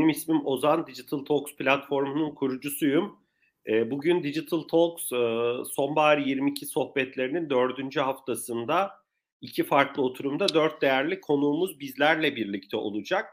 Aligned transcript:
Benim 0.00 0.10
ismim 0.10 0.46
Ozan. 0.46 0.86
Digital 0.86 1.18
Talks 1.18 1.56
platformunun 1.56 2.34
kurucusuyum. 2.34 3.18
E, 3.66 3.90
bugün 3.90 4.22
Digital 4.22 4.60
Talks 4.60 5.12
e, 5.12 5.16
sonbahar 5.72 6.18
22 6.18 6.66
sohbetlerinin 6.66 7.50
dördüncü 7.50 8.00
haftasında 8.00 8.90
iki 9.40 9.64
farklı 9.64 10.02
oturumda 10.02 10.48
dört 10.54 10.82
değerli 10.82 11.20
konuğumuz 11.20 11.80
bizlerle 11.80 12.36
birlikte 12.36 12.76
olacak. 12.76 13.26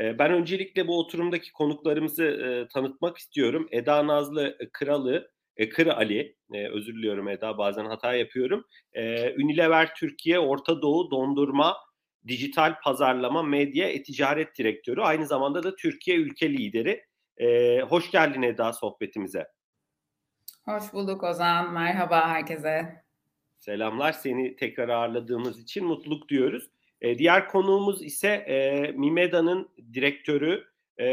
E, 0.00 0.18
ben 0.18 0.32
öncelikle 0.32 0.86
bu 0.86 0.98
oturumdaki 0.98 1.52
konuklarımızı 1.52 2.24
e, 2.24 2.68
tanıtmak 2.68 3.18
istiyorum. 3.18 3.68
Eda 3.70 4.06
Nazlı 4.06 4.58
Kralı, 4.72 5.30
e, 5.56 5.68
Kır 5.68 5.86
Ali, 5.86 6.36
özür 6.72 6.94
diliyorum 6.94 7.28
Eda 7.28 7.58
bazen 7.58 7.84
hata 7.84 8.14
yapıyorum. 8.14 8.64
Unilever 9.42 9.94
Türkiye 9.94 10.38
Orta 10.38 10.82
Doğu 10.82 11.10
Dondurma 11.10 11.76
dijital 12.28 12.80
pazarlama, 12.80 13.42
medya, 13.42 13.88
e-ticaret 13.88 14.58
direktörü. 14.58 15.00
Aynı 15.00 15.26
zamanda 15.26 15.62
da 15.62 15.76
Türkiye 15.76 16.16
ülke 16.16 16.52
lideri. 16.52 17.04
Ee, 17.38 17.80
hoş 17.80 18.10
geldin 18.10 18.42
Eda 18.42 18.72
sohbetimize. 18.72 19.46
Hoş 20.64 20.92
bulduk 20.92 21.22
Ozan. 21.22 21.72
Merhaba 21.72 22.28
herkese. 22.28 23.02
Selamlar. 23.58 24.12
Seni 24.12 24.56
tekrar 24.56 24.88
ağırladığımız 24.88 25.58
için 25.60 25.86
mutluluk 25.86 26.28
diyoruz. 26.28 26.70
Ee, 27.00 27.18
diğer 27.18 27.48
konuğumuz 27.48 28.02
ise 28.02 28.28
e, 28.28 28.92
Mimeda'nın 28.92 29.68
direktörü, 29.94 30.64
e, 30.96 31.06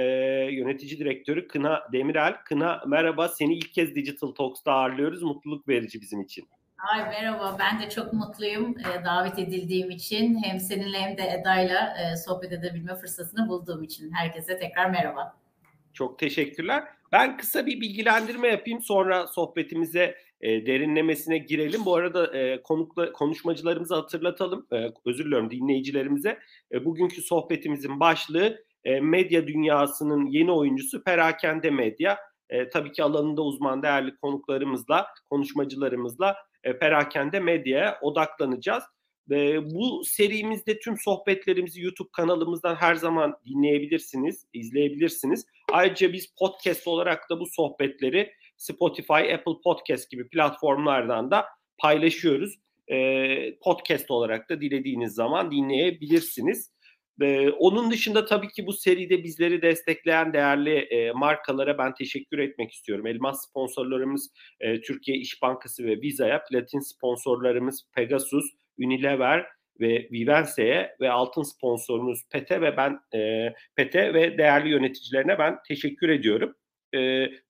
yönetici 0.51 0.99
direktörü 0.99 1.47
Kına 1.47 1.83
Demirel. 1.93 2.43
Kına 2.45 2.83
merhaba. 2.87 3.29
Seni 3.29 3.55
ilk 3.55 3.73
kez 3.73 3.95
Digital 3.95 4.31
Talks'ta 4.31 4.71
ağırlıyoruz. 4.71 5.23
Mutluluk 5.23 5.67
verici 5.67 6.01
bizim 6.01 6.21
için. 6.21 6.47
Ay 6.91 7.09
merhaba, 7.09 7.57
ben 7.59 7.81
de 7.81 7.89
çok 7.89 8.13
mutluyum 8.13 8.75
e, 8.79 9.05
davet 9.05 9.39
edildiğim 9.39 9.89
için. 9.89 10.43
Hem 10.43 10.59
seninle 10.59 10.97
hem 10.99 11.17
de 11.17 11.21
Eda'yla 11.21 11.93
e, 11.97 12.15
sohbet 12.15 12.51
edebilme 12.51 12.95
fırsatını 12.95 13.49
bulduğum 13.49 13.83
için. 13.83 14.11
Herkese 14.11 14.59
tekrar 14.59 14.89
merhaba. 14.89 15.37
Çok 15.93 16.19
teşekkürler. 16.19 16.83
Ben 17.11 17.37
kısa 17.37 17.65
bir 17.65 17.81
bilgilendirme 17.81 18.47
yapayım 18.47 18.81
sonra 18.81 19.27
sohbetimize 19.27 20.15
e, 20.41 20.65
derinlemesine 20.65 21.37
girelim. 21.37 21.85
Bu 21.85 21.95
arada 21.95 22.37
e, 22.37 22.61
konukla, 22.63 23.11
konuşmacılarımızı 23.11 23.95
hatırlatalım. 23.95 24.67
E, 24.73 24.93
özür 25.05 25.25
diliyorum 25.25 25.51
dinleyicilerimize. 25.51 26.39
E, 26.71 26.85
bugünkü 26.85 27.21
sohbetimizin 27.21 27.99
başlığı 27.99 28.63
e, 28.85 28.99
medya 28.99 29.47
dünyasının 29.47 30.25
yeni 30.25 30.51
oyuncusu 30.51 31.03
perakende 31.03 31.69
medya. 31.69 32.17
E, 32.49 32.69
tabii 32.69 32.91
ki 32.91 33.03
alanında 33.03 33.41
uzman 33.41 33.83
değerli 33.83 34.15
konuklarımızla, 34.15 35.07
konuşmacılarımızla 35.29 36.35
e, 36.63 36.79
perakende 36.79 37.39
medyaya 37.39 37.99
odaklanacağız. 38.01 38.83
E, 39.31 39.65
bu 39.65 40.03
serimizde 40.05 40.79
tüm 40.79 40.97
sohbetlerimizi 40.97 41.81
YouTube 41.81 42.09
kanalımızdan 42.11 42.75
her 42.75 42.95
zaman 42.95 43.37
dinleyebilirsiniz, 43.45 44.45
izleyebilirsiniz. 44.53 45.45
Ayrıca 45.71 46.13
biz 46.13 46.33
podcast 46.39 46.87
olarak 46.87 47.29
da 47.29 47.39
bu 47.39 47.45
sohbetleri 47.45 48.31
Spotify, 48.57 49.13
Apple 49.13 49.61
Podcast 49.63 50.09
gibi 50.09 50.29
platformlardan 50.29 51.31
da 51.31 51.45
paylaşıyoruz. 51.77 52.59
E, 52.87 53.59
podcast 53.59 54.11
olarak 54.11 54.49
da 54.49 54.61
dilediğiniz 54.61 55.13
zaman 55.13 55.51
dinleyebilirsiniz. 55.51 56.72
Onun 57.59 57.91
dışında 57.91 58.25
tabii 58.25 58.47
ki 58.47 58.65
bu 58.67 58.73
seride 58.73 59.23
bizleri 59.23 59.61
destekleyen 59.61 60.33
değerli 60.33 60.89
markalara 61.15 61.77
ben 61.77 61.93
teşekkür 61.93 62.39
etmek 62.39 62.71
istiyorum. 62.71 63.07
Elmas 63.07 63.49
sponsorlarımız 63.49 64.29
Türkiye 64.87 65.17
İş 65.17 65.41
Bankası 65.41 65.83
ve 65.83 66.01
Visa'ya, 66.01 66.43
platin 66.43 66.79
sponsorlarımız 66.79 67.87
Pegasus, 67.95 68.45
Unilever 68.79 69.45
ve 69.79 70.07
Vivense'ye 70.11 70.95
ve 71.01 71.11
altın 71.11 71.43
sponsorumuz 71.43 72.23
Pete 72.31 72.61
ve 72.61 72.77
ben 72.77 72.99
e, 73.19 73.53
Pete 73.75 74.13
ve 74.13 74.37
değerli 74.37 74.69
yöneticilerine 74.69 75.39
ben 75.39 75.57
teşekkür 75.67 76.09
ediyorum. 76.09 76.55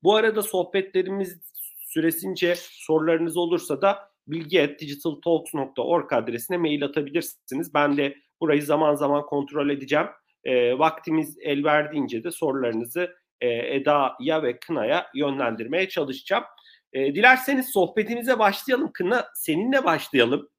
Bu 0.04 0.16
arada 0.16 0.42
sohbetlerimiz 0.42 1.42
süresince 1.80 2.54
sorularınız 2.58 3.38
olursa 3.38 3.82
da 3.82 4.00
bilgi.digitaltalks.org 4.28 6.14
adresine 6.14 6.58
mail 6.58 6.86
atabilirsiniz. 6.86 7.74
Ben 7.74 7.98
de 7.98 8.16
Burayı 8.44 8.64
zaman 8.64 8.96
zaman 8.96 9.26
kontrol 9.26 9.70
edeceğim. 9.70 10.08
E, 10.44 10.80
vaktimiz 10.80 11.38
el 11.42 11.64
verdiğince 11.64 12.24
de 12.24 12.32
sorularınızı 12.32 13.16
e, 13.42 13.76
Eda'ya 13.76 14.44
ve 14.44 14.60
Kına'ya 14.60 15.08
yönlendirmeye 15.16 15.90
çalışacağım. 15.90 16.44
E, 16.94 17.16
dilerseniz 17.16 17.70
sohbetimize 17.70 18.40
başlayalım. 18.40 18.92
Kına 18.94 19.26
seninle 19.36 19.84
başlayalım. 19.84 20.50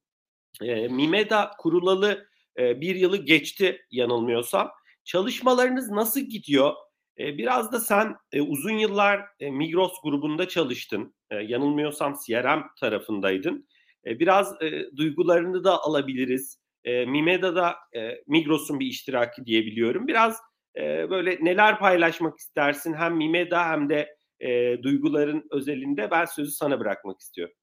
E, 0.63 0.89
Mimeda 0.89 1.51
kurulalı 1.59 2.29
e, 2.59 2.81
bir 2.81 2.95
yılı 2.95 3.17
geçti 3.17 3.87
yanılmıyorsam. 3.91 4.71
Çalışmalarınız 5.05 5.91
nasıl 5.91 6.21
gidiyor? 6.21 6.75
E, 7.19 7.39
biraz 7.39 7.73
da 7.73 7.81
sen 7.81 8.17
e, 8.33 8.41
uzun 8.41 8.79
yıllar 8.79 9.25
e, 9.41 9.51
Migros 9.51 9.93
grubunda 10.03 10.49
çalıştın. 10.49 11.15
E, 11.31 11.37
yanılmıyorsam 11.37 12.19
CRM 12.27 12.63
tarafındaydın. 12.81 13.69
E, 14.07 14.21
biraz 14.21 14.63
e, 14.63 14.97
duygularını 14.97 15.65
da 15.65 15.83
alabiliriz. 15.83 16.64
E, 16.85 17.05
Mimeda'da 17.05 17.75
e, 17.97 18.23
Migros'un 18.27 18.81
bir 18.81 18.87
iştiraki 18.87 19.47
diyebiliyorum. 19.47 20.07
Biraz 20.07 20.39
e, 20.77 21.11
böyle 21.11 21.39
neler 21.41 21.79
paylaşmak 21.79 22.39
istersin 22.39 22.95
hem 22.95 23.17
Mimeda 23.17 23.71
hem 23.71 23.89
de 23.89 24.17
e, 24.41 24.83
duyguların 24.83 25.45
özelinde 25.51 26.11
ben 26.11 26.25
sözü 26.25 26.51
sana 26.51 26.81
bırakmak 26.81 27.21
istiyorum. 27.21 27.55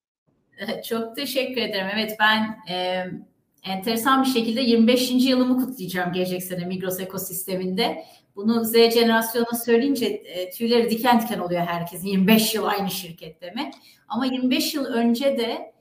Çok 0.88 1.16
teşekkür 1.16 1.60
ederim. 1.60 1.86
Evet 1.94 2.16
ben 2.20 2.56
e, 2.70 3.06
enteresan 3.64 4.22
bir 4.24 4.28
şekilde 4.28 4.60
25. 4.60 5.10
yılımı 5.10 5.66
kutlayacağım 5.66 6.12
gelecek 6.12 6.42
sene 6.42 6.64
Migros 6.64 7.00
ekosisteminde. 7.00 8.04
Bunu 8.36 8.64
Z 8.64 8.72
jenerasyona 8.74 9.58
söyleyince 9.64 10.06
e, 10.06 10.50
tüyleri 10.50 10.90
diken 10.90 11.20
diken 11.20 11.38
oluyor 11.38 11.60
herkesin. 11.60 12.08
25 12.08 12.54
yıl 12.54 12.64
aynı 12.64 12.90
şirkette 12.90 13.50
mi? 13.50 13.70
Ama 14.08 14.26
25 14.26 14.74
yıl 14.74 14.84
önce 14.84 15.38
de 15.38 15.72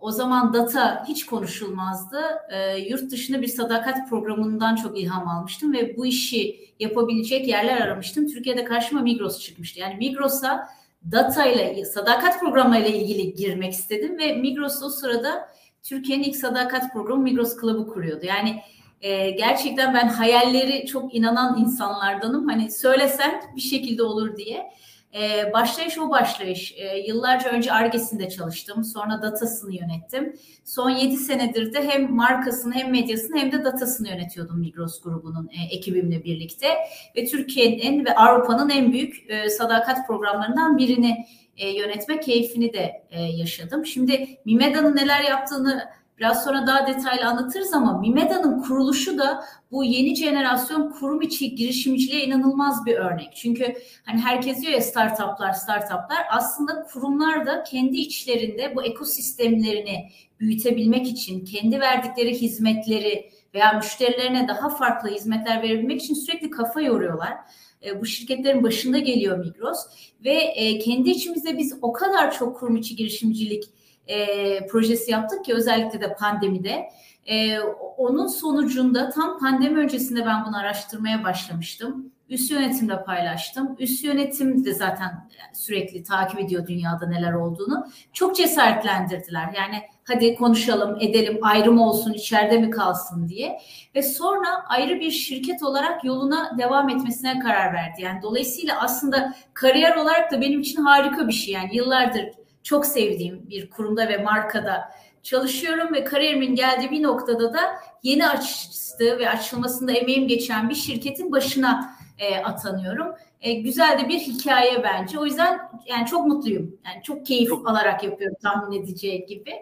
o 0.00 0.10
zaman 0.10 0.52
data 0.52 1.04
hiç 1.08 1.26
konuşulmazdı. 1.26 2.20
E, 2.50 2.78
yurt 2.78 3.10
dışında 3.10 3.42
bir 3.42 3.46
sadakat 3.46 4.08
programından 4.08 4.76
çok 4.76 4.98
ilham 4.98 5.28
almıştım 5.28 5.72
ve 5.72 5.96
bu 5.96 6.06
işi 6.06 6.70
yapabilecek 6.80 7.48
yerler 7.48 7.80
aramıştım. 7.80 8.26
Türkiye'de 8.26 8.64
karşıma 8.64 9.00
Migros 9.00 9.40
çıkmıştı. 9.40 9.80
Yani 9.80 9.96
Migros'a 9.96 10.68
data 11.12 11.46
ile 11.46 11.84
sadakat 11.84 12.40
programıyla 12.40 12.88
ilgili 12.88 13.34
girmek 13.34 13.72
istedim 13.72 14.18
ve 14.18 14.36
Migros 14.36 14.82
o 14.82 14.88
sırada 14.88 15.48
Türkiye'nin 15.82 16.24
ilk 16.24 16.36
sadakat 16.36 16.92
programı 16.92 17.22
Migros 17.22 17.60
Club'ı 17.60 17.86
kuruyordu. 17.86 18.26
Yani 18.26 18.60
e, 19.00 19.30
gerçekten 19.30 19.94
ben 19.94 20.08
hayalleri 20.08 20.86
çok 20.86 21.14
inanan 21.14 21.58
insanlardanım. 21.58 22.48
Hani 22.48 22.70
söylesen 22.70 23.42
bir 23.56 23.60
şekilde 23.60 24.02
olur 24.02 24.36
diye. 24.36 24.70
E, 25.14 25.52
başlayış 25.52 25.98
o 25.98 26.10
başlayış. 26.10 26.74
E, 26.76 26.98
yıllarca 26.98 27.50
önce 27.50 27.72
Arges'inde 27.72 28.28
çalıştım. 28.28 28.84
Sonra 28.84 29.22
datasını 29.22 29.74
yönettim. 29.74 30.36
Son 30.64 30.90
7 30.90 31.16
senedir 31.16 31.72
de 31.72 31.88
hem 31.88 32.14
markasını 32.14 32.74
hem 32.74 32.90
medyasını 32.90 33.38
hem 33.38 33.52
de 33.52 33.64
datasını 33.64 34.08
yönetiyordum 34.08 34.60
Migros 34.60 35.02
grubunun 35.02 35.48
e, 35.48 35.76
ekibimle 35.76 36.24
birlikte. 36.24 36.68
Ve 37.16 37.24
Türkiye'nin 37.24 38.04
ve 38.04 38.14
Avrupa'nın 38.14 38.70
en 38.70 38.92
büyük 38.92 39.30
e, 39.30 39.50
sadakat 39.50 40.06
programlarından 40.06 40.78
birini 40.78 41.26
e, 41.56 41.68
yönetme 41.68 42.20
keyfini 42.20 42.72
de 42.72 43.06
e, 43.10 43.22
yaşadım. 43.22 43.86
Şimdi 43.86 44.38
Mimeda'nın 44.44 44.96
neler 44.96 45.20
yaptığını 45.20 45.90
Biraz 46.20 46.44
sonra 46.44 46.66
daha 46.66 46.86
detaylı 46.86 47.26
anlatırız 47.26 47.74
ama 47.74 47.98
Mimeda'nın 47.98 48.62
kuruluşu 48.62 49.18
da 49.18 49.44
bu 49.70 49.84
yeni 49.84 50.16
jenerasyon 50.16 50.90
kurum 50.90 51.22
içi 51.22 51.54
girişimciliğe 51.54 52.24
inanılmaz 52.24 52.86
bir 52.86 52.94
örnek. 52.94 53.32
Çünkü 53.36 53.74
hani 54.04 54.20
herkes 54.20 54.62
diyor 54.62 54.72
ya 54.72 54.80
startuplar, 54.80 55.52
startuplar 55.52 56.26
aslında 56.30 56.82
kurumlar 56.82 57.46
da 57.46 57.62
kendi 57.62 57.96
içlerinde 57.96 58.76
bu 58.76 58.82
ekosistemlerini 58.82 60.10
büyütebilmek 60.40 61.06
için 61.06 61.44
kendi 61.44 61.80
verdikleri 61.80 62.34
hizmetleri 62.34 63.30
veya 63.54 63.72
müşterilerine 63.72 64.48
daha 64.48 64.68
farklı 64.68 65.08
hizmetler 65.10 65.62
verebilmek 65.62 66.02
için 66.02 66.14
sürekli 66.14 66.50
kafa 66.50 66.80
yoruyorlar. 66.80 67.36
E, 67.84 68.00
bu 68.00 68.06
şirketlerin 68.06 68.62
başında 68.62 68.98
geliyor 68.98 69.38
Migros 69.38 69.78
ve 70.24 70.34
e, 70.34 70.78
kendi 70.78 71.10
içimizde 71.10 71.58
biz 71.58 71.78
o 71.82 71.92
kadar 71.92 72.38
çok 72.38 72.60
kurum 72.60 72.76
içi 72.76 72.96
girişimcilik 72.96 73.64
e, 74.10 74.66
projesi 74.66 75.10
yaptık 75.10 75.44
ki 75.44 75.54
özellikle 75.54 76.00
de 76.00 76.14
pandemide. 76.14 76.88
E, 77.26 77.60
onun 77.96 78.26
sonucunda 78.26 79.10
tam 79.10 79.38
pandemi 79.38 79.78
öncesinde 79.78 80.26
ben 80.26 80.44
bunu 80.46 80.58
araştırmaya 80.58 81.24
başlamıştım. 81.24 82.12
Üst 82.28 82.50
yönetimle 82.50 83.04
paylaştım. 83.04 83.76
Üst 83.78 84.04
yönetim 84.04 84.64
de 84.64 84.74
zaten 84.74 85.28
sürekli 85.52 86.02
takip 86.02 86.40
ediyor 86.40 86.66
dünyada 86.66 87.06
neler 87.06 87.32
olduğunu. 87.32 87.86
Çok 88.12 88.36
cesaretlendirdiler. 88.36 89.52
Yani 89.56 89.82
hadi 90.04 90.34
konuşalım, 90.34 90.96
edelim, 91.00 91.38
ayrım 91.42 91.80
olsun, 91.80 92.12
içeride 92.12 92.58
mi 92.58 92.70
kalsın 92.70 93.28
diye. 93.28 93.58
Ve 93.94 94.02
sonra 94.02 94.64
ayrı 94.68 95.00
bir 95.00 95.10
şirket 95.10 95.62
olarak 95.62 96.04
yoluna 96.04 96.58
devam 96.58 96.88
etmesine 96.88 97.38
karar 97.38 97.72
verdi. 97.72 98.02
Yani 98.02 98.22
dolayısıyla 98.22 98.80
aslında 98.80 99.34
kariyer 99.54 99.96
olarak 99.96 100.32
da 100.32 100.40
benim 100.40 100.60
için 100.60 100.82
harika 100.82 101.28
bir 101.28 101.32
şey. 101.32 101.54
Yani 101.54 101.76
yıllardır 101.76 102.39
çok 102.62 102.86
sevdiğim 102.86 103.50
bir 103.50 103.70
kurumda 103.70 104.08
ve 104.08 104.18
markada 104.18 104.92
çalışıyorum 105.22 105.94
ve 105.94 106.04
kariyerimin 106.04 106.54
geldiği 106.54 106.90
bir 106.90 107.02
noktada 107.02 107.52
da 107.52 107.60
yeni 108.02 108.28
açtığı 108.28 109.18
ve 109.18 109.30
açılmasında 109.30 109.92
emeğim 109.92 110.28
geçen 110.28 110.70
bir 110.70 110.74
şirketin 110.74 111.32
başına 111.32 111.96
e, 112.18 112.36
atanıyorum. 112.38 113.14
E, 113.40 113.52
güzel 113.52 113.98
de 113.98 114.08
bir 114.08 114.18
hikaye 114.18 114.82
bence. 114.82 115.18
O 115.18 115.26
yüzden 115.26 115.60
yani 115.86 116.06
çok 116.06 116.26
mutluyum. 116.26 116.78
Yani 116.86 117.02
çok 117.02 117.26
keyif 117.26 117.48
çok. 117.48 117.68
alarak 117.68 118.04
yapıyorum 118.04 118.36
tahmin 118.42 118.82
edeceği 118.82 119.26
gibi. 119.26 119.52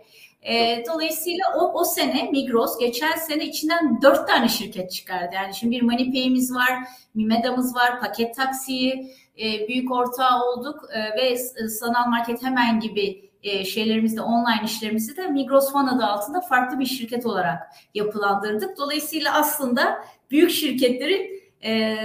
E, 0.43 0.85
dolayısıyla 0.87 1.45
o, 1.57 1.81
o 1.81 1.85
sene 1.85 2.31
Migros 2.31 2.79
geçen 2.79 3.17
sene 3.17 3.45
içinden 3.45 4.03
dört 4.03 4.29
tane 4.29 4.49
şirket 4.49 4.93
çıkardı. 4.93 5.35
Yani 5.35 5.55
şimdi 5.55 5.77
bir 5.77 5.83
MoneyPay'imiz 5.83 6.55
var, 6.55 6.73
Mimeda'mız 7.15 7.75
var, 7.75 8.01
Paket 8.01 8.37
Taksi'yi 8.37 9.13
e, 9.39 9.69
büyük 9.69 9.93
ortağı 9.93 10.45
olduk 10.45 10.85
e, 10.93 11.23
ve 11.23 11.37
Sanal 11.69 12.09
Market 12.09 12.43
Hemen 12.43 12.81
gibi 12.81 13.31
e, 13.43 13.65
şeylerimizde, 13.65 14.21
online 14.21 14.65
işlerimizi 14.65 15.17
de 15.17 15.27
Migros 15.27 15.75
One 15.75 15.91
adı 15.91 16.05
altında 16.05 16.41
farklı 16.41 16.81
bir 16.81 16.87
şirket 16.87 17.27
olarak 17.27 17.63
yapılandırdık. 17.95 18.79
Dolayısıyla 18.79 19.35
aslında 19.35 20.05
büyük 20.31 20.51
şirketlerin 20.51 21.43
e, 21.65 21.97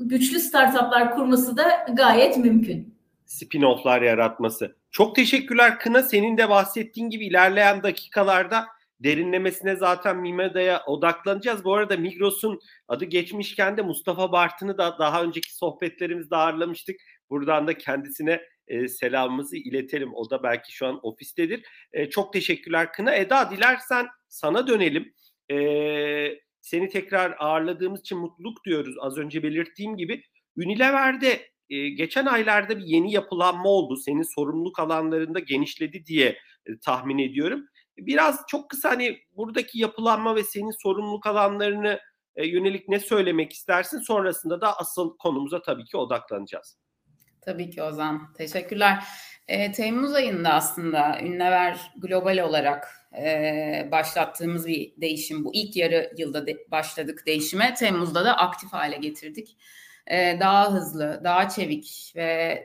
güçlü 0.00 0.40
startuplar 0.40 1.14
kurması 1.14 1.56
da 1.56 1.86
gayet 1.92 2.36
mümkün. 2.36 2.94
Spin-off'lar 3.26 4.04
yaratması. 4.04 4.76
Çok 4.90 5.16
teşekkürler 5.16 5.78
Kına. 5.78 6.02
Senin 6.02 6.36
de 6.36 6.50
bahsettiğin 6.50 7.10
gibi 7.10 7.26
ilerleyen 7.26 7.82
dakikalarda 7.82 8.66
derinlemesine 9.04 9.76
zaten 9.76 10.16
Mimeda'ya 10.16 10.82
odaklanacağız. 10.86 11.64
Bu 11.64 11.74
arada 11.74 11.96
Migros'un 11.96 12.60
adı 12.88 13.04
geçmişken 13.04 13.76
de 13.76 13.82
Mustafa 13.82 14.32
Bartın'ı 14.32 14.78
da 14.78 14.98
daha 14.98 15.22
önceki 15.22 15.54
sohbetlerimizde 15.54 16.36
ağırlamıştık. 16.36 16.96
Buradan 17.30 17.66
da 17.66 17.78
kendisine 17.78 18.42
e, 18.68 18.88
selamımızı 18.88 19.56
iletelim. 19.56 20.14
O 20.14 20.30
da 20.30 20.42
belki 20.42 20.72
şu 20.72 20.86
an 20.86 21.00
ofistedir. 21.02 21.62
E, 21.92 22.10
çok 22.10 22.32
teşekkürler 22.32 22.92
Kına. 22.92 23.14
Eda 23.14 23.50
dilersen 23.50 24.06
sana 24.28 24.66
dönelim. 24.66 25.14
E, 25.50 25.56
seni 26.60 26.88
tekrar 26.88 27.36
ağırladığımız 27.38 28.00
için 28.00 28.18
mutluluk 28.18 28.64
diyoruz. 28.64 28.94
Az 29.00 29.18
önce 29.18 29.42
belirttiğim 29.42 29.96
gibi 29.96 30.22
Unilever'de 30.56 31.52
e, 31.70 31.88
geçen 31.88 32.26
aylarda 32.26 32.78
bir 32.78 32.84
yeni 32.84 33.12
yapılanma 33.12 33.68
oldu. 33.68 33.96
Senin 33.96 34.34
sorumluluk 34.34 34.78
alanlarında 34.78 35.38
genişledi 35.38 36.06
diye 36.06 36.28
e, 36.66 36.78
tahmin 36.84 37.18
ediyorum. 37.18 37.66
Biraz 37.98 38.40
çok 38.48 38.70
kısa 38.70 38.90
hani 38.90 39.18
buradaki 39.36 39.78
yapılanma 39.78 40.36
ve 40.36 40.44
senin 40.44 40.82
sorumluluk 40.82 41.26
alanlarını 41.26 42.00
e, 42.36 42.46
yönelik 42.46 42.88
ne 42.88 43.00
söylemek 43.00 43.52
istersin? 43.52 43.98
Sonrasında 43.98 44.60
da 44.60 44.78
asıl 44.78 45.16
konumuza 45.16 45.62
tabii 45.62 45.84
ki 45.84 45.96
odaklanacağız. 45.96 46.78
Tabii 47.40 47.70
ki 47.70 47.82
Ozan. 47.82 48.32
Teşekkürler. 48.32 49.04
E, 49.48 49.72
Temmuz 49.72 50.14
ayında 50.14 50.52
aslında 50.52 51.20
Ünlever 51.20 51.92
global 51.96 52.38
olarak 52.38 52.88
e, 53.18 53.88
başlattığımız 53.92 54.66
bir 54.66 54.92
değişim. 54.96 55.44
Bu 55.44 55.54
ilk 55.54 55.76
yarı 55.76 56.12
yılda 56.16 56.46
de, 56.46 56.56
başladık 56.70 57.22
değişime. 57.26 57.74
Temmuz'da 57.74 58.24
da 58.24 58.36
aktif 58.36 58.72
hale 58.72 58.96
getirdik. 58.96 59.56
E, 60.06 60.40
daha 60.40 60.72
hızlı, 60.72 61.20
daha 61.24 61.48
çevik 61.48 62.12
ve 62.16 62.22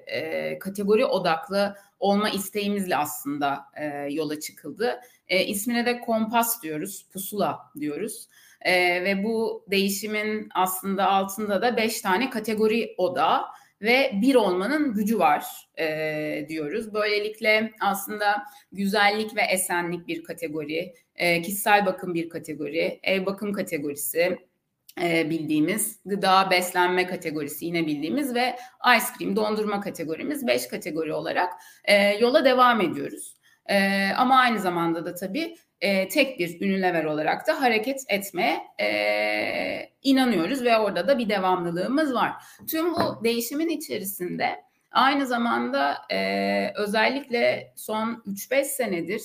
e, 0.08 0.60
kategori 0.60 1.06
odaklı 1.06 1.76
olma 2.00 2.30
isteğimizle 2.30 2.96
aslında 2.98 3.66
e, 3.76 3.86
yola 4.12 4.40
çıkıldı. 4.40 5.00
E, 5.28 5.46
ismine 5.46 5.86
de 5.86 6.00
kompas 6.00 6.64
diyoruz, 6.64 7.06
pusula 7.14 7.60
diyoruz. 7.80 8.28
E, 8.62 9.04
ve 9.04 9.24
bu 9.24 9.66
değişimin 9.72 10.50
aslında 10.56 11.08
altında 11.08 11.62
da 11.62 11.78
beş 11.78 12.02
tane 12.02 12.30
kategori 12.30 12.96
oda 12.98 13.46
ve 13.82 14.12
bir 14.22 14.36
olmanın 14.36 14.94
gücü 14.94 15.20
var 15.20 15.46
e, 15.80 16.46
diyoruz. 16.50 16.94
Böylelikle 16.94 17.72
aslında 17.82 18.44
güzellik 18.72 19.36
ve 19.36 19.42
esenlik 19.42 20.08
bir 20.08 20.24
kategori, 20.24 20.94
e, 21.16 21.42
kişisel 21.42 21.86
bakım 21.86 22.14
bir 22.14 22.30
kategori, 22.30 23.00
ev 23.04 23.26
bakım 23.26 23.54
kategorisi, 23.54 24.38
e, 25.02 25.30
bildiğimiz, 25.30 26.00
gıda 26.06 26.50
beslenme 26.52 27.08
kategorisi 27.08 27.66
yine 27.66 27.88
bildiğimiz 27.88 28.36
ve 28.36 28.56
ice 28.98 29.06
cream 29.20 29.36
dondurma 29.36 29.82
kategorimiz 29.82 30.48
5 30.48 30.68
kategori 30.68 31.14
olarak 31.14 31.54
e, 31.86 31.96
yola 31.96 32.46
devam 32.46 32.82
ediyoruz. 32.82 33.38
E, 33.66 34.08
ama 34.18 34.40
aynı 34.40 34.60
zamanda 34.60 35.06
da 35.06 35.16
tabii 35.16 35.56
tek 36.12 36.40
bir 36.40 36.62
Unilever 36.62 37.04
olarak 37.04 37.48
da 37.48 37.62
hareket 37.62 38.00
etmeye 38.10 38.60
inanıyoruz 40.04 40.64
ve 40.64 40.78
orada 40.78 41.08
da 41.08 41.20
bir 41.20 41.30
devamlılığımız 41.30 42.14
var. 42.14 42.32
Tüm 42.68 42.96
bu 42.96 43.24
değişimin 43.24 43.70
içerisinde 43.70 44.64
aynı 44.92 45.28
zamanda 45.28 45.98
özellikle 46.76 47.74
son 47.76 48.24
3-5 48.28 48.64
senedir 48.64 49.22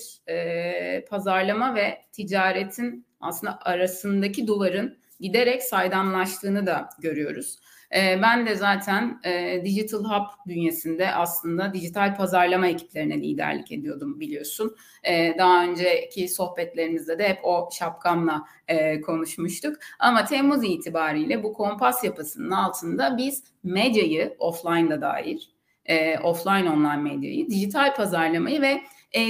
pazarlama 1.11 1.75
ve 1.75 2.03
ticaretin 2.13 3.07
aslında 3.21 3.59
arasındaki 3.61 4.47
duvarın 4.47 5.02
giderek 5.23 5.63
saydamlaştığını 5.63 6.67
da 6.67 6.89
görüyoruz. 6.99 7.59
Ee, 7.95 8.23
ben 8.23 8.47
de 8.47 8.55
zaten 8.55 9.21
e, 9.25 9.63
Digital 9.65 10.05
Hub 10.05 10.27
bünyesinde 10.47 11.15
aslında 11.15 11.75
dijital 11.75 12.17
pazarlama 12.17 12.67
ekiplerine 12.67 13.23
liderlik 13.23 13.73
ediyordum 13.73 14.21
biliyorsun. 14.21 14.77
Ee, 15.05 15.35
daha 15.39 15.65
önceki 15.65 16.29
sohbetlerimizde 16.29 17.19
de 17.19 17.29
hep 17.29 17.39
o 17.43 17.69
şapkamla 17.73 18.45
e, 18.69 19.01
konuşmuştuk. 19.01 19.77
Ama 19.99 20.25
Temmuz 20.25 20.65
itibariyle 20.65 21.43
bu 21.43 21.53
kompas 21.53 22.05
yapısının 22.05 22.51
altında 22.51 23.17
biz 23.17 23.45
medyayı 23.65 24.37
offline'da 24.39 25.01
dair, 25.01 25.51
e, 25.85 26.19
offline 26.19 26.71
online 26.71 27.13
medyayı, 27.13 27.51
dijital 27.51 27.95
pazarlamayı 27.95 28.63
ve 28.63 28.83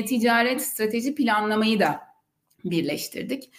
ticaret 0.07 0.63
strateji 0.63 1.15
planlamayı 1.15 1.81
da 1.81 2.01
birleştirdik. 2.65 3.51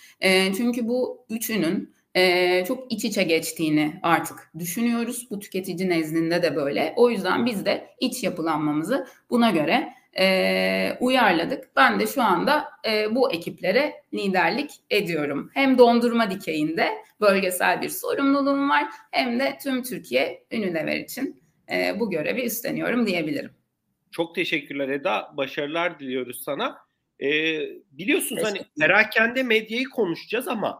çünkü 0.57 0.87
bu 0.87 1.25
üçünün 1.29 1.93
e, 2.15 2.65
çok 2.65 2.91
iç 2.91 3.05
içe 3.05 3.23
geçtiğini 3.23 3.99
artık 4.03 4.51
düşünüyoruz. 4.59 5.27
Bu 5.29 5.39
tüketici 5.39 5.89
nezdinde 5.89 6.43
de 6.43 6.55
böyle. 6.55 6.93
O 6.95 7.09
yüzden 7.09 7.45
biz 7.45 7.65
de 7.65 7.87
iç 7.99 8.23
yapılanmamızı 8.23 9.07
buna 9.29 9.49
göre 9.49 9.93
e, 10.19 10.97
uyarladık. 10.99 11.69
Ben 11.75 11.99
de 11.99 12.07
şu 12.07 12.23
anda 12.23 12.69
e, 12.87 13.15
bu 13.15 13.31
ekiplere 13.31 13.93
liderlik 14.13 14.71
ediyorum. 14.89 15.51
Hem 15.53 15.77
dondurma 15.77 16.31
dikeyinde 16.31 16.89
bölgesel 17.21 17.81
bir 17.81 17.89
sorumluluğum 17.89 18.69
var 18.69 18.83
hem 19.11 19.39
de 19.39 19.57
tüm 19.63 19.83
Türkiye 19.83 20.45
Unilever 20.53 20.99
için 20.99 21.43
e, 21.71 21.99
bu 21.99 22.09
görevi 22.09 22.41
üstleniyorum 22.45 23.07
diyebilirim. 23.07 23.51
Çok 24.11 24.35
teşekkürler 24.35 24.89
Eda. 24.89 25.33
Başarılar 25.37 25.99
diliyoruz 25.99 26.43
sana. 26.43 26.77
Ee, 27.19 27.59
biliyorsunuz 27.91 28.43
hani 28.43 28.61
perakende 28.79 29.43
medyayı 29.43 29.89
konuşacağız 29.89 30.47
ama 30.47 30.79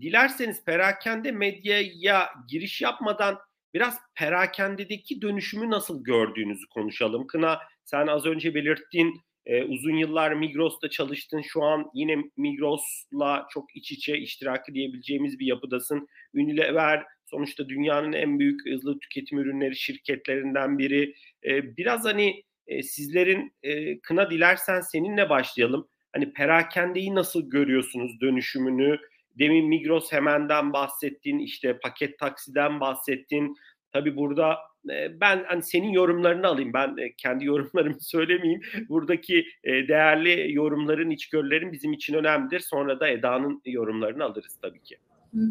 dilerseniz 0.00 0.64
perakende 0.64 1.32
medyaya 1.32 2.30
giriş 2.48 2.82
yapmadan 2.82 3.38
biraz 3.74 3.98
perakendedeki 4.14 5.22
dönüşümü 5.22 5.70
nasıl 5.70 6.04
gördüğünüzü 6.04 6.66
konuşalım. 6.68 7.26
Kına 7.26 7.58
sen 7.84 8.06
az 8.06 8.26
önce 8.26 8.54
belirttiğin 8.54 9.20
e, 9.46 9.64
uzun 9.64 9.96
yıllar 9.96 10.32
Migros'ta 10.32 10.90
çalıştın. 10.90 11.42
Şu 11.42 11.62
an 11.62 11.90
yine 11.94 12.16
Migros'la 12.36 13.46
çok 13.50 13.76
iç 13.76 13.92
içe 13.92 14.18
iştirakı 14.18 14.74
diyebileceğimiz 14.74 15.38
bir 15.38 15.46
yapıdasın. 15.46 16.08
Unilever 16.34 17.04
sonuçta 17.24 17.68
dünyanın 17.68 18.12
en 18.12 18.38
büyük 18.38 18.60
hızlı 18.70 18.98
tüketim 18.98 19.38
ürünleri 19.38 19.76
şirketlerinden 19.76 20.78
biri. 20.78 21.14
E, 21.44 21.76
biraz 21.76 22.04
hani 22.04 22.42
e, 22.66 22.82
sizlerin 22.82 23.54
e, 23.62 24.00
kına 24.00 24.30
dilersen 24.30 24.80
seninle 24.80 25.30
başlayalım. 25.30 25.88
Hani 26.12 26.32
perakendeyi 26.32 27.14
nasıl 27.14 27.50
görüyorsunuz 27.50 28.20
dönüşümünü? 28.20 28.98
Demin 29.38 29.68
Migros 29.68 30.12
hemenden 30.12 30.72
bahsettin, 30.72 31.38
işte 31.38 31.78
paket 31.78 32.18
taksiden 32.18 32.80
bahsettin. 32.80 33.56
Tabii 33.92 34.16
burada 34.16 34.58
e, 34.90 35.20
ben 35.20 35.44
hani 35.48 35.62
senin 35.62 35.90
yorumlarını 35.92 36.46
alayım. 36.46 36.72
Ben 36.72 36.96
e, 36.96 37.12
kendi 37.16 37.44
yorumlarımı 37.52 38.00
söylemeyeyim. 38.00 38.60
Buradaki 38.88 39.46
e, 39.64 39.70
değerli 39.88 40.54
yorumların, 40.54 41.10
içgörülerin 41.10 41.72
bizim 41.72 41.92
için 41.92 42.14
önemlidir. 42.14 42.60
Sonra 42.60 43.00
da 43.00 43.08
Eda'nın 43.08 43.62
yorumlarını 43.64 44.24
alırız 44.24 44.58
tabii 44.62 44.82
ki. 44.82 44.96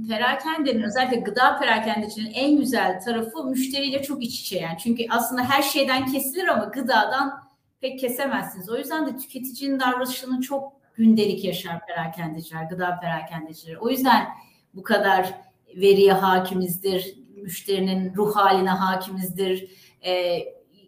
Perakendenin 0.10 0.84
özellikle 0.84 1.20
gıda 1.20 1.60
perakendecinin 1.60 2.32
en 2.34 2.58
güzel 2.58 3.00
tarafı 3.06 3.44
müşteriyle 3.44 4.04
çok 4.04 4.24
iç 4.24 4.42
içe 4.42 4.60
yani. 4.60 4.78
Çünkü 4.84 5.04
aslında 5.10 5.44
her 5.44 5.62
şeyden 5.62 6.06
kesilir 6.06 6.48
ama 6.48 6.64
gıdadan 6.64 7.52
pek 7.82 8.00
kesemezsiniz. 8.00 8.70
O 8.70 8.78
yüzden 8.78 9.08
de 9.08 9.18
tüketicinin 9.18 9.80
davranışını 9.80 10.42
çok 10.42 10.81
gündelik 11.02 11.44
yaşar 11.44 11.86
perakendeciler, 11.86 12.64
gıda 12.64 13.00
perakendecileri. 13.00 13.78
O 13.78 13.90
yüzden 13.90 14.28
bu 14.74 14.84
kadar 14.84 15.34
veriye 15.76 16.14
hakimizdir, 16.14 17.16
müşterinin 17.36 18.16
ruh 18.16 18.36
haline 18.36 18.70
hakimizdir, 18.70 19.72
e, 20.06 20.40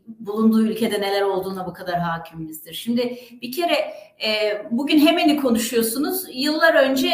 bulunduğu 0.08 0.62
ülkede 0.62 1.02
neler 1.02 1.22
olduğuna 1.22 1.68
bu 1.68 1.74
kadar 1.74 2.00
hakimizdir. 2.00 2.74
Şimdi 2.74 3.18
bir 3.42 3.52
kere 3.52 3.74
e, 4.26 4.62
bugün 4.72 5.00
hemeni 5.00 5.38
konuşuyorsunuz. 5.38 6.26
Yıllar 6.34 6.74
önce 6.74 7.10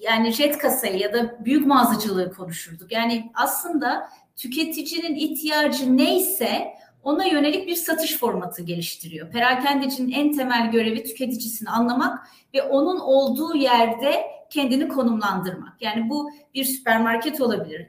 yani 0.00 0.32
jet 0.32 0.58
kasayı 0.58 0.98
ya 0.98 1.12
da 1.12 1.44
büyük 1.44 1.66
mağazacılığı 1.66 2.32
konuşurduk. 2.32 2.92
Yani 2.92 3.30
aslında 3.34 4.08
tüketicinin 4.36 5.14
ihtiyacı 5.14 5.96
neyse 5.96 6.74
ona 7.04 7.24
yönelik 7.24 7.68
bir 7.68 7.74
satış 7.74 8.18
formatı 8.18 8.62
geliştiriyor. 8.62 9.30
Perakendecinin 9.30 10.12
en 10.12 10.32
temel 10.32 10.70
görevi 10.70 11.04
tüketicisini 11.04 11.70
anlamak 11.70 12.28
ve 12.54 12.62
onun 12.62 13.00
olduğu 13.00 13.56
yerde 13.56 14.22
kendini 14.50 14.88
konumlandırmak. 14.88 15.82
Yani 15.82 16.10
bu 16.10 16.30
bir 16.54 16.64
süpermarket 16.64 17.40
olabilir, 17.40 17.86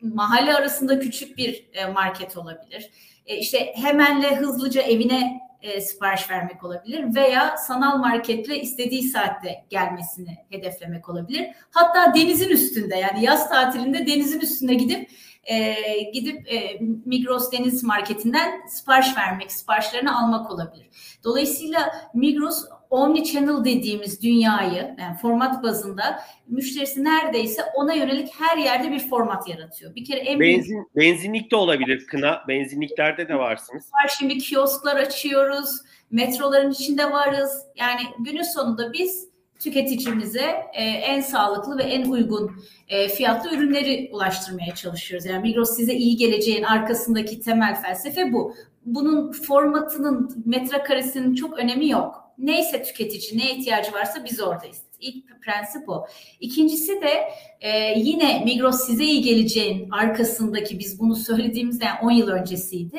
mahalle 0.00 0.54
arasında 0.54 1.00
küçük 1.00 1.38
bir 1.38 1.66
e, 1.72 1.86
market 1.86 2.36
olabilir. 2.36 2.90
E, 3.26 3.36
işte 3.36 3.72
hemenle 3.74 4.36
hızlıca 4.36 4.82
evine 4.82 5.40
e, 5.62 5.80
sipariş 5.80 6.30
vermek 6.30 6.64
olabilir 6.64 7.14
veya 7.14 7.56
sanal 7.56 7.98
marketle 7.98 8.60
istediği 8.60 9.02
saatte 9.02 9.64
gelmesini 9.70 10.38
hedeflemek 10.50 11.08
olabilir. 11.08 11.46
Hatta 11.70 12.14
denizin 12.14 12.48
üstünde 12.48 12.96
yani 12.96 13.24
yaz 13.24 13.48
tatilinde 13.48 14.06
denizin 14.06 14.40
üstünde 14.40 14.74
gidip 14.74 15.10
e, 15.46 15.74
gidip 16.14 16.52
e, 16.52 16.78
Migros 17.04 17.52
Deniz 17.52 17.84
Marketi'nden 17.84 18.66
sipariş 18.66 19.16
vermek, 19.16 19.52
siparişlerini 19.52 20.10
almak 20.10 20.50
olabilir. 20.50 20.86
Dolayısıyla 21.24 21.92
Migros 22.14 22.64
omni 22.90 23.24
channel 23.24 23.64
dediğimiz 23.64 24.22
dünyayı 24.22 24.94
yani 24.98 25.16
format 25.22 25.62
bazında 25.62 26.20
müşterisi 26.46 27.04
neredeyse 27.04 27.62
ona 27.74 27.92
yönelik 27.92 28.28
her 28.38 28.56
yerde 28.58 28.90
bir 28.90 29.08
format 29.08 29.48
yaratıyor. 29.48 29.94
Bir 29.94 30.04
kere 30.04 30.20
en 30.20 30.40
Benzin, 30.40 30.74
büyük... 30.74 30.96
benzinlik 30.96 31.50
de 31.50 31.56
olabilir 31.56 32.06
kına. 32.06 32.42
Benzinliklerde 32.48 33.28
de 33.28 33.34
varsınız. 33.34 33.84
Var 33.84 34.12
şimdi 34.18 34.38
kiosklar 34.38 34.96
açıyoruz. 34.96 35.70
Metroların 36.10 36.70
içinde 36.70 37.10
varız. 37.10 37.66
Yani 37.76 38.00
günün 38.18 38.42
sonunda 38.42 38.92
biz 38.92 39.28
tüketicimize 39.58 40.54
e, 40.72 40.84
en 40.84 41.20
sağlıklı 41.20 41.78
ve 41.78 41.82
en 41.82 42.10
uygun 42.10 42.50
e, 42.88 43.08
fiyatlı 43.08 43.56
ürünleri 43.56 44.10
ulaştırmaya 44.12 44.74
çalışıyoruz. 44.74 45.26
Yani 45.26 45.42
Migros 45.42 45.76
size 45.76 45.94
iyi 45.94 46.16
geleceğin 46.16 46.62
arkasındaki 46.62 47.40
temel 47.40 47.82
felsefe 47.82 48.32
bu. 48.32 48.54
Bunun 48.84 49.32
formatının, 49.32 50.42
metrekaresinin 50.46 51.34
çok 51.34 51.58
önemi 51.58 51.88
yok 51.88 52.26
neyse 52.38 52.82
tüketici 52.82 53.38
neye 53.38 53.54
ihtiyacı 53.54 53.92
varsa 53.92 54.24
biz 54.24 54.40
oradayız. 54.40 54.82
İlk 55.00 55.42
prensip 55.42 55.88
o. 55.88 56.06
İkincisi 56.40 57.00
de 57.00 57.28
e, 57.60 57.98
yine 57.98 58.44
Migros 58.44 58.86
size 58.86 59.04
iyi 59.04 59.22
geleceğin 59.22 59.90
arkasındaki 59.90 60.78
biz 60.78 61.00
bunu 61.00 61.16
söylediğimizde 61.16 61.84
yani 61.84 61.98
10 62.02 62.10
yıl 62.10 62.28
öncesiydi. 62.28 62.98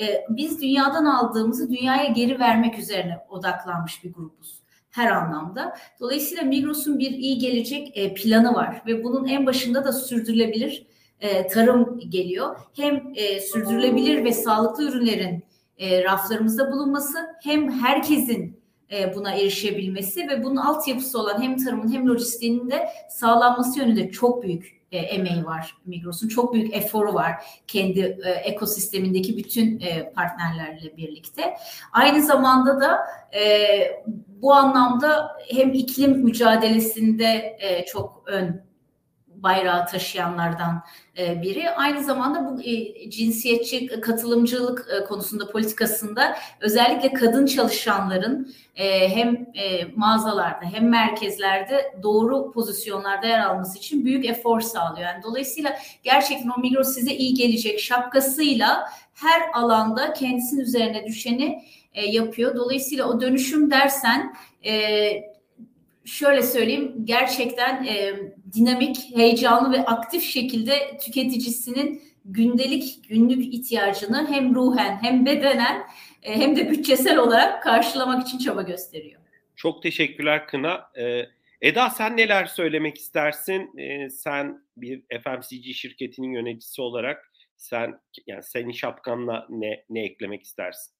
E, 0.00 0.24
biz 0.28 0.62
dünyadan 0.62 1.04
aldığımızı 1.04 1.70
dünyaya 1.70 2.04
geri 2.04 2.38
vermek 2.38 2.78
üzerine 2.78 3.18
odaklanmış 3.28 4.04
bir 4.04 4.12
grubuz 4.12 4.59
her 4.90 5.10
anlamda. 5.10 5.76
Dolayısıyla 6.00 6.42
Migros'un 6.42 6.98
bir 6.98 7.10
iyi 7.10 7.38
gelecek 7.38 7.92
e, 7.94 8.14
planı 8.14 8.54
var 8.54 8.82
ve 8.86 9.04
bunun 9.04 9.26
en 9.26 9.46
başında 9.46 9.84
da 9.84 9.92
sürdürülebilir 9.92 10.86
e, 11.20 11.46
tarım 11.46 12.00
geliyor. 12.08 12.56
Hem 12.76 13.12
e, 13.14 13.40
sürdürülebilir 13.40 14.24
ve 14.24 14.32
sağlıklı 14.32 14.88
ürünlerin 14.88 15.44
raflarımızda 15.80 16.72
bulunması 16.72 17.18
hem 17.42 17.72
herkesin 17.72 18.60
buna 19.14 19.32
erişebilmesi 19.32 20.28
ve 20.28 20.44
bunun 20.44 20.56
altyapısı 20.56 21.18
olan 21.18 21.42
hem 21.42 21.56
tarımın 21.56 21.92
hem 21.92 22.06
lojistiğinin 22.06 22.70
de 22.70 22.88
sağlanması 23.10 23.78
yönünde 23.78 24.10
çok 24.10 24.42
büyük 24.42 24.80
e, 24.92 24.98
emeği 24.98 25.44
var 25.44 25.76
Migros'un. 25.86 26.28
Çok 26.28 26.54
büyük 26.54 26.74
eforu 26.74 27.14
var 27.14 27.44
kendi 27.66 28.00
ekosistemindeki 28.44 29.36
bütün 29.36 29.82
partnerlerle 30.14 30.96
birlikte. 30.96 31.56
Aynı 31.92 32.22
zamanda 32.22 32.80
da 32.80 32.98
bu 34.42 34.54
anlamda 34.54 35.36
hem 35.48 35.72
iklim 35.72 36.12
mücadelesinde 36.12 37.56
e, 37.60 37.84
çok 37.86 38.22
ön 38.26 38.70
bayrağı 39.42 39.86
taşıyanlardan 39.86 40.82
e, 41.18 41.42
biri. 41.42 41.70
Aynı 41.70 42.04
zamanda 42.04 42.50
bu 42.50 42.62
e, 42.62 43.10
cinsiyetçi 43.10 44.00
katılımcılık 44.00 44.86
e, 44.90 45.04
konusunda 45.04 45.50
politikasında 45.50 46.36
özellikle 46.60 47.12
kadın 47.12 47.46
çalışanların 47.46 48.54
hem 49.08 49.46
mağazalarda 49.96 50.64
hem 50.72 50.88
merkezlerde 50.88 51.94
doğru 52.02 52.52
pozisyonlarda 52.52 53.26
yer 53.26 53.40
alması 53.40 53.78
için 53.78 54.04
büyük 54.04 54.24
efor 54.24 54.60
sağlıyor. 54.60 55.08
Yani 55.08 55.22
dolayısıyla 55.22 55.76
gerçekten 56.02 56.50
o 56.58 56.60
Migros 56.60 56.94
size 56.94 57.12
iyi 57.14 57.34
gelecek 57.34 57.80
şapkasıyla 57.80 58.90
her 59.14 59.42
alanda 59.54 60.12
kendisinin 60.12 60.60
üzerine 60.60 61.06
düşeni 61.06 61.64
yapıyor. 61.94 62.56
Dolayısıyla 62.56 63.08
o 63.08 63.20
dönüşüm 63.20 63.70
dersen 63.70 64.34
şöyle 66.04 66.42
söyleyeyim 66.42 66.94
gerçekten 67.04 67.84
e, 67.84 68.14
dinamik, 68.52 69.16
heyecanlı 69.16 69.72
ve 69.72 69.84
aktif 69.84 70.22
şekilde 70.22 70.98
tüketicisinin 70.98 72.02
gündelik 72.24 73.08
günlük 73.08 73.54
ihtiyacını 73.54 74.26
hem 74.30 74.54
ruhen 74.54 74.98
hem 75.02 75.26
bedenen 75.26 75.86
e, 76.22 76.36
hem 76.36 76.56
de 76.56 76.70
bütçesel 76.70 77.18
olarak 77.18 77.62
karşılamak 77.62 78.28
için 78.28 78.38
çaba 78.38 78.62
gösteriyor. 78.62 79.20
Çok 79.56 79.82
teşekkürler 79.82 80.46
Kına. 80.46 80.90
Ee, 80.98 81.22
Eda 81.60 81.90
sen 81.90 82.16
neler 82.16 82.46
söylemek 82.46 82.98
istersin? 82.98 83.78
Ee, 83.78 84.10
sen 84.10 84.64
bir 84.76 85.02
FMCG 85.22 85.74
şirketinin 85.74 86.32
yöneticisi 86.32 86.82
olarak 86.82 87.32
sen 87.56 88.00
yani 88.26 88.42
senin 88.42 88.72
şapkanla 88.72 89.46
ne 89.50 89.84
ne 89.90 90.04
eklemek 90.04 90.42
istersin? 90.42 90.94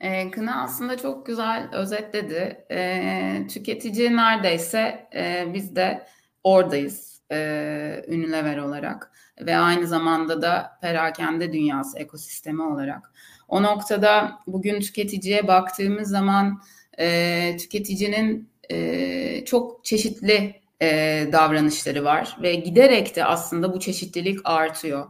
E, 0.00 0.30
Kına 0.30 0.62
aslında 0.62 0.96
çok 0.98 1.26
güzel 1.26 1.68
özetledi. 1.72 2.66
E, 2.70 3.46
tüketici 3.50 4.16
neredeyse 4.16 5.08
e, 5.14 5.46
biz 5.54 5.76
de 5.76 6.06
oradayız 6.44 7.20
e, 7.32 8.04
Unilever 8.08 8.58
olarak 8.58 9.12
ve 9.40 9.56
aynı 9.56 9.86
zamanda 9.86 10.42
da 10.42 10.78
perakende 10.82 11.52
dünyası 11.52 11.98
ekosistemi 11.98 12.62
olarak. 12.62 13.12
O 13.48 13.62
noktada 13.62 14.38
bugün 14.46 14.80
tüketiciye 14.80 15.48
baktığımız 15.48 16.08
zaman 16.08 16.62
e, 16.98 17.56
tüketicinin 17.56 18.50
e, 18.70 19.44
çok 19.44 19.84
çeşitli 19.84 20.60
e, 20.82 21.28
davranışları 21.32 22.04
var 22.04 22.36
ve 22.42 22.54
giderek 22.54 23.16
de 23.16 23.24
aslında 23.24 23.72
bu 23.72 23.80
çeşitlilik 23.80 24.38
artıyor. 24.44 25.06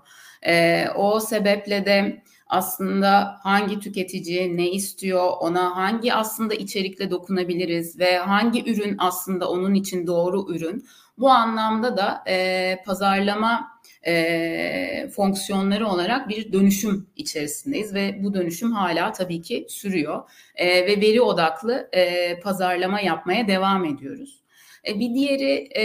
E, 0.46 0.86
o 0.96 1.20
sebeple 1.20 1.86
de 1.86 2.22
aslında 2.54 3.38
hangi 3.42 3.80
tüketici 3.80 4.56
ne 4.56 4.70
istiyor, 4.70 5.32
ona 5.40 5.76
hangi 5.76 6.14
aslında 6.14 6.54
içerikle 6.54 7.10
dokunabiliriz 7.10 7.98
ve 7.98 8.18
hangi 8.18 8.72
ürün 8.72 8.96
aslında 8.98 9.50
onun 9.50 9.74
için 9.74 10.06
doğru 10.06 10.54
ürün. 10.54 10.86
Bu 11.18 11.30
anlamda 11.30 11.96
da 11.96 12.24
e, 12.28 12.76
pazarlama 12.86 13.80
e, 14.06 15.08
fonksiyonları 15.16 15.86
olarak 15.88 16.28
bir 16.28 16.52
dönüşüm 16.52 17.06
içerisindeyiz 17.16 17.94
ve 17.94 18.24
bu 18.24 18.34
dönüşüm 18.34 18.72
hala 18.72 19.12
tabii 19.12 19.42
ki 19.42 19.66
sürüyor 19.68 20.30
e, 20.56 20.86
ve 20.86 21.00
veri 21.00 21.22
odaklı 21.22 21.88
e, 21.92 22.40
pazarlama 22.40 23.00
yapmaya 23.00 23.48
devam 23.48 23.84
ediyoruz. 23.84 24.42
E, 24.88 25.00
bir 25.00 25.14
diğeri 25.14 25.68
e, 25.76 25.84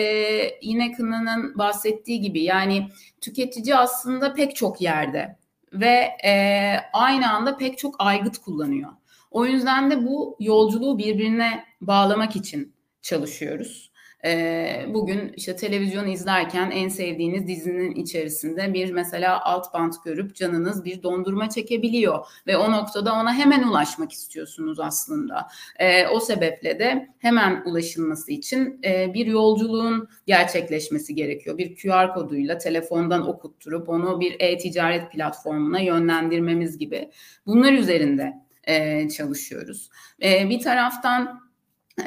yine 0.62 0.92
Kına'nın 0.92 1.58
bahsettiği 1.58 2.22
gibi 2.22 2.44
yani 2.44 2.90
tüketici 3.22 3.76
aslında 3.76 4.34
pek 4.34 4.56
çok 4.56 4.82
yerde 4.82 5.39
ve 5.74 6.18
e, 6.26 6.76
aynı 6.94 7.34
anda 7.34 7.58
pek 7.58 7.78
çok 7.78 7.96
aygıt 8.00 8.38
kullanıyor. 8.38 8.92
O 9.32 9.46
yüzden 9.46 9.92
de 9.92 10.06
bu 10.06 10.38
yolculuğu 10.40 10.98
birbirine 10.98 11.66
bağlamak 11.82 12.36
için 12.36 12.74
çalışıyoruz. 13.02 13.89
E, 14.26 14.86
bugün 14.88 15.34
işte 15.36 15.56
televizyon 15.56 16.08
izlerken 16.08 16.72
en 16.72 16.90
sevdiğiniz 16.90 17.48
dizinin 17.48 17.96
içerisinde 17.96 18.74
bir 18.74 18.92
mesela 18.92 19.46
alt 19.46 19.74
bant 19.74 20.04
görüp 20.04 20.36
canınız 20.36 20.86
bir 20.86 21.04
dondurma 21.04 21.50
çekebiliyor 21.50 22.26
ve 22.48 22.58
o 22.58 22.72
noktada 22.72 23.14
ona 23.14 23.34
hemen 23.34 23.64
ulaşmak 23.64 24.12
istiyorsunuz 24.12 24.80
aslında. 24.80 25.48
E, 25.80 26.08
o 26.08 26.20
sebeple 26.20 26.80
de 26.80 27.10
hemen 27.20 27.64
ulaşılması 27.66 28.32
için 28.32 28.80
e, 28.84 29.14
bir 29.14 29.26
yolculuğun 29.26 30.08
gerçekleşmesi 30.26 31.16
gerekiyor. 31.16 31.58
Bir 31.58 31.76
QR 31.76 32.14
koduyla 32.14 32.58
telefondan 32.58 33.28
okutturup 33.28 33.90
onu 33.90 34.20
bir 34.20 34.36
e-ticaret 34.40 35.12
platformuna 35.12 35.80
yönlendirmemiz 35.80 36.78
gibi 36.78 37.10
bunlar 37.46 37.74
üzerinde 37.74 38.34
e, 38.64 39.10
çalışıyoruz. 39.10 39.90
E, 40.24 40.50
bir 40.50 40.60
taraftan 40.60 41.49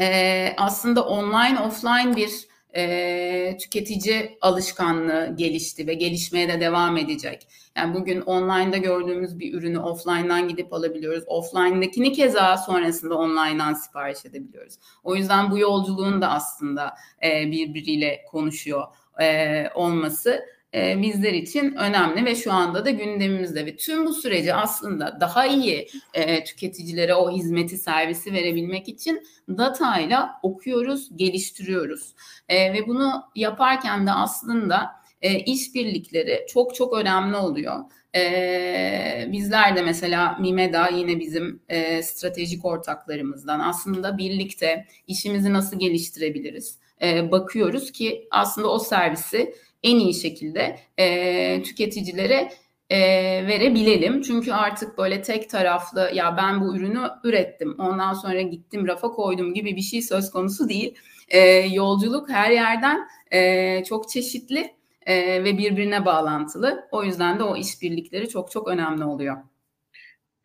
e, 0.01 0.55
aslında 0.57 1.05
online 1.05 1.61
offline 1.61 2.17
bir 2.17 2.53
e, 2.77 3.57
tüketici 3.61 4.39
alışkanlığı 4.41 5.35
gelişti 5.37 5.87
ve 5.87 5.95
gelişmeye 5.95 6.49
de 6.49 6.61
devam 6.61 6.97
edecek. 6.97 7.49
Yani 7.77 7.95
bugün 7.95 8.21
online'da 8.21 8.77
gördüğümüz 8.77 9.39
bir 9.39 9.55
ürünü 9.55 9.79
offline'dan 9.79 10.49
gidip 10.49 10.73
alabiliyoruz. 10.73 11.25
Offline'dakini 11.27 12.13
keza 12.13 12.57
sonrasında 12.57 13.19
online'dan 13.19 13.75
sipariş 13.75 14.27
edebiliyoruz. 14.27 14.75
O 15.03 15.17
yüzden 15.17 15.51
bu 15.51 15.59
yolculuğun 15.59 16.23
da 16.23 16.29
aslında 16.31 16.95
e, 17.23 17.51
birbiriyle 17.51 18.25
konuşuyor 18.31 18.85
e, 19.21 19.65
olması 19.75 20.45
e, 20.75 21.03
bizler 21.03 21.33
için 21.33 21.75
önemli 21.75 22.25
ve 22.25 22.35
şu 22.35 22.53
anda 22.53 22.85
da 22.85 22.91
gündemimizde 22.91 23.67
ve 23.67 23.77
tüm 23.77 24.07
bu 24.07 24.13
süreci 24.13 24.55
aslında 24.55 25.21
daha 25.21 25.47
iyi 25.47 25.89
e, 26.15 26.45
tüketicilere 26.45 27.15
o 27.15 27.31
hizmeti 27.31 27.79
servisi 27.79 28.33
verebilmek 28.33 28.89
için 28.89 29.27
datayla 29.49 30.31
okuyoruz, 30.43 31.17
geliştiriyoruz 31.17 32.15
e, 32.49 32.73
ve 32.73 32.87
bunu 32.87 33.23
yaparken 33.35 34.07
de 34.07 34.13
aslında 34.13 34.91
e, 35.23 35.39
işbirlikleri 35.39 36.47
çok 36.49 36.75
çok 36.75 36.93
önemli 36.93 37.37
oluyor. 37.37 37.81
E, 38.17 39.29
bizler 39.33 39.77
de 39.77 39.83
mesela 39.83 40.37
Mimeda 40.41 40.89
yine 40.89 41.21
bizim 41.21 41.61
e, 41.69 42.03
stratejik 42.03 42.65
ortaklarımızdan 42.65 43.61
aslında 43.61 44.19
birlikte 44.19 44.87
işimizi 45.07 45.53
nasıl 45.53 45.79
geliştirebiliriz 45.79 46.79
e, 47.03 47.31
bakıyoruz 47.31 47.93
ki 47.93 48.29
aslında 48.31 48.69
o 48.69 48.79
servisi 48.79 49.55
en 49.83 49.99
iyi 49.99 50.15
şekilde 50.15 50.79
e, 50.99 51.63
tüketicilere 51.63 52.53
e, 52.91 52.99
verebilelim. 53.47 54.23
Çünkü 54.23 54.53
artık 54.53 54.99
böyle 54.99 55.23
tek 55.23 55.51
taraflı 55.51 56.11
ya 56.15 56.37
ben 56.37 56.61
bu 56.61 56.77
ürünü 56.77 57.01
ürettim 57.25 57.75
ondan 57.79 58.13
sonra 58.13 58.41
gittim 58.41 58.87
rafa 58.87 59.09
koydum 59.09 59.55
gibi 59.55 59.77
bir 59.77 59.83
şey 59.83 60.03
söz 60.03 60.31
konusu 60.31 60.69
değil. 60.69 60.95
E, 61.29 61.41
yolculuk 61.51 62.31
her 62.31 62.51
yerden 62.51 63.09
e, 63.31 63.85
çok 63.85 64.09
çeşitli 64.09 64.75
e, 65.07 65.45
ve 65.45 65.59
birbirine 65.59 66.05
bağlantılı. 66.05 66.89
O 66.93 67.05
yüzden 67.05 67.39
de 67.39 67.43
o 67.43 67.57
işbirlikleri 67.57 68.29
çok 68.29 68.51
çok 68.51 68.69
önemli 68.69 69.05
oluyor. 69.05 69.37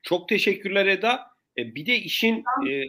Çok 0.04 0.30
teşekkürler 0.30 0.86
Eda. 0.86 1.20
E, 1.58 1.76
bir 1.76 1.86
de 1.86 1.96
işin... 1.96 2.44
E... 2.70 2.84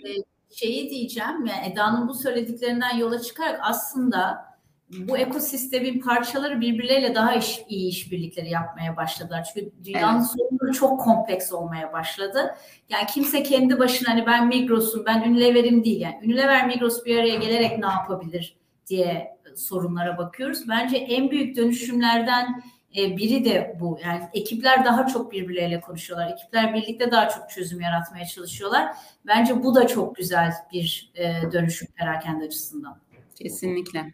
Şeyi 0.54 0.90
diyeceğim, 0.90 1.46
yani 1.46 1.72
Eda'nın 1.72 2.08
bu 2.08 2.14
söylediklerinden 2.14 2.96
yola 2.96 3.22
çıkarak 3.22 3.60
aslında 3.62 4.47
bu 4.90 5.18
ekosistemin 5.18 6.00
parçaları 6.00 6.60
birbirleriyle 6.60 7.14
daha 7.14 7.34
iş, 7.34 7.60
iyi 7.68 7.88
işbirlikleri 7.88 8.50
yapmaya 8.50 8.96
başladılar. 8.96 9.48
Çünkü 9.54 9.70
dünyanın 9.84 10.18
evet. 10.18 10.30
sorunları 10.30 10.72
çok 10.72 11.00
kompleks 11.00 11.52
olmaya 11.52 11.92
başladı. 11.92 12.54
Yani 12.88 13.06
kimse 13.06 13.42
kendi 13.42 13.78
başına 13.78 14.08
hani 14.08 14.26
ben 14.26 14.48
Migros'um, 14.48 15.06
ben 15.06 15.30
Unilever'im 15.30 15.84
değil. 15.84 16.00
Yani 16.00 16.18
Unilever, 16.24 16.66
Migros 16.66 17.04
bir 17.04 17.18
araya 17.18 17.34
gelerek 17.34 17.78
ne 17.78 17.86
yapabilir 17.86 18.56
diye 18.86 19.38
sorunlara 19.56 20.18
bakıyoruz. 20.18 20.68
Bence 20.68 20.96
en 20.96 21.30
büyük 21.30 21.56
dönüşümlerden 21.56 22.62
e, 22.96 23.16
biri 23.16 23.44
de 23.44 23.76
bu. 23.80 23.98
Yani 24.04 24.22
ekipler 24.32 24.84
daha 24.84 25.06
çok 25.06 25.32
birbirleriyle 25.32 25.80
konuşuyorlar. 25.80 26.30
Ekipler 26.32 26.74
birlikte 26.74 27.10
daha 27.10 27.28
çok 27.28 27.50
çözüm 27.50 27.80
yaratmaya 27.80 28.26
çalışıyorlar. 28.26 28.96
Bence 29.26 29.62
bu 29.62 29.74
da 29.74 29.86
çok 29.86 30.16
güzel 30.16 30.52
bir 30.72 31.12
e, 31.14 31.52
dönüşüm 31.52 31.88
perakende 31.96 32.44
açısından. 32.44 33.00
Kesinlikle. 33.34 34.12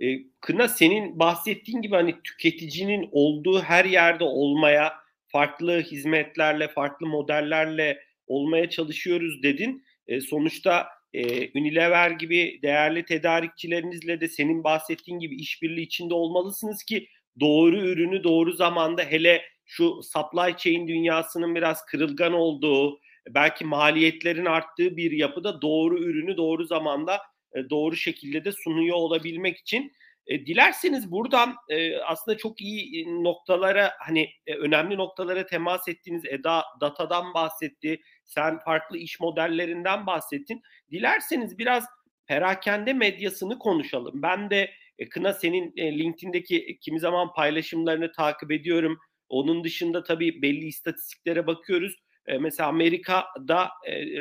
E, 0.00 0.18
Kına 0.40 0.68
senin 0.68 1.18
bahsettiğin 1.18 1.82
gibi 1.82 1.94
hani 1.94 2.14
tüketicinin 2.24 3.08
olduğu 3.12 3.62
her 3.62 3.84
yerde 3.84 4.24
olmaya, 4.24 4.92
farklı 5.26 5.80
hizmetlerle, 5.80 6.68
farklı 6.68 7.06
modellerle 7.06 8.02
olmaya 8.26 8.70
çalışıyoruz 8.70 9.42
dedin. 9.42 9.84
E, 10.06 10.20
sonuçta 10.20 10.88
e, 11.12 11.50
Unilever 11.60 12.10
gibi 12.10 12.60
değerli 12.62 13.04
tedarikçilerinizle 13.04 14.20
de 14.20 14.28
senin 14.28 14.64
bahsettiğin 14.64 15.18
gibi 15.18 15.36
işbirliği 15.36 15.82
içinde 15.82 16.14
olmalısınız 16.14 16.82
ki 16.82 17.08
doğru 17.40 17.76
ürünü 17.76 18.24
doğru 18.24 18.52
zamanda 18.52 19.02
hele 19.02 19.42
şu 19.64 20.00
supply 20.02 20.56
chain 20.56 20.88
dünyasının 20.88 21.54
biraz 21.54 21.84
kırılgan 21.84 22.32
olduğu, 22.32 23.00
belki 23.28 23.64
maliyetlerin 23.64 24.44
arttığı 24.44 24.96
bir 24.96 25.10
yapıda 25.10 25.62
doğru 25.62 25.98
ürünü 25.98 26.36
doğru 26.36 26.64
zamanda 26.64 27.20
e, 27.54 27.70
doğru 27.70 27.96
şekilde 27.96 28.44
de 28.44 28.52
sunuyor 28.52 28.96
olabilmek 28.96 29.58
için 29.58 29.92
e, 30.26 30.46
dilerseniz 30.46 31.10
buradan 31.10 31.54
e, 31.68 31.96
aslında 31.96 32.38
çok 32.38 32.60
iyi 32.60 33.06
noktalara 33.24 33.92
hani 33.98 34.30
önemli 34.58 34.96
noktalara 34.96 35.46
temas 35.46 35.88
ettiğiniz 35.88 36.24
Eda 36.24 36.64
datadan 36.80 37.34
bahsetti. 37.34 38.00
Sen 38.24 38.58
farklı 38.58 38.98
iş 38.98 39.20
modellerinden 39.20 40.06
bahsettin. 40.06 40.62
Dilerseniz 40.90 41.58
biraz 41.58 41.84
perakende 42.26 42.92
medyasını 42.92 43.58
konuşalım. 43.58 44.22
Ben 44.22 44.50
de 44.50 44.70
Kına 45.10 45.32
senin 45.32 45.72
LinkedIn'deki 45.76 46.78
kimi 46.80 47.00
zaman 47.00 47.32
paylaşımlarını 47.32 48.12
takip 48.12 48.52
ediyorum. 48.52 48.98
Onun 49.28 49.64
dışında 49.64 50.02
tabii 50.02 50.42
belli 50.42 50.66
istatistiklere 50.66 51.46
bakıyoruz. 51.46 51.96
Mesela 52.40 52.68
Amerika'da 52.68 53.70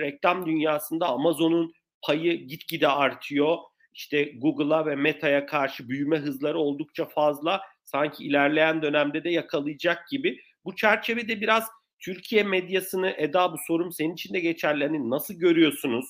reklam 0.01 0.45
dünyasında 0.45 1.08
Amazon'un 1.08 1.73
payı 2.01 2.47
gitgide 2.47 2.88
artıyor. 2.88 3.57
İşte 3.93 4.23
Google'a 4.23 4.85
ve 4.85 4.95
Meta'ya 4.95 5.45
karşı 5.45 5.89
büyüme 5.89 6.17
hızları 6.17 6.59
oldukça 6.59 7.05
fazla. 7.05 7.62
Sanki 7.83 8.23
ilerleyen 8.23 8.81
dönemde 8.81 9.23
de 9.23 9.29
yakalayacak 9.29 10.07
gibi. 10.07 10.39
Bu 10.65 10.75
çerçevede 10.75 11.41
biraz 11.41 11.67
Türkiye 11.99 12.43
medyasını 12.43 13.13
Eda 13.17 13.53
bu 13.53 13.57
sorum 13.67 13.91
senin 13.91 14.13
için 14.13 14.33
de 14.33 14.39
geçerli. 14.39 14.83
Hani 14.83 15.09
nasıl 15.09 15.33
görüyorsunuz? 15.33 16.05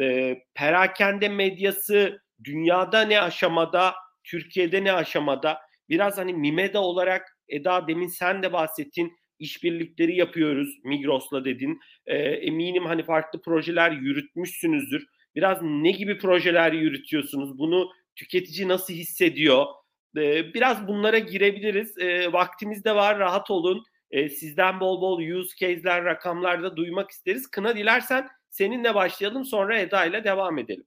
E, 0.00 0.38
perakende 0.54 1.28
medyası 1.28 2.20
dünyada 2.44 3.02
ne 3.02 3.20
aşamada, 3.20 3.94
Türkiye'de 4.24 4.84
ne 4.84 4.92
aşamada? 4.92 5.58
Biraz 5.88 6.18
hani 6.18 6.34
Mimeda 6.34 6.80
olarak 6.80 7.38
Eda 7.48 7.88
demin 7.88 8.08
sen 8.08 8.42
de 8.42 8.52
bahsettin 8.52 9.12
işbirlikleri 9.38 10.16
yapıyoruz 10.16 10.78
Migros'la 10.84 11.44
dedin. 11.44 11.80
E, 12.06 12.16
eminim 12.16 12.86
hani 12.86 13.04
farklı 13.04 13.42
projeler 13.42 13.90
yürütmüşsünüzdür. 13.90 15.06
Biraz 15.34 15.58
ne 15.62 15.90
gibi 15.90 16.18
projeler 16.18 16.72
yürütüyorsunuz? 16.72 17.58
Bunu 17.58 17.90
tüketici 18.16 18.68
nasıl 18.68 18.94
hissediyor? 18.94 19.66
E, 20.16 20.54
biraz 20.54 20.88
bunlara 20.88 21.18
girebiliriz. 21.18 21.98
E, 21.98 22.32
vaktimiz 22.32 22.84
de 22.84 22.94
var 22.94 23.18
rahat 23.18 23.50
olun. 23.50 23.84
E, 24.10 24.28
sizden 24.28 24.80
bol 24.80 25.00
bol 25.00 25.20
use 25.20 25.56
case'ler, 25.56 26.04
rakamlar 26.04 26.62
da 26.62 26.76
duymak 26.76 27.10
isteriz. 27.10 27.50
Kına 27.50 27.76
dilersen 27.76 28.28
seninle 28.50 28.94
başlayalım 28.94 29.44
sonra 29.44 29.78
Eda 29.78 30.04
ile 30.04 30.24
devam 30.24 30.58
edelim. 30.58 30.84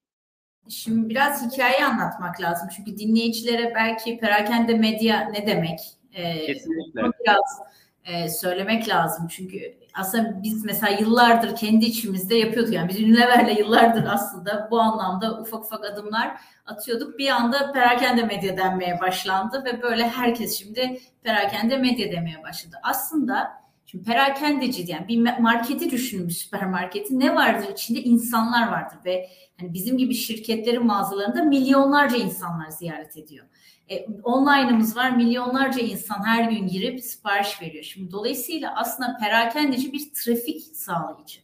Şimdi 0.70 1.10
biraz 1.10 1.52
hikayeyi 1.52 1.86
anlatmak 1.86 2.42
lazım. 2.42 2.70
Çünkü 2.76 2.98
dinleyicilere 2.98 3.74
belki 3.76 4.18
perakende 4.18 4.74
medya 4.74 5.30
ne 5.30 5.48
demek? 5.48 5.80
Ee, 6.14 6.46
Kesinlikle. 6.46 7.02
Biraz 7.02 7.62
e, 8.06 8.30
söylemek 8.30 8.90
lazım. 8.90 9.28
Çünkü 9.28 9.78
aslında 9.94 10.44
biz 10.44 10.66
mesela 10.66 10.98
yıllardır 10.98 11.56
kendi 11.56 11.86
içimizde 11.86 12.36
yapıyorduk. 12.36 12.74
Yani 12.74 12.90
biz 12.90 13.00
Unilever'le 13.00 13.58
yıllardır 13.58 14.04
aslında 14.10 14.68
bu 14.72 14.80
anlamda 14.80 15.42
ufak 15.42 15.66
ufak 15.66 15.86
adımlar 15.86 16.38
atıyorduk. 16.66 17.18
Bir 17.18 17.30
anda 17.30 17.72
perakende 17.72 18.24
medya 18.24 18.58
denmeye 18.58 19.00
başlandı 19.02 19.66
ve 19.66 19.82
böyle 19.82 20.08
herkes 20.08 20.60
şimdi 20.60 21.00
perakende 21.24 21.78
medya 21.78 22.12
demeye 22.12 22.44
başladı. 22.44 22.76
Aslında 22.84 23.65
Şimdi 23.96 24.08
perakendeci 24.08 24.92
yani 24.92 25.08
bir 25.08 25.40
marketi 25.40 25.92
düşünün 25.92 26.28
bir 26.28 26.34
süpermarketi 26.34 27.20
ne 27.20 27.36
vardır 27.36 27.68
içinde 27.74 28.02
insanlar 28.02 28.68
vardır 28.68 28.98
ve 29.06 29.30
hani 29.60 29.74
bizim 29.74 29.98
gibi 29.98 30.14
şirketlerin 30.14 30.86
mağazalarında 30.86 31.44
milyonlarca 31.44 32.18
insanlar 32.18 32.70
ziyaret 32.70 33.18
ediyor. 33.18 33.46
E, 33.92 34.06
online'ımız 34.24 34.98
var 34.98 35.12
milyonlarca 35.12 35.82
insan 35.82 36.26
her 36.26 36.52
gün 36.52 36.68
girip 36.68 37.04
sipariş 37.04 37.62
veriyor. 37.62 37.84
Şimdi 37.84 38.12
dolayısıyla 38.12 38.74
aslında 38.76 39.18
perakendeci 39.18 39.94
bir 39.94 40.14
trafik 40.14 40.62
sağlayıcı. 40.62 41.40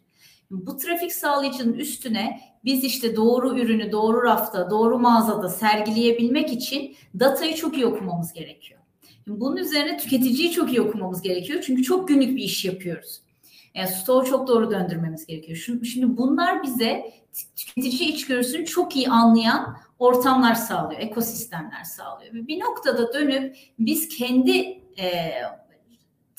Bu 0.51 0.77
trafik 0.77 1.13
sağlayıcının 1.13 1.73
üstüne 1.73 2.39
biz 2.65 2.83
işte 2.83 3.15
doğru 3.15 3.59
ürünü 3.59 3.91
doğru 3.91 4.23
rafta, 4.23 4.69
doğru 4.69 4.99
mağazada 4.99 5.49
sergileyebilmek 5.49 6.53
için 6.53 6.95
datayı 7.19 7.55
çok 7.55 7.77
iyi 7.77 7.85
okumamız 7.85 8.33
gerekiyor. 8.33 8.81
Bunun 9.27 9.57
üzerine 9.57 9.97
tüketiciyi 9.97 10.51
çok 10.51 10.69
iyi 10.69 10.81
okumamız 10.81 11.21
gerekiyor. 11.21 11.63
Çünkü 11.65 11.84
çok 11.84 12.07
günlük 12.07 12.38
bir 12.38 12.43
iş 12.43 12.65
yapıyoruz. 12.65 13.21
Yani 13.73 13.88
stoğu 13.88 14.25
çok 14.25 14.47
doğru 14.47 14.71
döndürmemiz 14.71 15.25
gerekiyor. 15.25 15.57
Şimdi 15.84 16.17
bunlar 16.17 16.63
bize 16.63 17.13
tüketici 17.55 18.10
içgörüsünü 18.10 18.65
çok 18.65 18.95
iyi 18.95 19.10
anlayan 19.10 19.77
ortamlar 19.99 20.55
sağlıyor, 20.55 21.01
ekosistemler 21.01 21.84
sağlıyor. 21.84 22.34
Bir 22.34 22.60
noktada 22.60 23.13
dönüp 23.13 23.57
biz 23.79 24.07
kendi 24.07 24.57
e, 24.99 25.34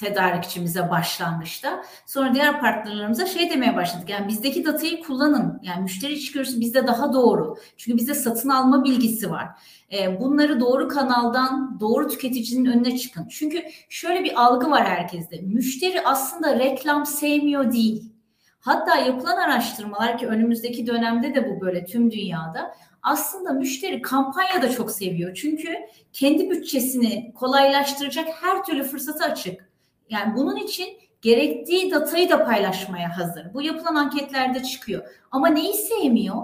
tedarikçimize 0.03 0.91
başlangıçta. 0.91 1.85
Sonra 2.07 2.35
diğer 2.35 2.61
partnerlerimize 2.61 3.27
şey 3.27 3.51
demeye 3.51 3.77
başladık. 3.77 4.09
Yani 4.09 4.29
bizdeki 4.29 4.65
datayı 4.65 5.03
kullanın. 5.03 5.61
Yani 5.63 5.83
müşteri 5.83 6.13
içgörüsü 6.13 6.61
bizde 6.61 6.87
daha 6.87 7.13
doğru. 7.13 7.57
Çünkü 7.77 7.99
bizde 7.99 8.15
satın 8.15 8.49
alma 8.49 8.85
bilgisi 8.85 9.31
var. 9.31 9.49
E, 9.93 10.21
bunları 10.21 10.61
doğru 10.61 10.89
kanaldan 10.89 11.81
doğru 11.81 12.09
tüketicinin 12.09 12.71
önüne 12.71 12.99
çıkın. 12.99 13.29
Çünkü 13.29 13.63
şöyle 13.89 14.25
bir 14.25 14.43
algı 14.43 14.71
var 14.71 14.85
herkeste. 14.85 15.41
Müşteri 15.41 16.03
aslında 16.05 16.59
reklam 16.59 17.07
sevmiyor 17.07 17.73
değil. 17.73 18.13
Hatta 18.61 18.97
yapılan 18.97 19.37
araştırmalar 19.37 20.19
ki 20.19 20.27
önümüzdeki 20.27 20.87
dönemde 20.87 21.35
de 21.35 21.51
bu 21.51 21.61
böyle 21.61 21.85
tüm 21.85 22.11
dünyada 22.11 22.75
aslında 23.03 23.53
müşteri 23.53 24.03
kampanya 24.03 24.63
da 24.63 24.71
çok 24.71 24.91
seviyor. 24.91 25.35
Çünkü 25.35 25.77
kendi 26.13 26.51
bütçesini 26.51 27.33
kolaylaştıracak 27.35 28.29
her 28.43 28.65
türlü 28.65 28.85
fırsatı 28.85 29.25
açık. 29.25 29.72
Yani 30.11 30.37
bunun 30.37 30.57
için 30.57 30.89
gerektiği 31.23 31.91
datayı 31.91 32.31
da 32.31 32.45
paylaşmaya 32.45 33.19
hazır. 33.19 33.55
Bu 33.55 33.63
yapılan 33.63 33.95
anketlerde 33.95 34.63
çıkıyor. 34.63 35.03
Ama 35.31 35.49
neyi 35.49 35.75
sevmiyor? 35.75 36.37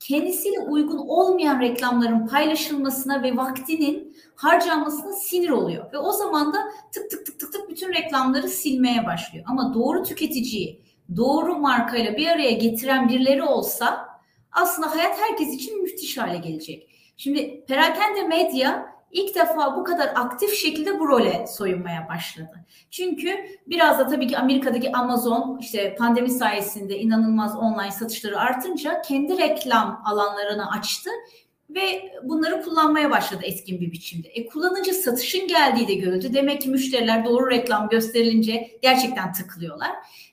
Kendisiyle 0.00 0.60
uygun 0.60 0.98
olmayan 0.98 1.60
reklamların 1.60 2.26
paylaşılmasına 2.26 3.22
ve 3.22 3.36
vaktinin 3.36 4.16
harcanmasına 4.34 5.12
sinir 5.12 5.50
oluyor. 5.50 5.92
Ve 5.92 5.98
o 5.98 6.12
zaman 6.12 6.52
da 6.52 6.58
tık 6.92 7.10
tık 7.10 7.26
tık 7.26 7.40
tık 7.40 7.52
tık 7.52 7.70
bütün 7.70 7.92
reklamları 7.92 8.48
silmeye 8.48 9.06
başlıyor. 9.06 9.44
Ama 9.48 9.74
doğru 9.74 10.02
tüketiciyi 10.02 10.82
doğru 11.16 11.54
markayla 11.58 12.16
bir 12.16 12.26
araya 12.26 12.50
getiren 12.50 13.08
birileri 13.08 13.42
olsa 13.42 14.08
aslında 14.52 14.96
hayat 14.96 15.20
herkes 15.20 15.54
için 15.54 15.82
müthiş 15.82 16.18
hale 16.18 16.38
gelecek. 16.38 16.90
Şimdi 17.16 17.64
perakende 17.68 18.22
medya 18.22 18.95
ilk 19.16 19.34
defa 19.34 19.76
bu 19.76 19.84
kadar 19.84 20.12
aktif 20.14 20.54
şekilde 20.54 21.00
bu 21.00 21.08
role 21.08 21.46
soyunmaya 21.46 22.08
başladı. 22.08 22.64
Çünkü 22.90 23.36
biraz 23.66 23.98
da 23.98 24.06
tabii 24.06 24.26
ki 24.26 24.38
Amerika'daki 24.38 24.92
Amazon 24.92 25.58
işte 25.60 25.94
pandemi 25.94 26.30
sayesinde 26.30 26.98
inanılmaz 26.98 27.56
online 27.56 27.90
satışları 27.90 28.38
artınca 28.38 29.02
kendi 29.02 29.38
reklam 29.38 30.02
alanlarını 30.04 30.70
açtı 30.70 31.10
ve 31.70 32.12
bunları 32.22 32.62
kullanmaya 32.62 33.10
başladı 33.10 33.40
etkin 33.44 33.80
bir 33.80 33.92
biçimde. 33.92 34.28
E, 34.28 34.46
kullanıcı 34.46 34.94
satışın 34.94 35.48
geldiği 35.48 35.88
de 35.88 35.94
görüldü. 35.94 36.34
Demek 36.34 36.62
ki 36.62 36.68
müşteriler 36.68 37.24
doğru 37.24 37.50
reklam 37.50 37.88
gösterilince 37.88 38.78
gerçekten 38.82 39.32
tıklıyorlar. 39.32 39.90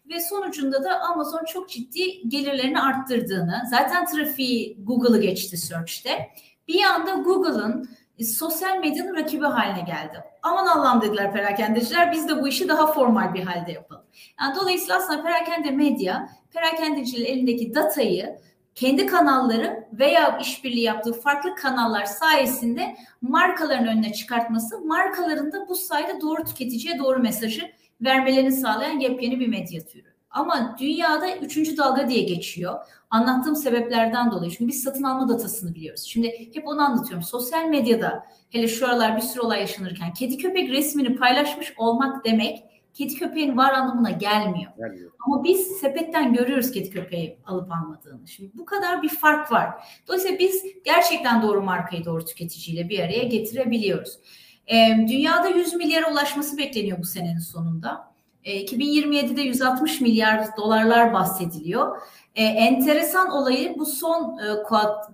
Ve 0.09 0.21
sonucunda 0.21 0.83
da 0.83 0.99
Amazon 0.99 1.45
çok 1.45 1.69
ciddi 1.69 2.29
gelirlerini 2.29 2.79
arttırdığını, 2.79 3.61
zaten 3.69 4.05
trafiği 4.05 4.77
Google'ı 4.83 5.21
geçti 5.21 5.57
search'te. 5.57 6.29
Bir 6.67 6.83
anda 6.83 7.11
Google'ın 7.11 7.89
e, 8.19 8.23
sosyal 8.23 8.77
medyanın 8.77 9.15
rakibi 9.15 9.45
haline 9.45 9.81
geldi. 9.81 10.23
Aman 10.43 10.67
Allah'ım 10.67 11.01
dediler 11.01 11.33
perakendeciler 11.33 12.11
biz 12.11 12.29
de 12.29 12.41
bu 12.41 12.47
işi 12.47 12.67
daha 12.67 12.87
formal 12.87 13.33
bir 13.33 13.43
halde 13.43 13.71
yapalım. 13.71 14.03
Yani 14.41 14.55
dolayısıyla 14.55 14.97
aslında 14.97 15.23
perakende 15.23 15.71
medya 15.71 16.29
perakendecilerin 16.53 17.25
elindeki 17.25 17.75
datayı 17.75 18.39
kendi 18.75 19.05
kanalları 19.05 19.87
veya 19.93 20.37
işbirliği 20.37 20.83
yaptığı 20.83 21.13
farklı 21.13 21.55
kanallar 21.55 22.05
sayesinde 22.05 22.95
markaların 23.21 23.87
önüne 23.87 24.13
çıkartması, 24.13 24.81
markaların 24.81 25.51
da 25.51 25.67
bu 25.67 25.75
sayede 25.75 26.21
doğru 26.21 26.43
tüketiciye 26.43 26.99
doğru 26.99 27.19
mesajı 27.19 27.71
vermelerini 28.01 28.51
sağlayan 28.51 28.99
yepyeni 28.99 29.39
bir 29.39 29.47
medya 29.47 29.85
türü. 29.85 30.12
Ama 30.33 30.75
dünyada 30.79 31.37
üçüncü 31.37 31.77
dalga 31.77 32.09
diye 32.09 32.23
geçiyor. 32.23 32.79
Anlattığım 33.09 33.55
sebeplerden 33.55 34.31
dolayı. 34.31 34.51
Çünkü 34.51 34.67
biz 34.67 34.83
satın 34.83 35.03
alma 35.03 35.29
datasını 35.29 35.75
biliyoruz. 35.75 36.03
Şimdi 36.03 36.49
hep 36.53 36.67
onu 36.67 36.81
anlatıyorum. 36.81 37.23
Sosyal 37.23 37.65
medyada 37.65 38.25
hele 38.49 38.67
şu 38.67 38.87
aralar 38.87 39.15
bir 39.15 39.21
sürü 39.21 39.41
olay 39.41 39.59
yaşanırken 39.59 40.13
kedi 40.13 40.37
köpek 40.37 40.69
resmini 40.69 41.15
paylaşmış 41.15 41.73
olmak 41.77 42.25
demek 42.25 42.63
kedi 42.93 43.15
köpeğin 43.15 43.57
var 43.57 43.73
anlamına 43.73 44.11
gelmiyor. 44.11 44.71
gelmiyor. 44.77 45.11
Ama 45.27 45.43
biz 45.43 45.67
sepetten 45.67 46.33
görüyoruz 46.33 46.71
kedi 46.71 46.89
köpeği 46.89 47.37
alıp 47.45 47.71
almadığını. 47.71 48.27
Şimdi 48.27 48.51
bu 48.53 48.65
kadar 48.65 49.03
bir 49.03 49.09
fark 49.09 49.51
var. 49.51 49.69
Dolayısıyla 50.07 50.39
biz 50.39 50.63
gerçekten 50.85 51.41
doğru 51.41 51.61
markayı 51.61 52.05
doğru 52.05 52.25
tüketiciyle 52.25 52.89
bir 52.89 52.99
araya 52.99 53.23
getirebiliyoruz. 53.23 54.19
E, 54.67 54.97
dünyada 55.07 55.47
100 55.47 55.73
milyara 55.73 56.11
ulaşması 56.11 56.57
bekleniyor 56.57 56.99
bu 56.99 57.03
senenin 57.03 57.39
sonunda. 57.39 58.12
E, 58.45 58.65
2027'de 58.65 59.41
160 59.41 60.01
milyar 60.01 60.57
dolarlar 60.57 61.13
bahsediliyor. 61.13 62.01
E, 62.35 62.43
enteresan 62.43 63.31
olayı 63.31 63.75
bu 63.79 63.85
son 63.85 64.37
e, 64.37 64.63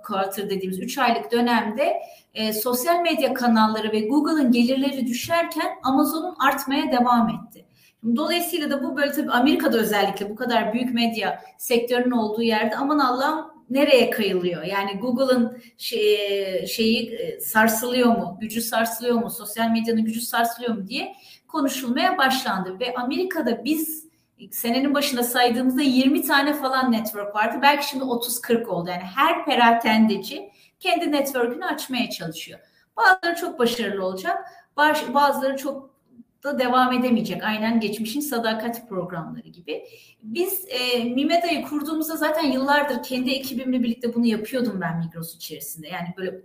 quarter 0.04 0.50
dediğimiz 0.50 0.80
3 0.80 0.98
aylık 0.98 1.32
dönemde 1.32 2.02
e, 2.34 2.54
sosyal 2.54 3.02
medya 3.02 3.34
kanalları 3.34 3.92
ve 3.92 4.00
Google'ın 4.00 4.52
gelirleri 4.52 5.08
düşerken 5.08 5.70
Amazon'un 5.84 6.36
artmaya 6.40 6.92
devam 6.92 7.30
etti. 7.30 7.66
Dolayısıyla 8.16 8.70
da 8.70 8.84
bu 8.84 8.98
böyle 8.98 9.12
tabii 9.12 9.32
Amerika'da 9.32 9.78
özellikle 9.78 10.30
bu 10.30 10.36
kadar 10.36 10.74
büyük 10.74 10.94
medya 10.94 11.42
sektörünün 11.58 12.12
olduğu 12.12 12.42
yerde 12.42 12.76
aman 12.76 13.00
Allah'ım 13.00 13.59
nereye 13.70 14.10
kayılıyor? 14.10 14.64
Yani 14.64 15.00
Google'ın 15.00 15.62
şey, 15.78 16.68
şeyi 16.68 17.16
e, 17.16 17.40
sarsılıyor 17.40 18.08
mu? 18.08 18.38
Gücü 18.42 18.62
sarsılıyor 18.62 19.16
mu? 19.16 19.30
Sosyal 19.30 19.70
medyanın 19.70 20.06
gücü 20.06 20.22
sarsılıyor 20.22 20.76
mu 20.76 20.88
diye 20.88 21.16
konuşulmaya 21.48 22.18
başlandı 22.18 22.80
ve 22.80 22.94
Amerika'da 22.94 23.66
biz 23.66 24.10
senenin 24.52 24.94
başında 24.94 25.24
saydığımızda 25.24 25.82
20 25.82 26.22
tane 26.22 26.54
falan 26.54 26.92
network 26.92 27.36
vardı. 27.36 27.60
Belki 27.62 27.88
şimdi 27.88 28.04
30-40 28.04 28.66
oldu. 28.66 28.90
Yani 28.90 29.04
her 29.16 29.46
perakendeci 29.46 30.52
kendi 30.80 31.12
network'ünü 31.12 31.66
açmaya 31.66 32.10
çalışıyor. 32.10 32.60
Bazıları 32.98 33.36
çok 33.36 33.60
başarılı 33.60 34.06
olacak. 34.06 34.38
Bazıları 35.14 35.58
çok 35.58 35.89
da 36.44 36.60
devam 36.60 36.94
edemeyecek. 36.94 37.44
Aynen 37.44 37.80
geçmişin 37.80 38.20
sadakat 38.20 38.90
programları 38.90 39.48
gibi. 39.48 39.84
Biz 40.24 40.66
e, 40.70 41.04
Mimeda'yı 41.04 41.64
kurduğumuzda 41.64 42.16
zaten 42.16 42.52
yıllardır 42.52 43.04
kendi 43.04 43.32
ekibimle 43.32 43.84
birlikte 43.84 44.16
bunu 44.16 44.26
yapıyordum 44.26 44.82
ben 44.82 44.98
Migros 44.98 45.36
içerisinde. 45.36 45.88
Yani 45.88 46.08
böyle 46.18 46.42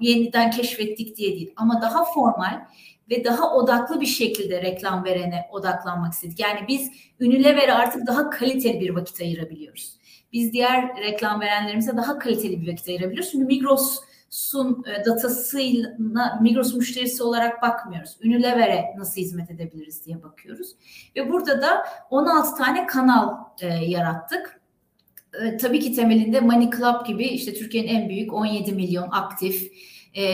yeniden 0.00 0.50
keşfettik 0.50 1.16
diye 1.16 1.32
değil 1.32 1.52
ama 1.56 1.82
daha 1.82 2.04
formal 2.04 2.66
ve 3.10 3.24
daha 3.24 3.54
odaklı 3.54 4.00
bir 4.00 4.06
şekilde 4.06 4.62
reklam 4.62 5.04
verene 5.04 5.48
odaklanmak 5.52 6.12
istedik. 6.12 6.40
Yani 6.40 6.60
biz 6.68 6.90
Unilever'e 7.20 7.72
artık 7.72 8.06
daha 8.06 8.30
kaliteli 8.30 8.80
bir 8.80 8.90
vakit 8.90 9.20
ayırabiliyoruz. 9.20 9.98
Biz 10.32 10.52
diğer 10.52 10.96
reklam 10.96 11.40
verenlerimize 11.40 11.96
daha 11.96 12.18
kaliteli 12.18 12.62
bir 12.62 12.72
vakit 12.72 12.88
ayırabiliyoruz. 12.88 13.30
Çünkü 13.32 13.44
Migros 13.44 13.98
Sun 14.30 14.84
e, 14.86 15.04
datasıyla 15.04 16.38
Migros 16.40 16.74
müşterisi 16.74 17.22
olarak 17.22 17.62
bakmıyoruz. 17.62 18.16
Unilever'e 18.24 18.84
nasıl 18.98 19.20
hizmet 19.20 19.50
edebiliriz 19.50 20.06
diye 20.06 20.22
bakıyoruz. 20.22 20.74
Ve 21.16 21.32
burada 21.32 21.62
da 21.62 21.86
16 22.10 22.56
tane 22.56 22.86
kanal 22.86 23.34
e, 23.60 23.66
yarattık. 23.66 24.60
E, 25.42 25.56
tabii 25.56 25.80
ki 25.80 25.94
temelinde 25.94 26.40
Money 26.40 26.70
Club 26.70 27.06
gibi 27.06 27.24
işte 27.24 27.54
Türkiye'nin 27.54 27.88
en 27.88 28.08
büyük 28.08 28.32
17 28.32 28.72
milyon 28.72 29.08
aktif 29.10 29.72
e, 30.14 30.24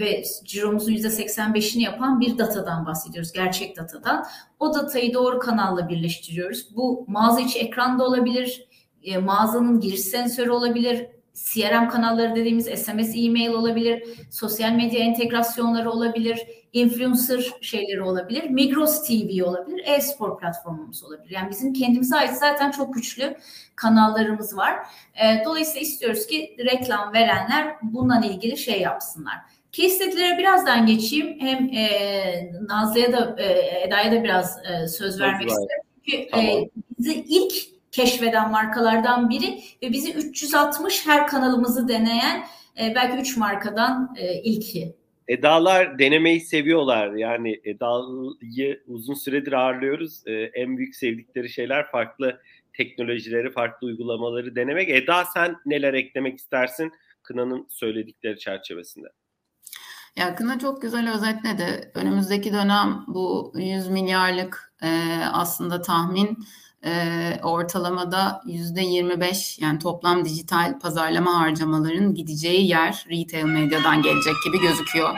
ve 0.00 0.22
ciromuzun 0.44 0.92
%85'ini 0.92 1.82
yapan 1.82 2.20
bir 2.20 2.38
datadan 2.38 2.86
bahsediyoruz. 2.86 3.32
Gerçek 3.32 3.76
datadan. 3.76 4.26
O 4.60 4.74
datayı 4.74 5.14
doğru 5.14 5.38
kanalla 5.38 5.88
birleştiriyoruz. 5.88 6.76
Bu 6.76 7.04
mağaza 7.08 7.40
içi 7.40 7.58
ekranda 7.58 8.04
olabilir, 8.04 8.68
e, 9.02 9.18
mağazanın 9.18 9.80
giriş 9.80 10.00
sensörü 10.00 10.50
olabilir, 10.50 11.06
CRM 11.44 11.88
kanalları 11.88 12.36
dediğimiz 12.36 12.66
SMS, 12.66 13.12
e-mail 13.16 13.48
olabilir, 13.50 14.04
sosyal 14.30 14.72
medya 14.72 15.00
entegrasyonları 15.00 15.90
olabilir, 15.90 16.46
influencer 16.72 17.52
şeyleri 17.60 18.02
olabilir, 18.02 18.50
Migros 18.50 19.06
TV 19.06 19.44
olabilir, 19.44 19.82
e-spor 19.86 20.38
platformumuz 20.38 21.04
olabilir. 21.04 21.30
Yani 21.30 21.50
bizim 21.50 21.72
kendimize 21.72 22.16
ait 22.16 22.30
zaten 22.30 22.70
çok 22.70 22.94
güçlü 22.94 23.36
kanallarımız 23.76 24.56
var. 24.56 24.74
E, 25.14 25.44
dolayısıyla 25.44 25.80
istiyoruz 25.80 26.26
ki 26.26 26.56
reklam 26.58 27.12
verenler 27.12 27.76
bundan 27.82 28.22
ilgili 28.22 28.56
şey 28.56 28.80
yapsınlar. 28.80 29.34
Case 29.72 29.90
study'lere 29.90 30.38
birazdan 30.38 30.86
geçeyim. 30.86 31.40
Hem 31.40 31.70
e, 31.74 32.52
Nazlı'ya 32.68 33.12
da 33.12 33.36
e, 33.38 33.44
Eda'ya 33.86 34.12
da 34.12 34.24
biraz 34.24 34.58
e, 34.66 34.88
söz 34.88 35.20
vermek 35.20 35.48
isterim. 35.48 35.82
Çünkü 35.94 36.22
e, 36.22 36.28
tamam. 36.30 36.46
e, 36.46 36.70
bizi 36.98 37.24
ilk 37.28 37.77
keşfeden 37.92 38.50
markalardan 38.50 39.30
biri 39.30 39.60
ve 39.82 39.92
bizi 39.92 40.12
360 40.12 41.06
her 41.06 41.26
kanalımızı 41.26 41.88
deneyen 41.88 42.46
e, 42.80 42.94
belki 42.94 43.18
3 43.18 43.36
markadan 43.36 44.14
e, 44.16 44.42
ilki. 44.42 44.96
Edalar 45.28 45.98
denemeyi 45.98 46.40
seviyorlar. 46.40 47.12
Yani 47.12 47.60
Eda'yı 47.64 48.82
uzun 48.86 49.14
süredir 49.14 49.52
ağırlıyoruz. 49.52 50.22
E, 50.26 50.32
en 50.32 50.76
büyük 50.76 50.96
sevdikleri 50.96 51.48
şeyler 51.48 51.90
farklı 51.90 52.40
teknolojileri, 52.72 53.50
farklı 53.50 53.86
uygulamaları 53.86 54.56
denemek. 54.56 54.88
Eda 54.88 55.24
sen 55.24 55.56
neler 55.66 55.94
eklemek 55.94 56.38
istersin 56.38 56.92
Kına'nın 57.22 57.66
söyledikleri 57.70 58.38
çerçevesinde? 58.38 59.08
Ya 60.16 60.34
Kına 60.34 60.58
çok 60.58 60.82
güzel 60.82 61.14
özetledi. 61.14 61.90
Önümüzdeki 61.94 62.52
dönem 62.52 63.04
bu 63.06 63.52
100 63.56 63.88
milyarlık 63.88 64.72
e, 64.82 64.88
aslında 65.32 65.82
tahmin 65.82 66.38
e, 66.84 66.90
ortalamada 67.42 68.40
yüzde 68.46 68.80
25 68.80 69.58
yani 69.58 69.78
toplam 69.78 70.24
dijital 70.24 70.78
pazarlama 70.78 71.40
harcamaların 71.40 72.14
gideceği 72.14 72.68
yer 72.68 73.06
retail 73.10 73.44
medyadan 73.44 74.02
gelecek 74.02 74.34
gibi 74.46 74.60
gözüküyor. 74.60 75.14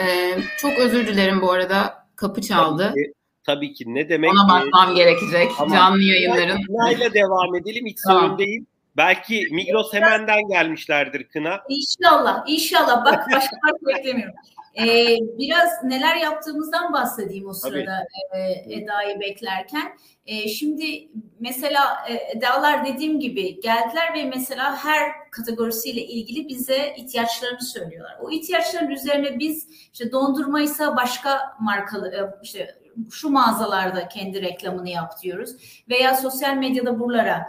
E, 0.00 0.34
çok 0.58 0.78
özür 0.78 1.06
dilerim 1.06 1.40
bu 1.42 1.52
arada 1.52 2.06
kapı 2.16 2.42
çaldı. 2.42 2.82
Tabii 2.88 3.04
ki, 3.04 3.12
tabii 3.44 3.72
ki 3.72 3.84
ne 3.86 4.08
demek? 4.08 4.32
Ona 4.32 4.48
bakmam 4.48 4.88
ki, 4.88 4.94
gerekecek 4.94 5.50
ama 5.58 5.74
canlı 5.74 6.02
yayınların. 6.02 6.62
Kınayla 6.62 7.14
devam 7.14 7.54
edelim 7.54 7.86
hiç 7.86 7.98
tamam. 8.06 8.22
sorun 8.22 8.38
değil. 8.38 8.64
Belki 8.96 9.48
Migros 9.52 9.92
hemenden 9.92 10.48
gelmişlerdir 10.48 11.24
Kına. 11.24 11.60
İnşallah, 11.68 12.44
inşallah. 12.46 13.04
Bak 13.04 13.26
başka 13.32 13.56
fark 13.66 13.86
beklemiyorum. 13.86 14.34
Ee, 14.78 15.16
biraz 15.38 15.84
neler 15.84 16.16
yaptığımızdan 16.16 16.92
bahsedeyim 16.92 17.48
o 17.48 17.52
sırada 17.52 18.06
e, 18.32 18.40
Eda'yı 18.74 19.20
beklerken. 19.20 19.96
E, 20.26 20.48
şimdi 20.48 21.08
mesela 21.40 22.06
e, 22.08 22.38
Edalar 22.38 22.86
dediğim 22.86 23.20
gibi 23.20 23.60
geldiler 23.60 24.14
ve 24.14 24.24
mesela 24.24 24.76
her 24.84 25.30
kategorisiyle 25.30 26.00
ilgili 26.00 26.48
bize 26.48 26.94
ihtiyaçlarını 26.96 27.62
söylüyorlar. 27.62 28.16
O 28.20 28.30
ihtiyaçların 28.30 28.90
üzerine 28.90 29.38
biz 29.38 29.68
işte 29.92 30.12
dondurmaysa 30.12 30.96
başka 30.96 31.56
markalı 31.60 32.08
e, 32.08 32.20
işte 32.42 32.74
şu 33.10 33.30
mağazalarda 33.30 34.08
kendi 34.08 34.42
reklamını 34.42 34.88
yap 34.88 35.22
diyoruz. 35.22 35.50
Veya 35.88 36.14
sosyal 36.14 36.54
medyada 36.54 37.00
buralara 37.00 37.46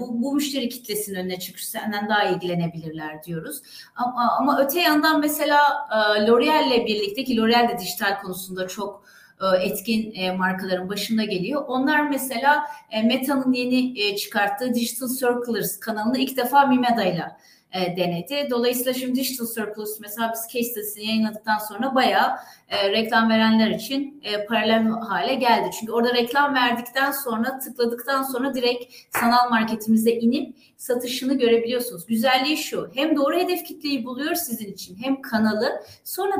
bu, 0.00 0.22
bu 0.22 0.34
müşteri 0.34 0.68
kitlesinin 0.68 1.18
önüne 1.18 1.38
çıkış 1.38 1.68
senden 1.68 2.08
daha 2.08 2.24
ilgilenebilirler 2.24 3.22
diyoruz. 3.22 3.62
Ama, 3.96 4.36
ama 4.38 4.60
öte 4.60 4.80
yandan 4.80 5.20
mesela 5.20 5.58
e, 5.92 6.26
L'Oreal'le 6.26 6.86
birlikte 6.86 7.24
ki 7.24 7.36
L'Oreal 7.36 7.68
de 7.68 7.78
dijital 7.78 8.20
konusunda 8.22 8.68
çok 8.68 9.02
e, 9.40 9.64
etkin 9.64 10.14
e, 10.14 10.32
markaların 10.32 10.88
başında 10.88 11.24
geliyor. 11.24 11.64
Onlar 11.66 12.08
mesela 12.08 12.66
Meta'nın 13.04 13.52
yeni 13.52 14.16
çıkarttığı 14.16 14.74
Digital 14.74 15.08
Circlers 15.08 15.80
kanalını 15.80 16.18
ilk 16.18 16.36
defa 16.36 16.66
Mimeda'yla 16.66 17.38
e, 17.72 17.96
denedi. 17.96 18.50
Dolayısıyla 18.50 18.94
şimdi 18.94 19.14
Digital 19.14 19.46
Surplus 19.46 20.00
mesela 20.00 20.32
biz 20.34 20.52
case 20.52 20.70
study'sini 20.70 21.06
yayınladıktan 21.06 21.58
sonra 21.58 21.94
bayağı 21.94 22.30
e, 22.68 22.90
reklam 22.90 23.30
verenler 23.30 23.70
için 23.70 24.20
e, 24.24 24.46
paralel 24.46 24.88
hale 24.88 25.34
geldi. 25.34 25.70
Çünkü 25.80 25.92
orada 25.92 26.14
reklam 26.14 26.54
verdikten 26.54 27.12
sonra 27.12 27.58
tıkladıktan 27.58 28.22
sonra 28.22 28.54
direkt 28.54 28.94
sanal 29.10 29.50
marketimize 29.50 30.10
inip 30.10 30.56
satışını 30.76 31.38
görebiliyorsunuz. 31.38 32.06
Güzelliği 32.06 32.56
şu 32.56 32.90
hem 32.94 33.16
doğru 33.16 33.38
hedef 33.38 33.64
kitleyi 33.64 34.04
buluyor 34.04 34.34
sizin 34.34 34.72
için 34.72 34.96
hem 35.02 35.22
kanalı 35.22 35.82
sonra 36.04 36.34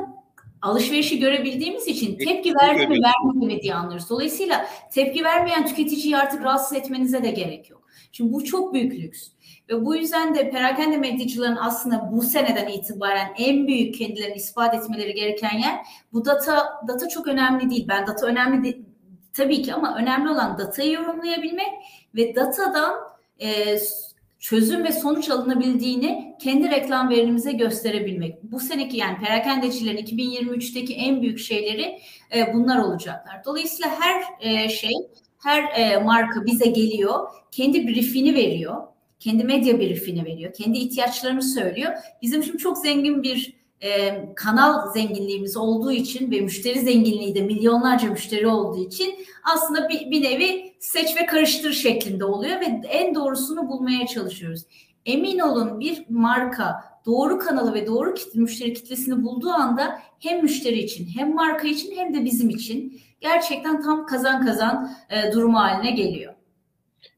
alışverişi 0.63 1.19
görebildiğimiz 1.19 1.87
için 1.87 2.19
tepki 2.19 2.55
verdi 2.55 2.87
mi 2.87 2.99
vermedi 3.03 3.47
mi 3.47 3.63
diye 3.63 3.75
anlıyoruz. 3.75 4.11
Dolayısıyla 4.11 4.67
tepki 4.93 5.25
vermeyen 5.25 5.67
tüketiciyi 5.67 6.17
artık 6.17 6.45
rahatsız 6.45 6.77
etmenize 6.77 7.23
de 7.23 7.31
gerek 7.31 7.71
yok. 7.71 7.78
Şimdi 8.19 8.33
bu 8.33 8.45
çok 8.45 8.75
büyük 8.75 8.93
lüks. 8.93 9.29
Ve 9.69 9.85
bu 9.85 9.97
yüzden 9.97 10.35
de 10.35 10.51
perakende 10.51 10.97
medyacıların 10.97 11.57
aslında 11.57 12.11
bu 12.13 12.23
seneden 12.23 12.69
itibaren 12.69 13.29
en 13.39 13.67
büyük 13.67 13.95
kendilerini 13.95 14.37
ispat 14.37 14.75
etmeleri 14.75 15.15
gereken 15.15 15.59
yer 15.59 15.81
bu 16.13 16.25
data 16.25 16.81
data 16.89 17.09
çok 17.09 17.27
önemli 17.27 17.71
değil. 17.71 17.87
Ben 17.89 18.07
data 18.07 18.27
önemli 18.27 18.65
değil, 18.65 18.83
tabii 19.33 19.63
ki 19.63 19.75
ama 19.75 19.97
önemli 19.97 20.31
olan 20.31 20.59
datayı 20.59 20.93
yorumlayabilmek 20.93 21.69
ve 22.15 22.35
datadan 22.35 22.95
e, 23.41 23.79
çözüm 24.39 24.85
ve 24.85 24.93
sonuç 24.93 25.31
alınabildiğini 25.31 26.37
kendi 26.41 26.71
reklam 26.71 27.11
verimimize 27.11 27.53
gösterebilmek. 27.53 28.43
Bu 28.43 28.61
seneki 28.61 28.97
yani 28.97 29.19
perakendecilerin 29.19 30.05
2023'teki 30.07 30.95
en 30.95 31.23
büyük 31.23 31.39
şeyleri 31.39 32.01
e, 32.35 32.55
bunlar 32.55 32.79
olacaklar. 32.79 33.45
Dolayısıyla 33.45 33.91
her 34.01 34.23
e, 34.41 34.69
şey, 34.69 34.93
her 35.39 35.63
e, 35.63 35.97
marka 35.97 36.47
bize 36.47 36.67
geliyor, 36.67 37.29
kendi 37.51 37.89
briefini 37.89 38.35
veriyor, 38.35 38.77
kendi 39.21 39.45
medya 39.45 39.79
briefini 39.79 40.25
veriyor, 40.25 40.53
kendi 40.53 40.79
ihtiyaçlarını 40.79 41.43
söylüyor. 41.43 41.93
Bizim 42.23 42.43
şimdi 42.43 42.59
çok 42.59 42.79
zengin 42.79 43.23
bir 43.23 43.59
e, 43.81 44.25
kanal 44.35 44.93
zenginliğimiz 44.93 45.57
olduğu 45.57 45.93
için 45.93 46.31
ve 46.31 46.41
müşteri 46.41 46.81
zenginliği 46.81 47.35
de 47.35 47.41
milyonlarca 47.41 48.11
müşteri 48.11 48.47
olduğu 48.47 48.87
için 48.87 49.15
aslında 49.55 49.89
bir, 49.89 50.11
bir 50.11 50.23
nevi 50.23 50.73
seç 50.81 51.17
ve 51.17 51.27
karıştır 51.27 51.73
şeklinde 51.73 52.25
oluyor 52.25 52.61
ve 52.61 52.81
en 52.89 53.15
doğrusunu 53.15 53.69
bulmaya 53.69 54.07
çalışıyoruz. 54.07 54.63
Emin 55.07 55.39
olun 55.39 55.81
bir 55.81 56.05
marka 56.09 56.75
doğru 57.07 57.39
kanalı 57.39 57.75
ve 57.75 57.87
doğru 57.87 58.15
kitle, 58.15 58.41
müşteri 58.41 58.75
kitlesini 58.75 59.25
bulduğu 59.25 59.51
anda 59.51 59.99
hem 60.21 60.43
müşteri 60.43 60.79
için 60.79 61.09
hem 61.17 61.35
marka 61.35 61.69
için 61.69 61.97
hem 61.97 62.15
de 62.15 62.25
bizim 62.25 62.51
için 62.51 63.01
gerçekten 63.21 63.83
tam 63.83 64.07
kazan 64.07 64.47
kazan 64.47 64.93
e, 65.11 65.33
durumu 65.33 65.59
haline 65.59 65.91
geliyor. 65.91 66.35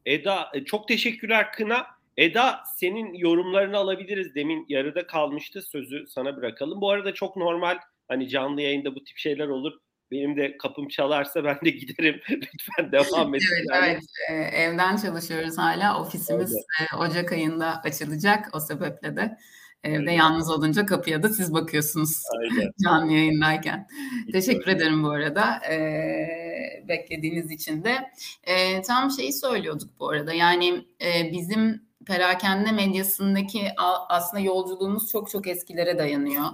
Eda 0.07 0.49
e, 0.55 0.65
çok 0.65 0.89
teşekkürler 0.89 1.53
Kına. 1.53 1.87
Eda 2.17 2.61
senin 2.77 3.15
yorumlarını 3.15 3.77
alabiliriz. 3.77 4.35
Demin 4.35 4.67
yarıda 4.69 5.07
kalmıştı. 5.07 5.63
Sözü 5.63 6.07
sana 6.07 6.37
bırakalım. 6.37 6.81
Bu 6.81 6.91
arada 6.91 7.15
çok 7.15 7.37
normal 7.37 7.79
hani 8.09 8.29
canlı 8.29 8.63
yayında 8.63 8.95
bu 8.95 9.05
tip 9.05 9.19
şeyler 9.19 9.49
olur. 9.49 9.73
Benim 10.11 10.37
de 10.37 10.57
kapım 10.57 10.89
çalarsa 10.89 11.45
ben 11.45 11.59
de 11.65 11.71
giderim. 11.71 12.21
Lütfen 12.31 12.93
devam 12.93 13.35
edin. 13.35 13.47
evet, 13.83 14.01
evet. 14.31 14.53
Ee, 14.53 14.63
evden 14.63 14.97
çalışıyoruz 14.97 15.59
hala. 15.59 16.01
Ofisimiz 16.01 16.55
evet. 16.81 16.91
Ocak 16.99 17.33
ayında 17.33 17.81
açılacak. 17.85 18.51
O 18.53 18.61
sebeple 18.61 19.17
de 19.17 19.39
evde 19.85 19.97
evet. 19.97 20.19
yalnız 20.19 20.51
olunca 20.51 20.87
kapıya 20.87 21.23
da 21.23 21.29
siz 21.29 21.55
bakıyorsunuz 21.55 22.23
Aynen. 22.41 22.71
canlı 22.85 23.13
yayındayken. 23.13 23.89
Hiç 24.27 24.33
Teşekkür 24.33 24.69
öyle. 24.69 24.79
ederim 24.79 25.03
bu 25.03 25.11
arada. 25.11 25.61
Ee, 25.71 26.85
beklediğiniz 26.89 27.51
için 27.51 27.85
de. 27.85 28.11
Ee, 28.45 28.83
tam 28.83 29.11
şeyi 29.11 29.33
söylüyorduk 29.33 29.91
bu 30.01 30.09
arada. 30.09 30.33
Yani 30.33 30.85
e, 31.01 31.33
bizim 31.33 31.91
perakende 32.07 32.73
medyasındaki 32.73 33.69
aslında 34.09 34.43
yolculuğumuz 34.43 35.09
çok 35.09 35.31
çok 35.31 35.47
eskilere 35.47 35.99
dayanıyor. 35.99 36.45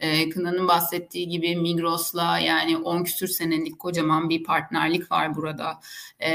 E, 0.00 0.28
Kına'nın 0.28 0.68
bahsettiği 0.68 1.28
gibi 1.28 1.56
Migros'la 1.56 2.38
yani 2.38 2.76
10 2.76 3.04
küsür 3.04 3.28
senelik 3.28 3.78
kocaman 3.78 4.30
bir 4.30 4.44
partnerlik 4.44 5.12
var 5.12 5.36
burada. 5.36 5.80
E, 6.20 6.32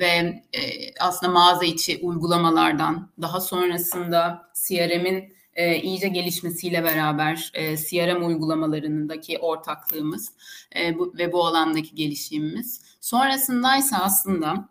ve 0.00 0.42
e, 0.52 0.60
aslında 1.00 1.32
mağaza 1.32 1.64
içi 1.64 1.98
uygulamalardan 2.02 3.10
daha 3.22 3.40
sonrasında 3.40 4.50
CRM'in 4.66 5.35
e, 5.56 5.80
iyice 5.80 6.08
gelişmesiyle 6.08 6.84
beraber 6.84 7.50
e, 7.54 7.76
CRM 7.76 8.26
uygulamalarındaki 8.26 9.38
ortaklığımız 9.38 10.32
e, 10.76 10.98
bu, 10.98 11.14
ve 11.18 11.32
bu 11.32 11.46
alandaki 11.46 11.94
gelişimimiz. 11.94 12.82
Sonrasındaysa 13.00 13.96
aslında 13.96 14.68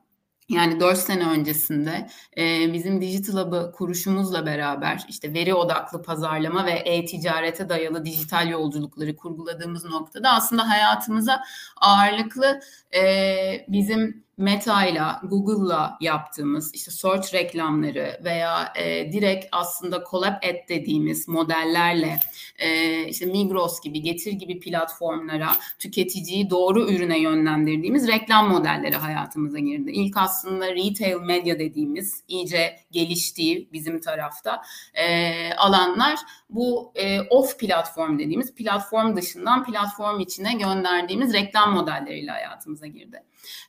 yani 0.49 0.79
4 0.79 0.97
sene 0.97 1.27
öncesinde 1.27 2.09
e, 2.37 2.73
bizim 2.73 3.01
Digital 3.01 3.47
Hub'ı 3.47 3.71
kuruşumuzla 3.75 4.45
beraber 4.45 5.05
işte 5.09 5.33
veri 5.33 5.53
odaklı 5.53 6.01
pazarlama 6.03 6.65
ve 6.65 6.71
e-ticarete 6.71 7.69
dayalı 7.69 8.05
dijital 8.05 8.49
yolculukları 8.49 9.15
kurguladığımız 9.15 9.85
noktada 9.85 10.29
aslında 10.29 10.69
hayatımıza 10.69 11.43
ağırlıklı 11.77 12.61
e, 12.95 13.65
bizim 13.67 14.24
Meta'yla, 14.37 15.21
Google'la 15.23 15.97
yaptığımız 16.01 16.73
işte 16.73 16.91
search 16.91 17.33
reklamları 17.33 18.21
veya 18.23 18.73
e, 18.75 19.11
direkt 19.11 19.45
aslında 19.51 20.03
collab 20.11 20.33
ad 20.43 20.69
dediğimiz 20.69 21.27
modellerle 21.27 22.19
e, 22.59 23.03
işte 23.07 23.25
Migros 23.25 23.81
gibi, 23.81 24.01
Getir 24.01 24.31
gibi 24.31 24.59
platformlara 24.59 25.51
tüketiciyi 25.79 26.49
doğru 26.49 26.91
ürüne 26.91 27.19
yönlendirdiğimiz 27.19 28.07
reklam 28.07 28.49
modelleri 28.49 28.95
hayatımıza 28.95 29.59
girdi. 29.59 29.91
İlk 29.91 30.17
aslında 30.17 30.75
retail 30.75 31.15
medya 31.15 31.59
dediğimiz 31.59 32.23
iyice 32.27 32.79
geliştiği 32.91 33.69
bizim 33.73 34.01
tarafta 34.01 34.61
e, 34.93 35.53
alanlar 35.53 36.19
bu 36.49 36.91
e, 36.95 37.21
off 37.21 37.59
platform 37.59 38.19
dediğimiz 38.19 38.55
platform 38.55 39.15
dışından 39.15 39.63
platform 39.63 40.19
içine 40.19 40.53
gönderdiğimiz 40.53 41.33
reklam 41.33 41.73
modelleriyle 41.73 42.31
hayatımıza 42.31 42.87
girdi. 42.87 43.23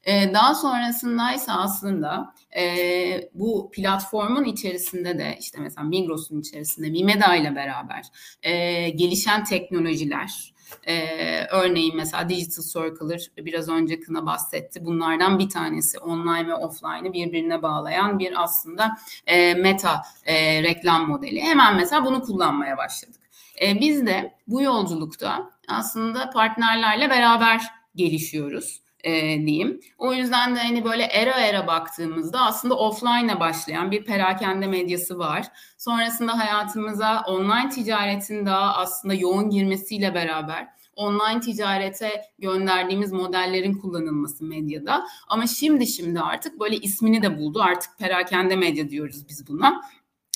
E, 0.05 0.35
daha 0.35 0.55
sonrasındaysa 0.57 1.53
aslında 1.53 2.35
e, 2.57 3.31
bu 3.35 3.71
platformun 3.73 4.45
içerisinde 4.45 5.19
de 5.19 5.37
işte 5.41 5.59
mesela 5.61 5.85
Migros'un 5.85 6.41
içerisinde 6.41 6.93
Vimeda 6.93 7.37
ile 7.37 7.57
beraber 7.57 8.05
e, 8.43 8.89
gelişen 8.91 9.45
teknolojiler, 9.45 10.57
ee, 10.87 11.47
örneğin 11.51 11.97
mesela 11.97 12.29
Digital 12.29 12.63
Circular 12.63 13.21
biraz 13.37 13.69
önce 13.69 14.01
Kına 14.01 14.27
bahsetti. 14.27 14.85
Bunlardan 14.85 15.39
bir 15.39 15.49
tanesi 15.49 15.99
online 15.99 16.49
ve 16.49 16.55
offline'ı 16.55 17.13
birbirine 17.13 17.63
bağlayan 17.63 18.19
bir 18.19 18.43
aslında 18.43 18.97
e, 19.27 19.55
meta 19.55 20.03
e, 20.25 20.63
reklam 20.63 21.09
modeli. 21.09 21.41
Hemen 21.41 21.77
mesela 21.77 22.05
bunu 22.05 22.23
kullanmaya 22.23 22.77
başladık. 22.77 23.21
E, 23.63 23.81
biz 23.81 24.07
de 24.07 24.35
bu 24.47 24.63
yolculukta 24.63 25.51
aslında 25.69 26.31
partnerlerle 26.31 27.11
beraber 27.11 27.63
gelişiyoruz 27.95 28.86
e, 29.05 29.13
diyeyim. 29.47 29.81
O 29.99 30.13
yüzden 30.13 30.57
de 30.57 30.61
hani 30.61 30.85
böyle 30.85 31.03
era 31.03 31.41
era 31.41 31.67
baktığımızda 31.67 32.41
aslında 32.41 32.75
offline'a 32.75 33.41
başlayan 33.41 33.91
bir 33.91 34.05
perakende 34.05 34.67
medyası 34.67 35.19
var. 35.19 35.47
Sonrasında 35.79 36.39
hayatımıza 36.39 37.23
online 37.27 37.69
ticaretin 37.69 38.47
daha 38.47 38.77
aslında 38.77 39.15
yoğun 39.15 39.51
girmesiyle 39.51 40.15
beraber 40.15 40.77
online 40.97 41.41
ticarete 41.41 42.23
gönderdiğimiz 42.39 43.13
modellerin 43.13 43.75
kullanılması 43.75 44.45
medyada. 44.45 45.07
Ama 45.29 45.47
şimdi 45.47 45.87
şimdi 45.87 46.21
artık 46.21 46.61
böyle 46.61 46.77
ismini 46.77 47.23
de 47.23 47.39
buldu. 47.39 47.63
Artık 47.63 47.99
perakende 47.99 48.57
medya 48.57 48.89
diyoruz 48.91 49.29
biz 49.29 49.49
buna. 49.49 49.81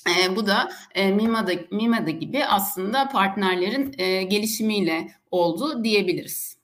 E, 0.08 0.36
bu 0.36 0.46
da 0.46 0.68
e, 0.94 1.12
Mima'da, 1.12 1.52
Mima'da 1.70 2.10
gibi 2.10 2.44
aslında 2.44 3.08
partnerlerin 3.08 3.94
e, 3.98 4.22
gelişimiyle 4.22 5.08
oldu 5.30 5.84
diyebiliriz. 5.84 6.59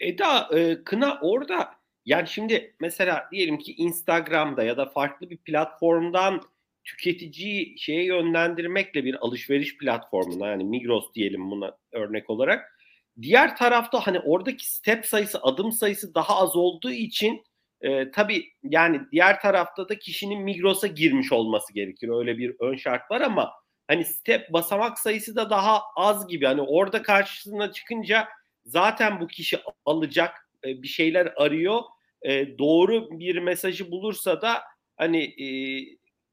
Eda 0.00 0.48
e, 0.58 0.84
Kına 0.84 1.18
orada 1.22 1.74
yani 2.04 2.28
şimdi 2.28 2.76
mesela 2.80 3.28
diyelim 3.32 3.58
ki 3.58 3.74
Instagram'da 3.74 4.62
ya 4.62 4.76
da 4.76 4.86
farklı 4.86 5.30
bir 5.30 5.36
platformdan 5.36 6.42
tüketiciyi 6.84 7.78
şeye 7.78 8.04
yönlendirmekle 8.04 9.04
bir 9.04 9.26
alışveriş 9.26 9.78
platformuna 9.78 10.46
yani 10.48 10.64
Migros 10.64 11.14
diyelim 11.14 11.50
buna 11.50 11.76
örnek 11.92 12.30
olarak. 12.30 12.78
Diğer 13.22 13.56
tarafta 13.56 14.06
hani 14.06 14.20
oradaki 14.20 14.72
step 14.72 15.06
sayısı, 15.06 15.42
adım 15.42 15.72
sayısı 15.72 16.14
daha 16.14 16.36
az 16.36 16.56
olduğu 16.56 16.90
için 16.90 17.44
e, 17.80 18.10
tabii 18.10 18.44
yani 18.62 19.00
diğer 19.12 19.40
tarafta 19.40 19.88
da 19.88 19.98
kişinin 19.98 20.42
Migros'a 20.42 20.86
girmiş 20.86 21.32
olması 21.32 21.74
gerekir. 21.74 22.08
Öyle 22.08 22.38
bir 22.38 22.56
ön 22.60 22.76
şart 22.76 23.10
var 23.10 23.20
ama 23.20 23.52
hani 23.88 24.04
step 24.04 24.52
basamak 24.52 24.98
sayısı 24.98 25.36
da 25.36 25.50
daha 25.50 25.82
az 25.96 26.28
gibi. 26.28 26.46
Hani 26.46 26.62
orada 26.62 27.02
karşısına 27.02 27.72
çıkınca 27.72 28.28
zaten 28.68 29.20
bu 29.20 29.26
kişi 29.26 29.58
alacak 29.84 30.50
e, 30.64 30.82
bir 30.82 30.88
şeyler 30.88 31.32
arıyor. 31.36 31.82
E, 32.22 32.58
doğru 32.58 33.18
bir 33.18 33.38
mesajı 33.38 33.90
bulursa 33.90 34.42
da 34.42 34.62
hani 34.96 35.22
e, 35.24 35.48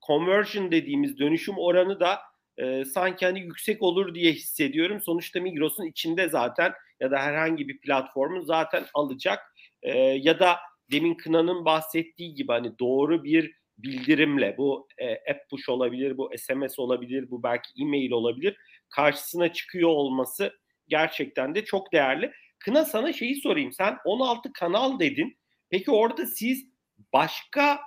conversion 0.08 0.72
dediğimiz 0.72 1.20
dönüşüm 1.20 1.58
oranı 1.58 2.00
da 2.00 2.20
e, 2.58 2.86
sanki 2.86 3.26
hani 3.26 3.40
yüksek 3.40 3.82
olur 3.82 4.16
diye 4.16 4.32
hissediyorum. 4.32 5.02
Sonuçta 5.02 5.40
Migros'un 5.40 5.86
içinde 5.86 6.30
zaten 6.30 6.74
ya 7.00 7.12
da 7.12 7.20
herhangi 7.20 7.68
bir 7.68 7.80
platformun 7.80 8.42
zaten 8.42 8.86
alacak 8.94 9.40
e, 9.82 9.98
ya 10.00 10.40
da 10.40 10.58
demin 10.92 11.16
Kına'nın 11.16 11.66
bahsettiği 11.66 12.34
gibi 12.34 12.52
hani 12.52 12.80
doğru 12.80 13.24
bir 13.24 13.52
bildirimle 13.78 14.56
bu 14.58 14.88
e, 14.98 15.12
app 15.12 15.50
push 15.50 15.70
olabilir, 15.70 16.18
bu 16.18 16.32
SMS 16.38 16.80
olabilir, 16.80 17.32
bu 17.32 17.44
belki 17.44 17.70
e-mail 17.82 18.12
olabilir 18.12 18.58
karşısına 18.90 19.54
çıkıyor 19.54 19.90
olması 19.90 20.54
gerçekten 20.88 21.56
de 21.56 21.66
çok 21.66 21.94
değerli. 21.94 22.32
Kına 22.60 22.86
sana 22.86 23.14
şeyi 23.14 23.42
sorayım. 23.42 23.74
Sen 23.74 23.98
16 24.06 24.54
kanal 24.54 25.00
dedin. 25.00 25.38
Peki 25.70 25.92
orada 25.92 26.26
siz 26.26 26.66
başka 27.14 27.80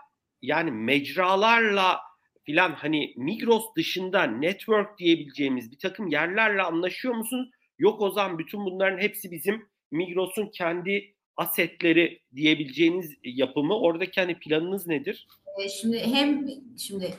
yani 0.43 0.71
mecralarla 0.71 2.01
filan 2.45 2.73
hani 2.73 3.15
Migros 3.17 3.65
dışında 3.77 4.23
network 4.23 4.99
diyebileceğimiz 4.99 5.73
bir 5.73 5.79
takım 5.79 6.09
yerlerle 6.09 6.63
anlaşıyor 6.63 7.15
musunuz? 7.15 7.51
Yok 7.79 8.03
o 8.03 8.11
zaman 8.11 8.39
bütün 8.39 8.61
bunların 8.65 8.99
hepsi 8.99 9.31
bizim 9.31 9.69
Migros'un 9.91 10.47
kendi 10.47 11.15
asetleri 11.37 12.23
diyebileceğiniz 12.35 13.15
yapımı. 13.25 13.79
Oradaki 13.79 14.21
hani 14.21 14.39
planınız 14.39 14.87
nedir? 14.87 15.27
E, 15.65 15.69
şimdi 15.69 15.99
hem 15.99 16.47
şimdi 16.79 17.15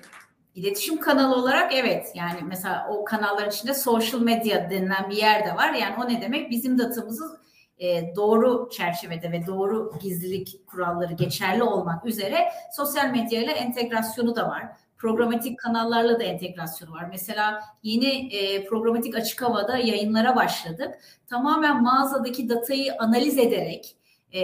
iletişim 0.55 0.99
kanalı 0.99 1.35
olarak 1.35 1.73
evet 1.75 2.11
yani 2.15 2.39
mesela 2.43 2.87
o 2.89 3.05
kanalların 3.05 3.49
içinde 3.49 3.73
social 3.73 4.21
media 4.21 4.69
denilen 4.69 5.09
bir 5.09 5.15
yer 5.15 5.45
de 5.45 5.55
var. 5.55 5.73
Yani 5.73 5.95
o 6.03 6.09
ne 6.09 6.21
demek? 6.21 6.49
Bizim 6.49 6.79
datamızı 6.79 7.39
e, 7.79 8.15
doğru 8.15 8.69
çerçevede 8.69 9.31
ve 9.31 9.47
doğru 9.47 9.93
gizlilik 10.01 10.67
kuralları 10.67 11.13
geçerli 11.13 11.63
olmak 11.63 12.05
üzere 12.05 12.47
sosyal 12.75 13.09
medya 13.09 13.43
ile 13.43 13.51
entegrasyonu 13.51 14.35
da 14.35 14.49
var. 14.49 14.63
Programatik 14.97 15.59
kanallarla 15.59 16.19
da 16.19 16.23
entegrasyonu 16.23 16.91
var. 16.91 17.05
Mesela 17.09 17.59
yeni 17.83 18.35
e, 18.35 18.65
programatik 18.65 19.15
açık 19.15 19.41
havada 19.41 19.77
yayınlara 19.77 20.35
başladık. 20.35 20.99
Tamamen 21.27 21.83
mağazadaki 21.83 22.49
datayı 22.49 22.93
analiz 22.99 23.37
ederek 23.37 23.95
e, 24.33 24.41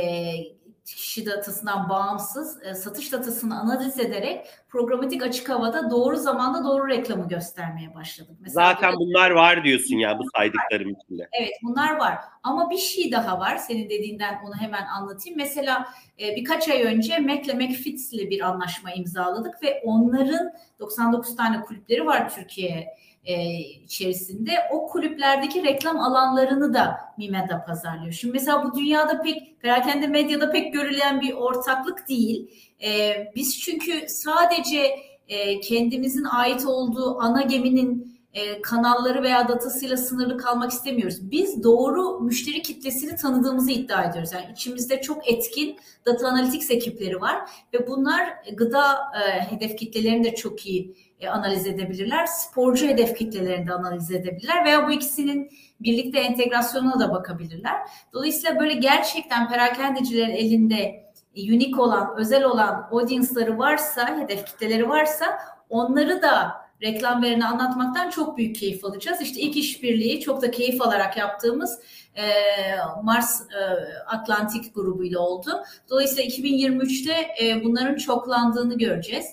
kişi 0.94 1.26
datasından 1.26 1.90
bağımsız 1.90 2.64
e, 2.64 2.74
satış 2.74 3.12
datasını 3.12 3.60
analiz 3.60 4.00
ederek 4.00 4.48
programatik 4.70 5.24
açık 5.24 5.50
havada 5.50 5.92
doğru 5.92 6.16
zamanda 6.16 6.64
doğru 6.64 6.88
reklamı 6.88 7.28
göstermeye 7.28 7.96
başladık. 7.96 8.36
Mesela 8.40 8.66
Zaten 8.66 8.94
burada, 8.94 9.00
bunlar 9.00 9.32
var 9.32 9.64
diyorsun 9.64 9.96
ya 9.96 10.20
bu 10.20 10.24
saydıklarım 10.36 10.90
içinde. 10.90 11.30
Evet 11.32 11.54
bunlar 11.64 11.96
var 11.96 12.18
ama 12.44 12.70
bir 12.70 12.78
şey 12.78 13.12
daha 13.12 13.40
var 13.40 13.58
senin 13.58 13.90
dediğinden 13.90 14.42
onu 14.46 14.56
hemen 14.56 14.86
anlatayım. 14.86 15.38
Mesela 15.38 15.88
e, 16.20 16.36
birkaç 16.36 16.70
ay 16.70 16.84
önce 16.84 17.20
Mac'le 17.20 17.54
McFits 17.54 18.14
ile 18.14 18.30
bir 18.30 18.42
anlaşma 18.42 18.92
imzaladık 18.92 19.64
ve 19.64 19.82
onların 19.86 20.52
99 20.80 21.36
tane 21.36 21.62
kulüpleri 21.62 22.06
var 22.06 22.36
Türkiye 22.36 22.88
e, 23.26 23.60
içerisinde 23.60 24.52
o 24.72 24.88
kulüplerdeki 24.88 25.64
reklam 25.64 26.00
alanlarını 26.00 26.74
da 26.74 26.98
Mimeda 27.18 27.66
pazarlıyor. 27.66 28.14
Şimdi 28.14 28.34
mesela 28.34 28.64
bu 28.64 28.78
dünyada 28.80 29.22
pek 29.22 29.62
perakende 29.62 30.08
medyada 30.08 30.52
pek 30.52 30.74
görülen 30.74 31.22
bir 31.22 31.34
ortaklık 31.34 32.10
değil. 32.10 32.52
E, 32.84 33.14
biz 33.36 33.60
çünkü 33.60 34.06
sadece 34.08 35.00
e, 35.28 35.60
kendimizin 35.60 36.24
ait 36.24 36.66
olduğu 36.66 37.22
ana 37.22 37.42
geminin 37.42 38.16
e, 38.34 38.62
kanalları 38.62 39.24
veya 39.24 39.48
datasıyla 39.48 39.98
sınırlı 39.98 40.38
kalmak 40.38 40.72
istemiyoruz. 40.72 41.32
Biz 41.32 41.64
doğru 41.64 42.20
müşteri 42.20 42.62
kitlesini 42.62 43.16
tanıdığımızı 43.16 43.72
iddia 43.72 44.04
ediyoruz. 44.04 44.32
Yani 44.34 44.46
içimizde 44.52 45.02
çok 45.02 45.32
etkin 45.32 45.78
data 46.06 46.28
analytics 46.28 46.72
ekipleri 46.72 47.22
var 47.22 47.50
ve 47.74 47.88
bunlar 47.88 48.30
gıda 48.58 48.98
e, 48.98 49.42
hedef 49.52 49.78
kitlelerini 49.78 50.24
de 50.24 50.36
çok 50.36 50.66
iyi 50.66 50.96
e, 51.20 51.30
analiz 51.30 51.68
edebilirler. 51.68 52.26
Sporcu 52.26 52.88
hedef 52.88 53.18
kitlelerini 53.18 53.68
de 53.68 53.74
analiz 53.74 54.12
edebilirler 54.12 54.66
veya 54.66 54.88
bu 54.88 54.92
ikisinin 54.92 55.50
birlikte 55.80 56.20
entegrasyonuna 56.20 57.00
da 57.00 57.14
bakabilirler. 57.14 57.76
Dolayısıyla 58.14 58.60
böyle 58.60 58.74
gerçekten 58.74 59.50
perakendecilerin 59.50 60.36
elinde 60.36 61.06
unik 61.36 61.80
olan, 61.80 62.16
özel 62.18 62.44
olan 62.44 62.90
audience'ları 62.92 63.58
varsa, 63.60 64.18
hedef 64.18 64.46
kitleleri 64.46 64.90
varsa 64.90 65.26
onları 65.70 66.22
da 66.22 66.66
reklam 66.82 67.24
verini 67.24 67.46
anlatmaktan 67.46 68.10
çok 68.10 68.38
büyük 68.38 68.56
keyif 68.56 68.86
alacağız. 68.86 69.22
İşte 69.22 69.42
ilk 69.42 69.58
işbirliği 69.58 70.22
çok 70.22 70.42
da 70.42 70.52
keyif 70.52 70.82
alarak 70.82 71.18
yaptığımız 71.18 71.80
e, 72.16 72.24
Mars 73.04 73.42
e, 73.42 73.62
Atlantik 74.08 74.76
grubuyla 74.76 75.20
oldu. 75.20 75.64
Dolayısıyla 75.90 76.24
2023'te 76.24 77.46
e, 77.46 77.64
bunların 77.64 77.96
çoklandığını 77.96 78.78
göreceğiz. 78.78 79.26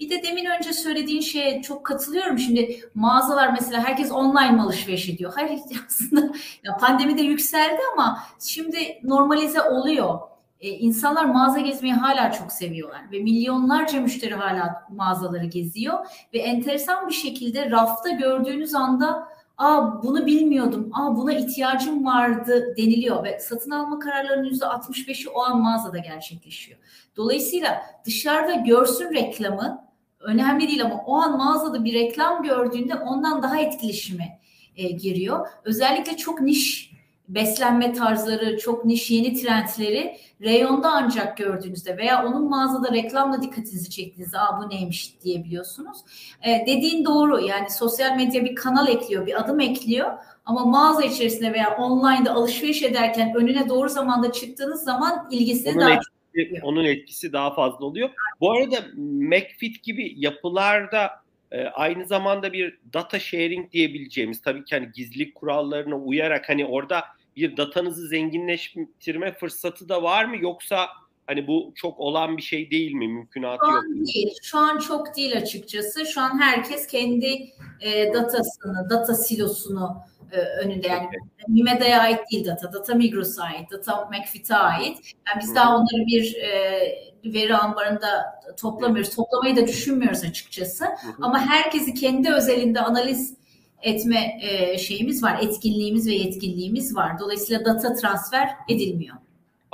Bir 0.00 0.10
de 0.10 0.22
demin 0.22 0.44
önce 0.44 0.72
söylediğin 0.72 1.20
şeye 1.20 1.62
çok 1.62 1.86
katılıyorum. 1.86 2.38
Şimdi 2.38 2.90
mağazalar 2.94 3.52
mesela 3.52 3.84
herkes 3.84 4.12
online 4.12 4.62
alışveriş 4.62 5.08
ediyor? 5.08 5.32
Hayır 5.34 5.60
aslında 5.86 6.32
ya 6.64 6.76
pandemi 6.76 7.18
de 7.18 7.22
yükseldi 7.22 7.80
ama 7.92 8.18
şimdi 8.40 9.00
normalize 9.02 9.62
oluyor. 9.62 10.18
Ee, 10.60 10.68
insanlar 10.68 11.24
mağaza 11.24 11.60
gezmeyi 11.60 11.94
hala 11.94 12.32
çok 12.32 12.52
seviyorlar 12.52 13.12
ve 13.12 13.20
milyonlarca 13.20 14.00
müşteri 14.00 14.34
hala 14.34 14.86
mağazaları 14.90 15.46
geziyor 15.46 16.06
ve 16.34 16.38
enteresan 16.38 17.08
bir 17.08 17.14
şekilde 17.14 17.70
rafta 17.70 18.10
gördüğünüz 18.10 18.74
anda 18.74 19.34
Aa 19.58 20.02
bunu 20.02 20.26
bilmiyordum. 20.26 20.90
Aa 20.92 21.16
buna 21.16 21.32
ihtiyacım 21.32 22.06
vardı 22.06 22.74
deniliyor 22.76 23.24
ve 23.24 23.40
satın 23.40 23.70
alma 23.70 23.98
kararlarının 23.98 24.48
%65'i 24.48 25.28
o 25.28 25.42
an 25.42 25.62
mağazada 25.62 25.98
gerçekleşiyor. 25.98 26.78
Dolayısıyla 27.16 27.82
dışarıda 28.04 28.54
görsün 28.54 29.14
reklamı 29.14 29.83
önemli 30.24 30.68
değil 30.68 30.84
ama 30.84 31.02
o 31.06 31.14
an 31.14 31.36
mağazada 31.36 31.84
bir 31.84 31.94
reklam 31.94 32.42
gördüğünde 32.42 32.94
ondan 32.94 33.42
daha 33.42 33.58
etkileşime 33.58 34.40
e, 34.76 34.88
giriyor. 34.88 35.48
Özellikle 35.64 36.16
çok 36.16 36.40
niş 36.40 36.94
beslenme 37.28 37.92
tarzları, 37.92 38.58
çok 38.58 38.84
niş 38.84 39.10
yeni 39.10 39.34
trendleri 39.34 40.16
reyonda 40.40 40.90
ancak 40.92 41.36
gördüğünüzde 41.36 41.96
veya 41.96 42.26
onun 42.26 42.48
mağazada 42.48 42.92
reklamla 42.92 43.42
dikkatinizi 43.42 43.90
çektiğinizde 43.90 44.38
aa 44.38 44.62
bu 44.62 44.70
neymiş 44.70 45.14
diyebiliyorsunuz. 45.24 45.98
E, 46.42 46.66
dediğin 46.66 47.04
doğru 47.04 47.40
yani 47.40 47.70
sosyal 47.70 48.16
medya 48.16 48.44
bir 48.44 48.54
kanal 48.54 48.88
ekliyor, 48.88 49.26
bir 49.26 49.40
adım 49.40 49.60
ekliyor 49.60 50.12
ama 50.44 50.64
mağaza 50.64 51.02
içerisinde 51.02 51.52
veya 51.52 51.76
online'da 51.76 52.34
alışveriş 52.34 52.82
ederken 52.82 53.34
önüne 53.34 53.68
doğru 53.68 53.88
zamanda 53.88 54.32
çıktığınız 54.32 54.84
zaman 54.84 55.28
ilgisini 55.30 55.80
daha 55.80 56.00
etkisi, 56.34 56.62
onun 56.62 56.84
etkisi 56.84 57.32
daha 57.32 57.54
fazla 57.54 57.86
oluyor. 57.86 58.10
Bu 58.40 58.52
arada 58.52 58.76
McFit 58.96 59.82
gibi 59.82 60.14
yapılarda 60.16 61.10
e, 61.52 61.64
aynı 61.64 62.06
zamanda 62.06 62.52
bir 62.52 62.78
data 62.92 63.18
sharing 63.18 63.72
diyebileceğimiz 63.72 64.42
tabii 64.42 64.64
ki 64.64 64.76
hani 64.76 64.92
gizlilik 64.92 65.34
kurallarına 65.34 65.96
uyarak 65.96 66.48
hani 66.48 66.66
orada 66.66 67.04
bir 67.36 67.56
datanızı 67.56 68.08
zenginleştirme 68.08 69.32
fırsatı 69.32 69.88
da 69.88 70.02
var 70.02 70.24
mı 70.24 70.36
yoksa 70.40 70.88
hani 71.26 71.46
bu 71.46 71.72
çok 71.74 72.00
olan 72.00 72.36
bir 72.36 72.42
şey 72.42 72.70
değil 72.70 72.92
mi? 72.92 73.08
Mümkünatı 73.08 73.66
Şu 73.66 73.72
yok. 73.72 73.84
An 73.84 74.06
değil. 74.06 74.34
Şu 74.42 74.58
an 74.58 74.78
çok 74.78 75.16
değil 75.16 75.36
açıkçası. 75.36 76.06
Şu 76.06 76.20
an 76.20 76.40
herkes 76.40 76.86
kendi 76.86 77.50
e, 77.80 78.14
datasını, 78.14 78.90
data 78.90 79.14
silosunu 79.14 79.96
e, 80.32 80.38
önünde 80.38 80.88
yani 80.88 81.06
okay. 81.06 81.18
Mimeda'ya 81.48 82.00
ait 82.00 82.20
değil 82.32 82.46
data, 82.46 82.72
data 82.72 82.94
Migros'a 82.94 83.42
ait, 83.42 83.70
data 83.70 84.10
McFit'e 84.12 84.54
ait. 84.54 84.98
Yani 85.28 85.40
biz 85.40 85.48
hmm. 85.48 85.56
daha 85.56 85.76
onları 85.76 86.06
bir 86.06 86.34
e, 86.34 87.14
veri 87.24 87.56
ambarında 87.56 88.40
toplamıyoruz. 88.60 89.14
Toplamayı 89.14 89.56
da 89.56 89.66
düşünmüyoruz 89.66 90.24
açıkçası. 90.24 90.84
Hmm. 90.84 91.24
Ama 91.24 91.46
herkesi 91.46 91.94
kendi 91.94 92.32
özelinde 92.32 92.80
analiz 92.80 93.34
etme 93.82 94.38
e, 94.42 94.78
şeyimiz 94.78 95.22
var, 95.22 95.38
etkinliğimiz 95.42 96.08
ve 96.08 96.12
yetkinliğimiz 96.12 96.96
var. 96.96 97.18
Dolayısıyla 97.18 97.64
data 97.64 97.94
transfer 97.94 98.50
edilmiyor. 98.68 99.16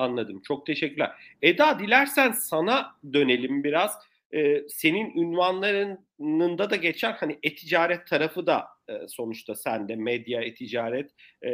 Anladım. 0.01 0.43
Çok 0.43 0.67
teşekkürler. 0.67 1.13
Eda 1.43 1.79
dilersen 1.79 2.33
sana 2.33 2.97
dönelim 3.13 3.65
biraz. 3.65 3.99
Ee, 4.35 4.63
senin 4.69 5.17
ünvanlarında 5.23 6.71
da 6.71 6.77
geçen 6.77 7.13
hani 7.13 7.39
e-ticaret 7.43 8.07
tarafı 8.07 8.47
da 8.47 8.69
e, 8.89 9.09
sonuçta 9.09 9.55
sende 9.55 9.97
medya, 9.97 10.43
e-ticaret, 10.43 11.11
e, 11.45 11.51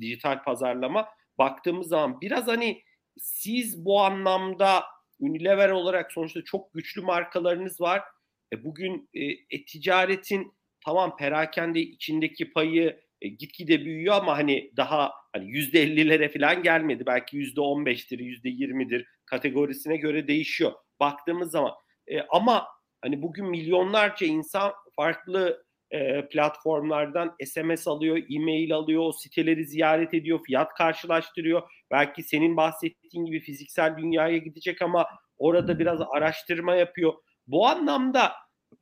dijital 0.00 0.42
pazarlama 0.44 1.08
baktığımız 1.38 1.88
zaman 1.88 2.20
biraz 2.20 2.46
hani 2.46 2.82
siz 3.18 3.84
bu 3.84 4.00
anlamda 4.00 4.84
Unilever 5.20 5.68
olarak 5.68 6.12
sonuçta 6.12 6.44
çok 6.44 6.74
güçlü 6.74 7.02
markalarınız 7.02 7.80
var. 7.80 8.02
E, 8.52 8.64
bugün 8.64 9.08
e, 9.14 9.24
e-ticaretin 9.24 10.52
tamam 10.84 11.16
perakende 11.16 11.80
içindeki 11.80 12.52
payı 12.52 13.00
e, 13.20 13.28
gitgide 13.28 13.84
büyüyor 13.84 14.14
ama 14.14 14.38
hani 14.38 14.72
daha 14.76 15.12
hani 15.32 15.50
yüzde 15.50 15.82
ellilere 15.82 16.28
falan 16.28 16.62
gelmedi. 16.62 17.06
Belki 17.06 17.36
yüzde 17.36 17.60
on 17.60 17.86
beştir, 17.86 18.18
yüzde 18.18 18.48
yirmidir 18.48 19.06
kategorisine 19.26 19.96
göre 19.96 20.28
değişiyor. 20.28 20.72
Baktığımız 21.00 21.50
zaman 21.50 21.72
e, 22.06 22.20
ama 22.20 22.66
hani 23.00 23.22
bugün 23.22 23.46
milyonlarca 23.46 24.26
insan 24.26 24.72
farklı 24.96 25.66
e, 25.90 26.28
platformlardan 26.28 27.36
SMS 27.44 27.88
alıyor, 27.88 28.16
e-mail 28.16 28.74
alıyor, 28.74 29.02
o 29.02 29.12
siteleri 29.12 29.64
ziyaret 29.64 30.14
ediyor, 30.14 30.40
fiyat 30.46 30.74
karşılaştırıyor. 30.74 31.62
Belki 31.90 32.22
senin 32.22 32.56
bahsettiğin 32.56 33.24
gibi 33.24 33.40
fiziksel 33.40 33.96
dünyaya 33.98 34.36
gidecek 34.36 34.82
ama 34.82 35.06
orada 35.38 35.78
biraz 35.78 36.00
araştırma 36.10 36.74
yapıyor. 36.74 37.14
Bu 37.46 37.66
anlamda 37.66 38.32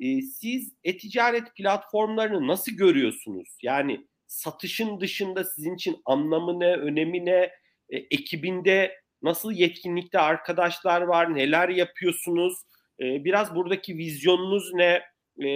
e, 0.00 0.22
siz 0.22 0.74
e-ticaret 0.84 1.54
platformlarını 1.54 2.46
nasıl 2.46 2.72
görüyorsunuz? 2.72 3.58
Yani 3.62 4.06
satışın 4.34 5.00
dışında 5.00 5.44
sizin 5.44 5.74
için 5.74 6.02
anlamı 6.04 6.60
ne, 6.60 6.76
önemi 6.76 7.26
ne? 7.26 7.50
E, 7.90 7.96
ekibinde 8.10 8.96
nasıl 9.22 9.52
yetkinlikte 9.52 10.18
arkadaşlar 10.18 11.02
var, 11.02 11.34
neler 11.34 11.68
yapıyorsunuz? 11.68 12.54
E, 13.00 13.24
biraz 13.24 13.54
buradaki 13.54 13.98
vizyonunuz 13.98 14.74
ne? 14.74 15.02
E, 15.46 15.48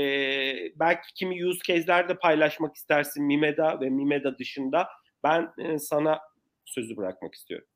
belki 0.77 1.15
kimi 1.15 1.47
use 1.47 1.61
case'ler 1.67 2.09
de 2.09 2.15
paylaşmak 2.15 2.77
istersin 2.77 3.25
Mimeda 3.25 3.81
ve 3.81 3.91
Mimeda 3.91 4.39
dışında. 4.39 4.89
Ben 5.25 5.51
e, 5.59 5.79
sana 5.79 6.21
sözü 6.65 6.97
bırakmak 6.97 7.35
istiyorum. 7.35 7.69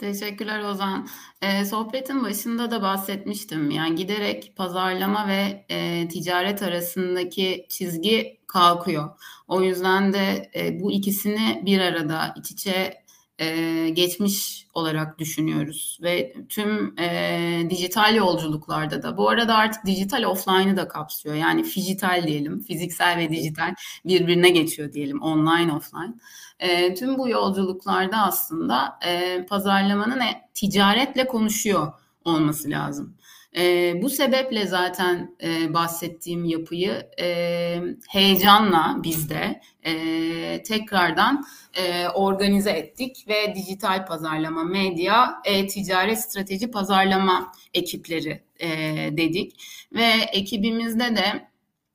Teşekkürler 0.00 0.60
Ozan. 0.60 1.08
Ee, 1.42 1.64
sohbetin 1.64 2.24
başında 2.24 2.70
da 2.70 2.82
bahsetmiştim. 2.82 3.70
Yani 3.70 3.94
giderek 3.94 4.52
pazarlama 4.56 5.28
ve 5.28 5.64
e, 5.68 6.08
ticaret 6.08 6.62
arasındaki 6.62 7.66
çizgi 7.68 8.40
kalkıyor. 8.46 9.10
O 9.48 9.62
yüzden 9.62 10.12
de 10.12 10.50
e, 10.56 10.80
bu 10.80 10.92
ikisini 10.92 11.62
bir 11.66 11.80
arada 11.80 12.34
iç 12.36 12.50
içe 12.50 13.04
e, 13.40 13.88
geçmiş 13.88 14.66
olarak 14.74 15.18
düşünüyoruz. 15.18 15.98
Ve 16.02 16.34
tüm 16.48 16.98
e, 16.98 17.66
dijital 17.70 18.14
yolculuklarda 18.14 19.02
da. 19.02 19.16
Bu 19.16 19.28
arada 19.28 19.54
artık 19.54 19.86
dijital 19.86 20.22
offline'ı 20.22 20.76
da 20.76 20.88
kapsıyor. 20.88 21.34
Yani 21.34 21.62
fijital 21.62 22.26
diyelim 22.26 22.60
fiziksel 22.60 23.18
ve 23.18 23.28
dijital 23.30 23.74
birbirine 24.04 24.50
geçiyor 24.50 24.92
diyelim 24.92 25.22
online 25.22 25.72
offline. 25.72 26.14
E, 26.58 26.94
tüm 26.94 27.18
bu 27.18 27.28
yolculuklarda 27.28 28.16
aslında 28.16 28.98
e, 29.06 29.46
pazarlamanın 29.46 30.20
e, 30.20 30.48
ticaretle 30.54 31.26
konuşuyor 31.26 31.92
olması 32.24 32.70
lazım. 32.70 33.16
E, 33.56 33.94
bu 34.02 34.10
sebeple 34.10 34.66
zaten 34.66 35.36
e, 35.42 35.74
bahsettiğim 35.74 36.44
yapıyı 36.44 37.10
e, 37.20 37.82
heyecanla 38.08 38.96
bizde 39.02 39.60
e, 39.82 40.62
tekrardan 40.62 41.44
e, 41.74 42.08
organize 42.08 42.70
ettik 42.70 43.24
ve 43.28 43.54
dijital 43.54 44.06
pazarlama, 44.06 44.64
medya, 44.64 45.40
e-ticaret 45.44 46.18
strateji 46.18 46.70
pazarlama 46.70 47.52
ekipleri 47.74 48.42
e, 48.60 48.68
dedik. 49.16 49.52
Ve 49.92 50.10
ekibimizde 50.32 51.16
de 51.16 51.48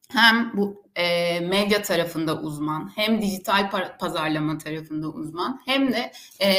hem 0.09 0.51
bu 0.57 0.84
e, 0.95 1.39
medya 1.39 1.81
tarafında 1.81 2.41
uzman, 2.41 2.91
hem 2.95 3.21
dijital 3.21 3.69
pazarlama 3.99 4.57
tarafında 4.57 5.07
uzman, 5.07 5.61
hem 5.65 5.93
de 5.93 6.11
e, 6.39 6.49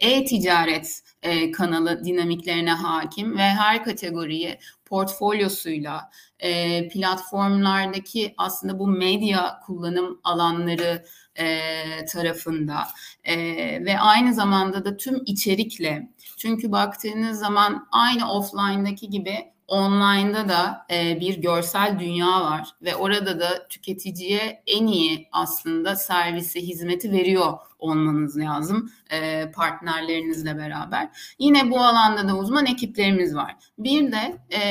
e-ticaret 0.00 1.02
e, 1.22 1.50
kanalı 1.50 2.04
dinamiklerine 2.04 2.72
hakim 2.72 3.38
ve 3.38 3.42
her 3.42 3.84
kategoriyi 3.84 4.58
portfolyosuyla 4.84 6.10
e, 6.38 6.88
platformlardaki 6.88 8.34
aslında 8.36 8.78
bu 8.78 8.86
medya 8.86 9.60
kullanım 9.66 10.20
alanları 10.24 11.04
e, 11.36 12.04
tarafında 12.04 12.86
e, 13.24 13.36
ve 13.84 13.98
aynı 14.00 14.34
zamanda 14.34 14.84
da 14.84 14.96
tüm 14.96 15.22
içerikle. 15.26 16.08
Çünkü 16.36 16.72
baktığınız 16.72 17.38
zaman 17.38 17.88
aynı 17.90 18.32
offline'daki 18.32 19.10
gibi 19.10 19.55
online'da 19.68 20.48
da 20.48 20.86
e, 20.90 21.20
bir 21.20 21.40
görsel 21.40 21.98
dünya 21.98 22.40
var 22.40 22.68
ve 22.82 22.96
orada 22.96 23.40
da 23.40 23.68
tüketiciye 23.68 24.62
en 24.66 24.86
iyi 24.86 25.28
aslında 25.32 25.96
servisi, 25.96 26.60
hizmeti 26.62 27.12
veriyor 27.12 27.52
olmanız 27.78 28.38
lazım 28.38 28.90
e, 29.10 29.50
partnerlerinizle 29.50 30.58
beraber. 30.58 31.08
Yine 31.38 31.70
bu 31.70 31.80
alanda 31.80 32.28
da 32.28 32.36
uzman 32.36 32.66
ekiplerimiz 32.66 33.34
var. 33.34 33.56
Bir 33.78 34.12
de 34.12 34.38
e, 34.56 34.62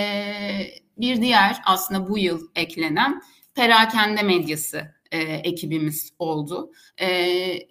bir 0.98 1.22
diğer 1.22 1.62
aslında 1.66 2.10
bu 2.10 2.18
yıl 2.18 2.48
eklenen 2.56 3.22
perakende 3.56 4.22
medyası 4.22 4.95
e, 5.16 5.42
ekibimiz 5.44 6.12
oldu. 6.20 6.72
E, 7.02 7.08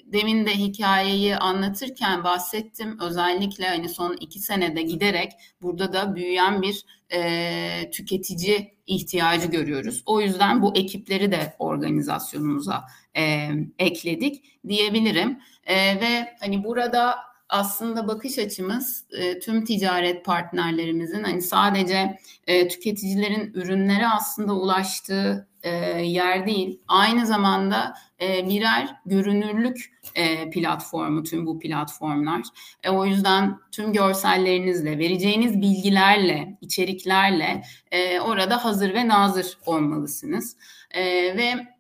demin 0.05 0.47
de 0.47 0.51
hikayeyi 0.51 1.37
anlatırken 1.37 2.25
bahsettim. 2.25 2.99
Özellikle 3.01 3.69
hani 3.69 3.89
son 3.89 4.17
iki 4.21 4.39
senede 4.39 4.83
giderek 4.83 5.33
burada 5.63 5.93
da 5.93 6.15
büyüyen 6.15 6.63
bir 6.63 6.85
e, 7.13 7.91
tüketici 7.91 8.75
ihtiyacı 8.87 9.47
görüyoruz. 9.51 10.03
O 10.07 10.21
yüzden 10.21 10.63
bu 10.63 10.77
ekipleri 10.77 11.33
de 11.33 11.55
organizasyonumuza 11.59 12.85
e, 13.17 13.49
ekledik 13.79 14.45
diyebilirim. 14.69 15.39
E, 15.65 15.75
ve 16.01 16.37
hani 16.41 16.65
burada 16.65 17.17
aslında 17.49 18.09
bakış 18.09 18.39
açımız 18.39 19.05
e, 19.11 19.39
tüm 19.39 19.65
ticaret 19.65 20.25
partnerlerimizin 20.25 21.25
hani 21.25 21.43
sadece 21.43 22.19
e, 22.47 22.69
tüketicilerin 22.69 23.53
ürünlere 23.55 24.09
aslında 24.09 24.55
ulaştığı 24.55 25.49
e, 25.63 25.71
yer 26.03 26.47
değil. 26.47 26.81
Aynı 26.89 27.27
zamanda 27.27 27.95
e, 28.21 28.49
birer 28.49 28.97
görünürlük 29.07 29.93
e, 30.15 30.51
platformu 30.51 31.23
tüm 31.23 31.47
bu 31.47 31.59
platformlar. 31.59 32.43
E, 32.83 32.91
o 32.91 33.07
yüzden 33.07 33.59
tüm 33.73 33.93
görsellerinizle, 33.93 34.99
vereceğiniz 34.99 35.61
bilgilerle, 35.61 36.59
içeriklerle 36.61 37.63
e, 37.91 38.21
orada 38.21 38.65
hazır 38.65 38.95
ve 38.95 39.09
nazır 39.09 39.59
olmalısınız. 39.67 40.57
E, 40.91 41.05
ve 41.37 41.74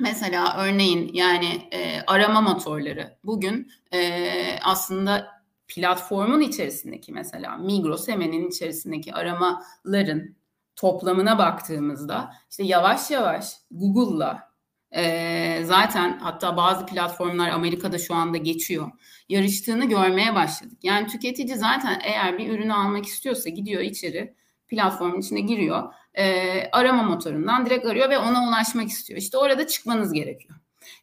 Mesela 0.00 0.56
örneğin 0.58 1.10
yani 1.12 1.68
e, 1.72 2.00
arama 2.06 2.40
motorları 2.40 3.18
bugün 3.24 3.72
e, 3.92 4.58
aslında 4.62 5.26
platformun 5.68 6.40
içerisindeki 6.40 7.12
mesela 7.12 7.56
Migros 7.56 8.08
Hemen'in 8.08 8.48
içerisindeki 8.48 9.14
aramaların 9.14 10.36
toplamına 10.76 11.38
baktığımızda 11.38 12.34
işte 12.50 12.62
yavaş 12.62 13.10
yavaş 13.10 13.52
Google'la 13.70 14.52
e, 14.96 15.64
zaten 15.64 16.18
hatta 16.18 16.56
bazı 16.56 16.86
platformlar 16.86 17.48
Amerika'da 17.48 17.98
şu 17.98 18.14
anda 18.14 18.36
geçiyor. 18.36 18.90
Yarıştığını 19.28 19.84
görmeye 19.88 20.34
başladık. 20.34 20.78
Yani 20.82 21.06
tüketici 21.06 21.56
zaten 21.56 22.00
eğer 22.04 22.38
bir 22.38 22.50
ürünü 22.50 22.74
almak 22.74 23.06
istiyorsa 23.06 23.50
gidiyor 23.50 23.82
içeri 23.82 24.34
platformun 24.68 25.20
içine 25.20 25.40
giriyor. 25.40 25.92
E, 26.14 26.24
arama 26.72 27.02
motorundan 27.02 27.66
direkt 27.66 27.86
arıyor 27.86 28.10
ve 28.10 28.18
ona 28.18 28.48
ulaşmak 28.48 28.88
istiyor. 28.88 29.20
İşte 29.20 29.38
orada 29.38 29.66
çıkmanız 29.66 30.12
gerekiyor. 30.12 30.58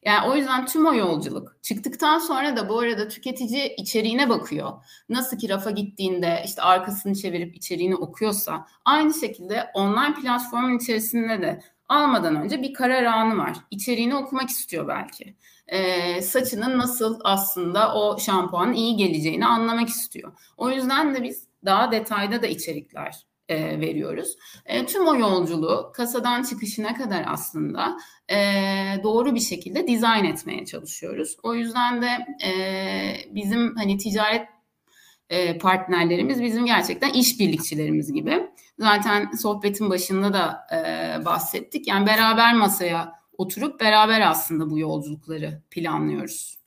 Yani 0.06 0.30
o 0.32 0.36
yüzden 0.36 0.66
tüm 0.66 0.86
o 0.86 0.94
yolculuk 0.94 1.58
çıktıktan 1.62 2.20
sonra 2.20 2.56
da 2.56 2.70
bu 2.70 2.80
arada 2.80 3.08
tüketici 3.08 3.76
içeriğine 3.78 4.30
bakıyor. 4.30 4.72
Nasıl 5.10 5.38
ki 5.38 5.50
rafa 5.50 5.72
gittiğinde 5.72 6.44
işte 6.46 6.62
arkasını 6.62 7.16
çevirip 7.16 7.56
içeriğini 7.56 7.96
okuyorsa 7.96 8.68
aynı 8.86 9.14
şekilde 9.14 9.72
online 9.74 10.14
platformun 10.22 10.78
içerisinde 10.78 11.42
de 11.42 11.62
almadan 11.90 12.36
önce 12.36 12.62
bir 12.62 12.74
karar 12.74 13.04
anı 13.04 13.38
var. 13.38 13.58
İçeriğini 13.72 14.16
okumak 14.16 14.50
istiyor 14.50 14.88
belki. 14.88 15.36
Ee, 15.68 16.22
saçının 16.22 16.78
nasıl 16.78 17.20
aslında 17.24 17.96
o 17.96 18.20
şampuanın 18.20 18.74
iyi 18.74 18.96
geleceğini 18.98 19.46
anlamak 19.46 19.90
istiyor. 19.90 20.32
O 20.58 20.70
yüzden 20.70 21.16
de 21.16 21.24
biz 21.24 21.44
daha 21.66 21.92
detayda 21.92 22.42
da 22.42 22.48
içerikler 22.48 23.26
e, 23.50 23.80
veriyoruz. 23.80 24.38
E, 24.66 24.86
tüm 24.86 25.08
o 25.08 25.16
yolculuğu 25.16 25.92
kasadan 25.96 26.44
çıkışına 26.44 26.96
kadar 26.98 27.24
aslında 27.28 27.98
e, 28.30 28.38
doğru 29.04 29.36
bir 29.36 29.40
şekilde 29.40 29.88
dizayn 29.88 30.26
etmeye 30.26 30.66
çalışıyoruz. 30.66 31.38
O 31.44 31.56
yüzden 31.56 32.02
de 32.02 32.10
e, 32.48 32.54
bizim 33.36 33.76
hani 33.76 33.98
ticaret 33.98 34.48
e, 35.30 35.58
partnerlerimiz 35.58 36.42
bizim 36.42 36.66
gerçekten 36.66 37.14
işbirlikçilerimiz 37.14 38.14
gibi. 38.14 38.50
Zaten 38.80 39.32
sohbetin 39.32 39.90
başında 39.90 40.34
da 40.34 40.68
e, 40.76 41.26
bahsettik. 41.26 41.88
Yani 41.88 42.08
beraber 42.08 42.54
masaya 42.54 43.14
oturup 43.38 43.80
beraber 43.80 44.22
aslında 44.22 44.70
bu 44.70 44.80
yolculukları 44.80 45.62
planlıyoruz. 45.72 46.58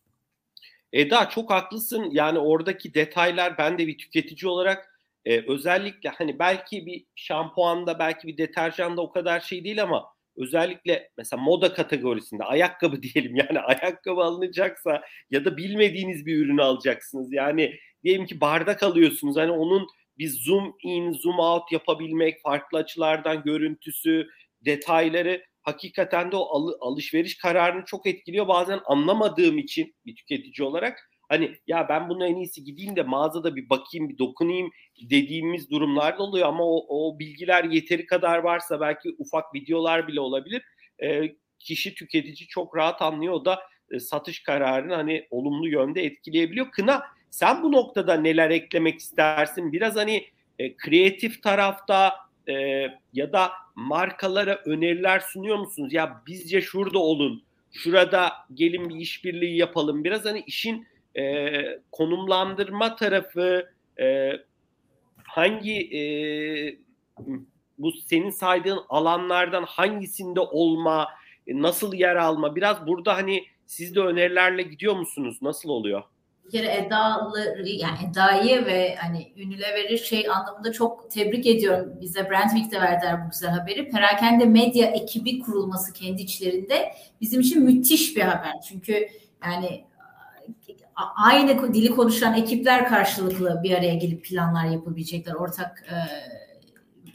Eda 0.92 1.28
çok 1.28 1.50
haklısın. 1.50 2.08
Yani 2.10 2.38
oradaki 2.38 2.94
detaylar 2.94 3.58
ben 3.58 3.78
de 3.78 3.86
bir 3.86 3.98
tüketici 3.98 4.50
olarak 4.50 4.95
ee, 5.26 5.44
özellikle 5.48 6.08
hani 6.10 6.38
belki 6.38 6.86
bir 6.86 7.04
şampuanda 7.14 7.98
belki 7.98 8.28
bir 8.28 8.38
deterjanda 8.38 9.02
o 9.02 9.10
kadar 9.10 9.40
şey 9.40 9.64
değil 9.64 9.82
ama 9.82 10.06
özellikle 10.36 11.10
mesela 11.18 11.42
moda 11.42 11.72
kategorisinde 11.74 12.44
ayakkabı 12.44 13.02
diyelim 13.02 13.36
yani 13.36 13.60
ayakkabı 13.60 14.20
alınacaksa 14.20 15.02
ya 15.30 15.44
da 15.44 15.56
bilmediğiniz 15.56 16.26
bir 16.26 16.36
ürünü 16.36 16.62
alacaksınız. 16.62 17.32
Yani 17.32 17.74
diyelim 18.04 18.26
ki 18.26 18.40
bardak 18.40 18.82
alıyorsunuz 18.82 19.36
hani 19.36 19.50
onun 19.50 19.86
bir 20.18 20.28
zoom 20.28 20.76
in 20.82 21.12
zoom 21.12 21.38
out 21.38 21.72
yapabilmek 21.72 22.42
farklı 22.42 22.78
açılardan 22.78 23.42
görüntüsü 23.42 24.28
detayları 24.60 25.44
hakikaten 25.62 26.32
de 26.32 26.36
o 26.36 26.44
al- 26.44 26.78
alışveriş 26.80 27.38
kararını 27.38 27.84
çok 27.84 28.06
etkiliyor. 28.06 28.48
Bazen 28.48 28.80
anlamadığım 28.84 29.58
için 29.58 29.94
bir 30.06 30.16
tüketici 30.16 30.68
olarak 30.68 31.10
Hani 31.28 31.56
ya 31.66 31.88
ben 31.88 32.08
bunu 32.08 32.26
en 32.26 32.36
iyisi 32.36 32.64
gideyim 32.64 32.96
de 32.96 33.02
mağazada 33.02 33.56
bir 33.56 33.70
bakayım, 33.70 34.08
bir 34.08 34.18
dokunayım 34.18 34.70
dediğimiz 35.10 35.70
durumlar 35.70 36.18
da 36.18 36.22
oluyor 36.22 36.48
ama 36.48 36.64
o, 36.64 36.86
o 36.88 37.18
bilgiler 37.18 37.64
yeteri 37.64 38.06
kadar 38.06 38.38
varsa 38.38 38.80
belki 38.80 39.14
ufak 39.18 39.54
videolar 39.54 40.08
bile 40.08 40.20
olabilir. 40.20 40.62
E, 41.02 41.34
kişi 41.58 41.94
tüketici 41.94 42.48
çok 42.48 42.76
rahat 42.76 43.02
anlıyor 43.02 43.44
da 43.44 43.60
e, 43.90 44.00
satış 44.00 44.42
kararını 44.42 44.94
hani 44.94 45.26
olumlu 45.30 45.68
yönde 45.68 46.04
etkileyebiliyor. 46.04 46.70
Kına 46.70 47.02
sen 47.30 47.62
bu 47.62 47.72
noktada 47.72 48.14
neler 48.14 48.50
eklemek 48.50 48.98
istersin? 48.98 49.72
Biraz 49.72 49.96
hani 49.96 50.26
e, 50.58 50.76
kreatif 50.76 51.42
tarafta 51.42 52.14
e, 52.48 52.52
ya 53.12 53.32
da 53.32 53.52
markalara 53.74 54.62
öneriler 54.64 55.20
sunuyor 55.20 55.58
musunuz? 55.58 55.92
Ya 55.92 56.22
bizce 56.26 56.60
şurada 56.60 56.98
olun, 56.98 57.42
şurada 57.72 58.32
gelin 58.54 58.88
bir 58.88 58.96
işbirliği 58.96 59.56
yapalım. 59.56 60.04
Biraz 60.04 60.24
hani 60.24 60.44
işin 60.46 60.86
e, 61.18 61.22
konumlandırma 61.92 62.96
tarafı 62.96 63.70
e, 64.00 64.32
hangi 65.24 65.98
e, 65.98 66.02
bu 67.78 67.92
senin 67.92 68.30
saydığın 68.30 68.80
alanlardan 68.88 69.64
hangisinde 69.64 70.40
olma, 70.40 71.08
e, 71.46 71.62
nasıl 71.62 71.94
yer 71.94 72.16
alma? 72.16 72.56
Biraz 72.56 72.86
burada 72.86 73.16
hani 73.16 73.44
siz 73.66 73.94
de 73.94 74.00
önerilerle 74.00 74.62
gidiyor 74.62 74.96
musunuz? 74.96 75.38
Nasıl 75.42 75.68
oluyor? 75.68 76.02
bir 76.46 76.50
kere 76.50 76.76
Eda'lı 76.76 77.64
yani 77.66 77.98
Eda'yı 78.10 78.66
ve 78.66 78.94
hani 78.94 79.32
Unilever'i 79.36 79.98
şey 79.98 80.28
anlamında 80.30 80.72
çok 80.72 81.10
tebrik 81.10 81.46
ediyorum. 81.46 81.92
Bize 82.00 82.30
Brandwick'te 82.30 82.80
verdiler 82.80 83.26
bu 83.26 83.30
güzel 83.30 83.50
haberi. 83.50 83.90
Perakende 83.90 84.44
medya 84.44 84.86
ekibi 84.86 85.38
kurulması 85.38 85.92
kendi 85.92 86.22
içlerinde 86.22 86.92
bizim 87.20 87.40
için 87.40 87.64
müthiş 87.64 88.16
bir 88.16 88.22
haber. 88.22 88.52
Çünkü 88.68 89.08
yani 89.44 89.84
aynı 91.16 91.74
dili 91.74 91.90
konuşan 91.90 92.34
ekipler 92.34 92.88
karşılıklı 92.88 93.60
bir 93.62 93.72
araya 93.72 93.94
gelip 93.94 94.24
planlar 94.24 94.64
yapabilecekler. 94.64 95.34
Ortak 95.34 95.84
e, 95.90 95.96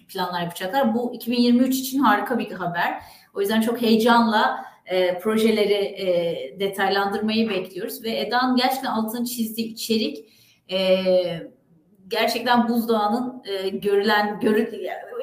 planlar 0.07 0.41
yapacaklar. 0.41 0.93
Bu 0.95 1.13
2023 1.13 1.75
için 1.75 1.99
harika 1.99 2.39
bir 2.39 2.51
haber. 2.51 3.01
O 3.33 3.41
yüzden 3.41 3.61
çok 3.61 3.81
heyecanla 3.81 4.65
e, 4.85 5.19
projeleri 5.19 5.73
e, 5.73 6.59
detaylandırmayı 6.59 7.49
bekliyoruz 7.49 8.03
ve 8.03 8.19
Eda'nın 8.19 8.55
gerçekten 8.55 8.91
altını 8.91 9.25
çizdiği 9.25 9.67
içerik 9.67 10.25
e, 10.71 11.03
gerçekten 12.07 12.69
buzdağının 12.69 13.43
e, 13.45 13.69
görülen 13.69 14.39
görü, 14.39 14.71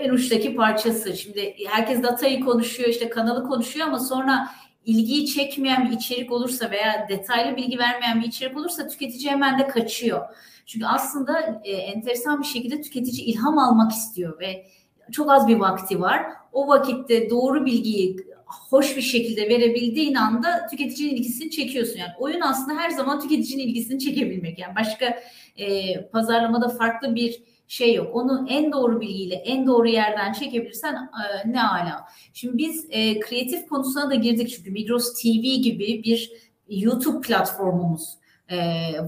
en 0.00 0.10
uçtaki 0.10 0.56
parçası. 0.56 1.16
Şimdi 1.16 1.54
herkes 1.68 2.02
datayı 2.02 2.44
konuşuyor, 2.44 2.88
işte 2.88 3.08
kanalı 3.08 3.48
konuşuyor 3.48 3.86
ama 3.86 3.98
sonra 3.98 4.48
ilgiyi 4.88 5.26
çekmeyen 5.26 5.90
bir 5.90 5.96
içerik 5.96 6.32
olursa 6.32 6.70
veya 6.70 7.06
detaylı 7.08 7.56
bilgi 7.56 7.78
vermeyen 7.78 8.20
bir 8.20 8.26
içerik 8.26 8.56
olursa 8.56 8.88
tüketici 8.88 9.30
hemen 9.30 9.58
de 9.58 9.66
kaçıyor. 9.66 10.20
Çünkü 10.66 10.86
aslında 10.86 11.60
e, 11.64 11.72
enteresan 11.72 12.40
bir 12.40 12.46
şekilde 12.46 12.80
tüketici 12.80 13.26
ilham 13.26 13.58
almak 13.58 13.92
istiyor 13.92 14.40
ve 14.40 14.66
çok 15.12 15.30
az 15.30 15.48
bir 15.48 15.56
vakti 15.56 16.00
var. 16.00 16.22
O 16.52 16.68
vakitte 16.68 17.30
doğru 17.30 17.66
bilgiyi 17.66 18.16
hoş 18.46 18.96
bir 18.96 19.02
şekilde 19.02 19.48
verebildiğin 19.48 20.14
anda 20.14 20.66
tüketicinin 20.70 21.10
ilgisini 21.10 21.50
çekiyorsun. 21.50 21.98
Yani 21.98 22.12
oyun 22.18 22.40
aslında 22.40 22.80
her 22.80 22.90
zaman 22.90 23.20
tüketicinin 23.20 23.62
ilgisini 23.62 23.98
çekebilmek. 23.98 24.58
Yani 24.58 24.74
başka 24.76 25.18
e, 25.56 26.00
pazarlamada 26.06 26.68
farklı 26.68 27.14
bir 27.14 27.42
şey 27.68 27.94
yok. 27.94 28.16
Onu 28.16 28.46
en 28.48 28.72
doğru 28.72 29.00
bilgiyle 29.00 29.34
en 29.34 29.66
doğru 29.66 29.88
yerden 29.88 30.32
çekebilirsen 30.32 30.94
e, 30.94 31.52
ne 31.52 31.62
ala. 31.62 32.04
Şimdi 32.32 32.58
biz 32.58 32.86
e, 32.90 33.20
kreatif 33.20 33.68
konusuna 33.68 34.10
da 34.10 34.14
girdik 34.14 34.48
çünkü 34.48 34.70
Migros 34.70 35.22
TV 35.22 35.60
gibi 35.62 36.02
bir 36.04 36.32
YouTube 36.68 37.20
platformumuz 37.20 38.18
e, 38.48 38.58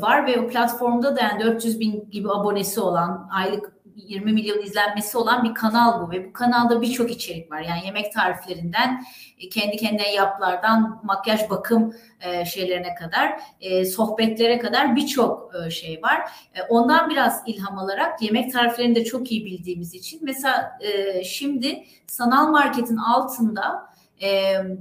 var 0.01 0.27
ve 0.27 0.41
o 0.41 0.49
platformda 0.49 1.17
da 1.17 1.21
yani 1.21 1.45
400 1.45 1.81
bin 1.81 2.11
gibi 2.11 2.31
abonesi 2.31 2.81
olan 2.81 3.29
aylık 3.33 3.73
20 4.07 4.33
milyon 4.33 4.63
izlenmesi 4.63 5.19
olan 5.19 5.45
bir 5.45 5.55
kanal 5.55 6.07
bu 6.07 6.11
ve 6.11 6.29
bu 6.29 6.33
kanalda 6.33 6.83
birçok 6.83 7.11
içerik 7.11 7.53
var. 7.53 7.61
Yani 7.61 7.87
yemek 7.87 8.13
tariflerinden 8.13 9.05
e, 9.39 9.49
kendi 9.49 9.77
kendine 9.77 10.15
yaplardan 10.15 11.01
makyaj 11.05 11.51
bakım 11.51 11.95
e, 12.21 12.45
şeylerine 12.45 12.95
kadar 12.95 13.41
e, 13.61 13.85
sohbetlere 13.85 14.59
kadar 14.59 14.97
birçok 14.97 15.53
şey 15.71 16.01
var. 16.03 16.31
Ondan 16.69 17.11
biraz 17.11 17.43
ilham 17.47 17.79
alarak 17.79 18.23
yemek 18.23 18.53
tariflerini 18.53 18.95
de 18.95 19.05
çok 19.05 19.33
iyi 19.33 19.45
bildiğimiz 19.45 19.95
için 19.95 20.21
mesela 20.23 20.79
şimdi 21.25 21.85
sanal 22.07 22.51
marketin 22.51 22.97
altında 22.97 23.91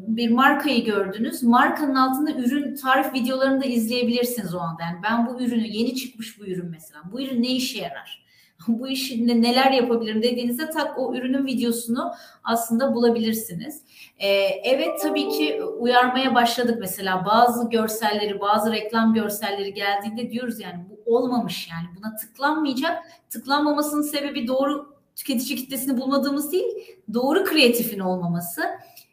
bir 0.07 0.29
markayı 0.29 0.85
gördünüz. 0.85 1.43
Markanın 1.43 1.95
altında 1.95 2.31
ürün 2.31 2.75
tarif 2.75 3.13
videolarını 3.13 3.61
da 3.61 3.65
izleyebilirsiniz 3.65 4.55
o 4.55 4.59
anda. 4.59 4.83
Yani 4.83 4.99
ben 5.03 5.27
bu 5.27 5.41
ürünü 5.41 5.67
yeni 5.67 5.95
çıkmış 5.95 6.39
bu 6.39 6.45
ürün 6.45 6.69
mesela. 6.69 7.01
Bu 7.11 7.21
ürün 7.21 7.43
ne 7.43 7.47
işe 7.47 7.79
yarar? 7.79 8.28
Bu 8.67 8.87
işinde 8.87 9.41
neler 9.41 9.71
yapabilirim 9.71 10.23
dediğinizde 10.23 10.69
tak 10.69 10.99
o 10.99 11.15
ürünün 11.15 11.45
videosunu 11.45 12.13
aslında 12.43 12.95
bulabilirsiniz. 12.95 13.81
Ee, 14.19 14.27
evet 14.63 15.01
tabii 15.01 15.29
ki 15.29 15.63
uyarmaya 15.63 16.35
başladık 16.35 16.77
mesela 16.79 17.25
bazı 17.25 17.69
görselleri 17.69 18.39
bazı 18.39 18.71
reklam 18.71 19.13
görselleri 19.13 19.73
geldiğinde 19.73 20.31
diyoruz 20.31 20.59
yani 20.59 20.85
bu 20.89 21.15
olmamış 21.15 21.69
yani 21.71 21.87
buna 21.97 22.15
tıklanmayacak. 22.15 23.03
Tıklanmamasının 23.29 24.01
sebebi 24.01 24.47
doğru 24.47 24.99
tüketici 25.15 25.57
kitlesini 25.57 26.01
bulmadığımız 26.01 26.51
değil 26.51 26.97
doğru 27.13 27.43
kreatifin 27.43 27.99
olmaması 27.99 28.61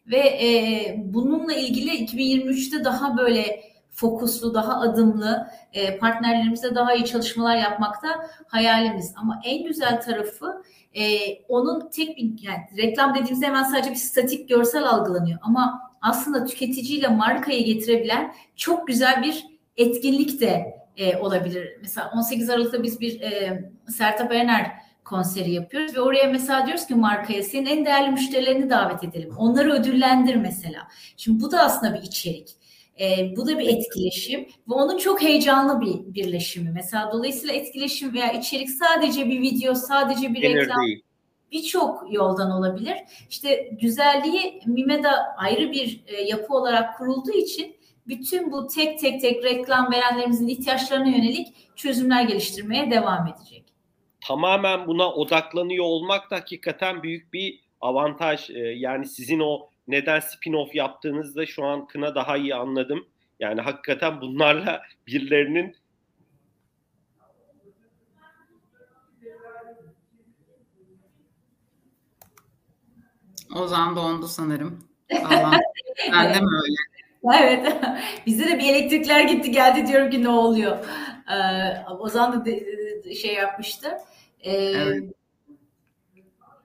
ve 0.06 0.18
e, 0.18 0.94
bununla 1.04 1.54
ilgili 1.54 1.90
2023'te 1.90 2.84
daha 2.84 3.16
böyle 3.16 3.60
fokuslu, 3.96 4.54
daha 4.54 4.80
adımlı 4.80 5.50
e, 5.72 5.98
partnerlerimizle 5.98 6.74
daha 6.74 6.94
iyi 6.94 7.04
çalışmalar 7.04 7.56
yapmakta 7.56 8.30
hayalimiz. 8.46 9.14
Ama 9.16 9.40
en 9.44 9.64
güzel 9.64 10.00
tarafı 10.00 10.62
e, 10.94 11.18
onun 11.48 11.90
tek 11.90 12.16
bir 12.16 12.42
yani 12.42 12.58
reklam 12.76 13.14
dediğimizde 13.14 13.46
hemen 13.46 13.62
sadece 13.62 13.90
bir 13.90 13.96
statik 13.96 14.48
görsel 14.48 14.88
algılanıyor. 14.88 15.38
Ama 15.42 15.80
aslında 16.02 16.44
tüketiciyle 16.44 17.08
markayı 17.08 17.64
getirebilen 17.64 18.34
çok 18.56 18.86
güzel 18.86 19.22
bir 19.22 19.46
etkinlik 19.76 20.40
de 20.40 20.76
e, 20.96 21.16
olabilir. 21.16 21.78
Mesela 21.80 22.10
18 22.14 22.50
Aralık'ta 22.50 22.82
biz 22.82 23.00
bir 23.00 23.20
e, 23.20 23.62
Sertab 23.88 24.30
Erener 24.30 24.72
konseri 25.04 25.52
yapıyoruz 25.52 25.94
ve 25.96 26.00
oraya 26.00 26.28
mesela 26.28 26.66
diyoruz 26.66 26.86
ki 26.86 26.94
markaya 26.94 27.42
senin 27.42 27.66
en 27.66 27.86
değerli 27.86 28.10
müşterilerini 28.10 28.70
davet 28.70 29.04
edelim. 29.04 29.34
Onları 29.38 29.72
ödüllendir 29.72 30.34
mesela. 30.34 30.88
Şimdi 31.16 31.42
bu 31.42 31.52
da 31.52 31.62
aslında 31.62 31.94
bir 31.94 32.02
içerik. 32.02 32.48
E, 33.00 33.36
bu 33.36 33.46
da 33.46 33.58
bir 33.58 33.68
etkileşim 33.68 34.40
ve 34.40 34.74
onun 34.74 34.98
çok 34.98 35.22
heyecanlı 35.22 35.80
bir 35.80 36.14
birleşimi. 36.14 36.70
Mesela 36.70 37.10
dolayısıyla 37.12 37.54
etkileşim 37.54 38.14
veya 38.14 38.32
içerik 38.32 38.70
sadece 38.70 39.26
bir 39.26 39.40
video, 39.40 39.74
sadece 39.74 40.34
bir 40.34 40.40
Gelir 40.40 40.56
reklam 40.56 40.76
birçok 41.52 42.12
yoldan 42.12 42.50
olabilir. 42.50 42.96
İşte 43.30 43.70
güzelliği 43.80 44.62
Mimeda 44.66 45.34
ayrı 45.36 45.72
bir 45.72 46.00
e, 46.06 46.22
yapı 46.22 46.54
olarak 46.54 46.98
kurulduğu 46.98 47.32
için 47.32 47.76
bütün 48.06 48.52
bu 48.52 48.66
tek 48.66 48.98
tek 48.98 49.20
tek 49.20 49.44
reklam 49.44 49.92
verenlerimizin 49.92 50.48
ihtiyaçlarına 50.48 51.08
yönelik 51.08 51.76
çözümler 51.76 52.22
geliştirmeye 52.22 52.90
devam 52.90 53.26
edecek. 53.26 53.64
Tamamen 54.20 54.86
buna 54.86 55.12
odaklanıyor 55.12 55.84
olmak 55.84 56.30
da 56.30 56.36
hakikaten 56.36 57.02
büyük 57.02 57.32
bir 57.32 57.60
avantaj. 57.80 58.50
E, 58.50 58.58
yani 58.58 59.06
sizin 59.06 59.40
o 59.40 59.68
neden 59.88 60.20
spin-off 60.20 60.76
yaptığınızda 60.76 61.46
şu 61.46 61.64
an 61.64 61.86
Kına 61.86 62.14
daha 62.14 62.36
iyi 62.36 62.54
anladım. 62.54 63.06
Yani 63.40 63.60
hakikaten 63.60 64.20
bunlarla 64.20 64.82
birilerinin 65.06 65.76
Ozan 73.54 73.96
dondu 73.96 74.28
sanırım. 74.28 74.88
Allah. 75.24 75.60
ben 76.12 76.34
de 76.34 76.40
mi 76.40 76.46
öyle? 76.64 76.76
Evet. 77.42 77.76
Bizde 78.26 78.44
de 78.44 78.58
bir 78.58 78.74
elektrikler 78.74 79.22
gitti 79.22 79.50
geldi 79.50 79.86
diyorum 79.86 80.10
ki 80.10 80.22
ne 80.22 80.28
oluyor. 80.28 80.78
Ee, 81.28 81.90
Ozan 81.90 82.32
da 82.32 82.44
de, 82.44 82.66
de, 83.04 83.14
şey 83.14 83.34
yapmıştı. 83.34 83.88
Ee, 84.40 84.52
evet. 84.52 85.04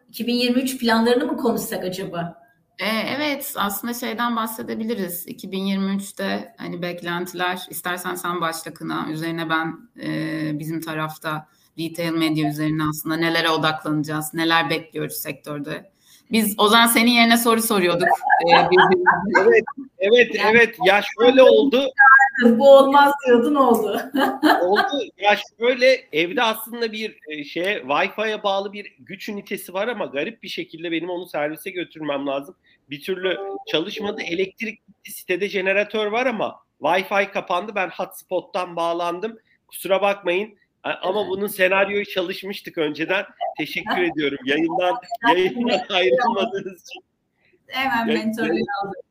2023 0.10 0.78
planlarını 0.78 1.26
mı 1.26 1.38
konuşsak 1.38 1.84
acaba? 1.84 2.41
E, 2.82 2.88
evet 2.88 3.54
aslında 3.58 3.94
şeyden 3.94 4.36
bahsedebiliriz. 4.36 5.28
2023'te 5.28 6.56
hani 6.58 6.82
beklentiler 6.82 7.66
istersen 7.70 8.16
sen 8.16 8.42
başla 8.42 8.74
Kına 8.74 9.08
üzerine 9.12 9.50
ben 9.50 9.90
e, 10.04 10.60
bizim 10.60 10.82
tarafta 10.82 11.48
retail 11.80 12.12
medya 12.12 12.50
üzerine 12.50 12.84
aslında 12.90 13.16
nelere 13.16 13.50
odaklanacağız, 13.50 14.34
neler 14.34 14.70
bekliyoruz 14.70 15.16
sektörde. 15.16 15.92
Biz 16.32 16.56
Ozan 16.60 16.88
senin 16.88 17.12
yerine 17.12 17.38
soru 17.38 17.62
soruyorduk. 17.62 18.08
Ee, 18.48 18.68
evet, 19.42 19.64
evet, 19.98 20.32
evet. 20.52 20.76
Ya 20.86 21.02
şöyle 21.20 21.44
oldu. 21.44 21.86
Bu 22.44 22.78
olmaz 22.78 23.14
diyordun 23.28 23.56
oldu. 23.56 24.02
oldu. 24.62 24.82
Ya 25.18 25.38
şöyle 25.60 26.08
evde 26.14 26.44
aslında 26.44 26.92
bir 26.92 27.20
şey 27.44 27.66
Wi-Fi'ye 27.66 28.44
bağlı 28.44 28.74
bir 28.74 28.96
güç 29.00 29.30
ünitesi 29.30 29.74
var 29.74 29.88
ama 29.88 30.06
garip 30.06 30.44
bir 30.44 30.48
şekilde 30.48 30.92
benim 30.92 31.10
onu 31.10 31.28
servise 31.28 31.70
götürmem 31.70 32.28
lazım 32.28 32.56
bir 32.90 33.02
türlü 33.02 33.38
çalışmadı. 33.72 34.22
Elektrik 34.22 34.80
sitede 35.04 35.50
jeneratör 35.50 36.08
var 36.08 36.26
ama 36.26 36.60
Wi-Fi 36.82 37.32
kapandı. 37.32 37.72
Ben 37.76 37.90
hotspot'tan 37.90 38.76
bağlandım. 38.76 39.40
Kusura 39.68 40.02
bakmayın. 40.02 40.58
Ama 40.84 41.28
bunun 41.28 41.48
senaryoyu 41.48 42.06
çalışmıştık 42.06 42.78
önceden. 42.78 43.26
Teşekkür 43.58 44.02
ediyorum. 44.12 44.38
Yayından 44.46 44.96
yayından 45.30 45.80
ayrılmadığınız 45.90 46.84
için. 46.90 47.04
Hemen 47.68 48.08
mentörlüğü 48.08 48.64
aldım. 48.84 49.02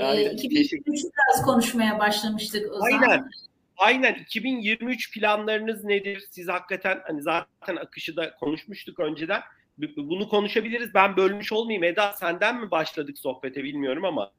Ee, 0.00 0.32
2023 0.32 1.04
biraz 1.04 1.44
konuşmaya 1.44 1.98
başlamıştık 1.98 2.72
o 2.72 2.84
Aynen. 2.84 3.00
zaman. 3.00 3.30
Aynen 3.76 4.14
2023 4.14 5.14
planlarınız 5.14 5.84
nedir? 5.84 6.24
Siz 6.30 6.48
hakikaten 6.48 7.00
hani 7.06 7.22
zaten 7.22 7.76
akışı 7.76 8.16
da 8.16 8.34
konuşmuştuk 8.34 9.00
önceden 9.00 9.40
bunu 9.96 10.28
konuşabiliriz. 10.28 10.94
Ben 10.94 11.16
bölmüş 11.16 11.52
olmayayım. 11.52 11.84
Eda 11.84 12.12
senden 12.12 12.60
mi 12.60 12.70
başladık 12.70 13.18
sohbete 13.18 13.64
bilmiyorum 13.64 14.04
ama. 14.04 14.32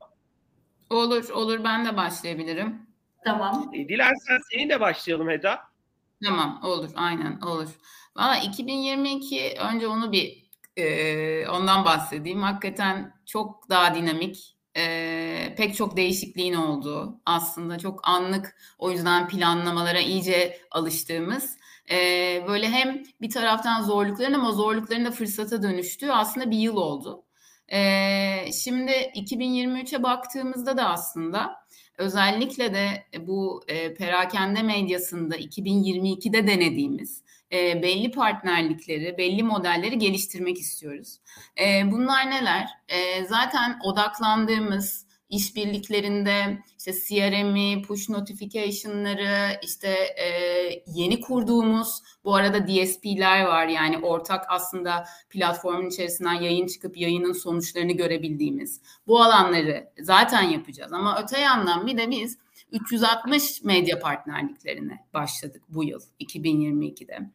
Olur 0.89 1.29
olur 1.29 1.63
ben 1.63 1.85
de 1.85 1.97
başlayabilirim. 1.97 2.81
Tamam. 3.25 3.71
E, 3.73 3.89
dilersen 3.89 4.39
seninle 4.51 4.79
başlayalım 4.79 5.29
Eda. 5.29 5.59
Tamam 6.23 6.61
olur 6.63 6.89
aynen 6.95 7.41
olur. 7.41 7.69
Valla 8.15 8.37
2022 8.37 9.55
önce 9.73 9.87
onu 9.87 10.11
bir 10.11 10.49
e, 10.77 11.47
ondan 11.47 11.85
bahsedeyim. 11.85 12.41
Hakikaten 12.41 13.13
çok 13.25 13.69
daha 13.69 13.95
dinamik, 13.95 14.55
e, 14.77 15.55
pek 15.57 15.75
çok 15.75 15.97
değişikliğin 15.97 16.53
olduğu, 16.53 17.21
aslında 17.25 17.79
çok 17.79 18.07
anlık 18.07 18.55
o 18.79 18.91
yüzden 18.91 19.27
planlamalara 19.27 19.99
iyice 19.99 20.57
alıştığımız, 20.71 21.57
e, 21.91 21.95
böyle 22.47 22.69
hem 22.69 23.03
bir 23.21 23.29
taraftan 23.29 23.83
zorlukların 23.83 24.33
ama 24.33 24.51
zorlukların 24.51 25.05
da 25.05 25.11
fırsata 25.11 25.63
dönüştüğü 25.63 26.11
aslında 26.11 26.51
bir 26.51 26.57
yıl 26.57 26.75
oldu. 26.77 27.23
E, 27.67 28.51
şimdi 28.51 28.91
2023'e 28.91 30.03
baktığımızda 30.03 30.77
da 30.77 30.89
aslında 30.89 31.55
özellikle 31.97 32.73
de 32.73 33.05
bu 33.27 33.63
e, 33.67 33.93
perakende 33.93 34.63
medyasında 34.63 35.37
2022'de 35.37 36.47
denediğimiz 36.47 37.23
e, 37.53 37.83
belli 37.83 38.11
partnerlikleri, 38.11 39.17
belli 39.17 39.43
modelleri 39.43 39.97
geliştirmek 39.97 40.57
istiyoruz. 40.57 41.17
E, 41.59 41.91
bunlar 41.91 42.31
neler? 42.31 42.69
E, 42.87 43.25
zaten 43.25 43.79
odaklandığımız 43.83 45.05
işbirliklerinde 45.31 46.59
işte 46.77 46.93
CRM'i, 46.93 47.81
push 47.81 48.09
notification'ları, 48.09 49.59
işte 49.63 49.89
e, 50.17 50.27
yeni 50.87 51.21
kurduğumuz 51.21 52.01
bu 52.23 52.35
arada 52.35 52.67
DSP'ler 52.67 53.43
var 53.43 53.67
yani 53.67 53.97
ortak 53.97 54.45
aslında 54.49 55.05
platformun 55.29 55.89
içerisinden 55.89 56.33
yayın 56.33 56.67
çıkıp 56.67 56.97
yayının 56.97 57.33
sonuçlarını 57.33 57.91
görebildiğimiz 57.91 58.81
bu 59.07 59.21
alanları 59.21 59.89
zaten 59.99 60.41
yapacağız 60.41 60.93
ama 60.93 61.21
öte 61.23 61.39
yandan 61.39 61.87
bir 61.87 61.97
de 61.97 62.11
biz 62.11 62.37
360 62.71 63.63
medya 63.63 63.99
partnerliklerine 63.99 65.05
başladık 65.13 65.63
bu 65.69 65.83
yıl 65.83 66.01
2022'de. 66.19 67.31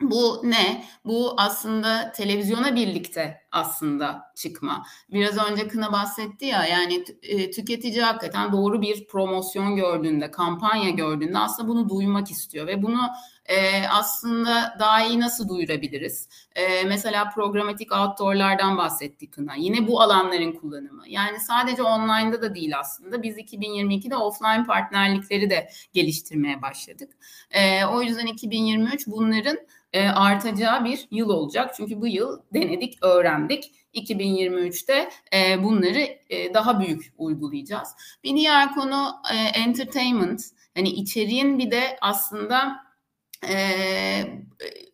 Bu 0.00 0.40
ne? 0.44 0.84
Bu 1.04 1.34
aslında 1.36 2.12
televizyona 2.12 2.74
birlikte 2.74 3.40
aslında 3.52 4.32
çıkma. 4.36 4.86
Biraz 5.12 5.50
önce 5.50 5.68
Kına 5.68 5.92
bahsetti 5.92 6.44
ya 6.44 6.66
yani 6.66 7.04
e, 7.22 7.50
tüketici 7.50 8.02
hakikaten 8.02 8.52
doğru 8.52 8.82
bir 8.82 9.06
promosyon 9.06 9.76
gördüğünde, 9.76 10.30
kampanya 10.30 10.90
gördüğünde 10.90 11.38
aslında 11.38 11.68
bunu 11.68 11.88
duymak 11.88 12.30
istiyor 12.30 12.66
ve 12.66 12.82
bunu 12.82 13.00
e, 13.46 13.86
aslında 13.88 14.76
daha 14.78 15.04
iyi 15.04 15.20
nasıl 15.20 15.48
duyurabiliriz? 15.48 16.28
E, 16.54 16.84
mesela 16.84 17.30
programatik 17.30 17.92
outdoor'lardan 17.92 18.76
bahsettik 18.78 19.32
Kına. 19.32 19.54
Yine 19.54 19.88
bu 19.88 20.00
alanların 20.00 20.52
kullanımı. 20.52 21.02
Yani 21.08 21.40
sadece 21.40 21.82
online'da 21.82 22.42
da 22.42 22.54
değil 22.54 22.78
aslında. 22.78 23.22
Biz 23.22 23.38
2022'de 23.38 24.16
offline 24.16 24.64
partnerlikleri 24.66 25.50
de 25.50 25.68
geliştirmeye 25.92 26.62
başladık. 26.62 27.12
E, 27.50 27.84
o 27.84 28.02
yüzden 28.02 28.26
2023 28.26 29.06
bunların 29.06 29.58
e, 29.96 30.08
artacağı 30.08 30.84
bir 30.84 31.08
yıl 31.10 31.28
olacak. 31.28 31.74
Çünkü 31.76 32.00
bu 32.00 32.06
yıl 32.06 32.40
denedik, 32.54 32.98
öğrendik. 33.02 33.72
2023'te 33.94 35.10
e, 35.34 35.62
bunları 35.62 36.08
e, 36.30 36.54
daha 36.54 36.80
büyük 36.80 37.12
uygulayacağız. 37.18 37.88
Bir 38.24 38.36
diğer 38.36 38.74
konu 38.74 39.14
e, 39.32 39.36
entertainment. 39.36 40.42
Hani 40.74 40.88
içeriğin 40.88 41.58
bir 41.58 41.70
de 41.70 41.98
aslında 42.00 42.76
e, 43.48 43.56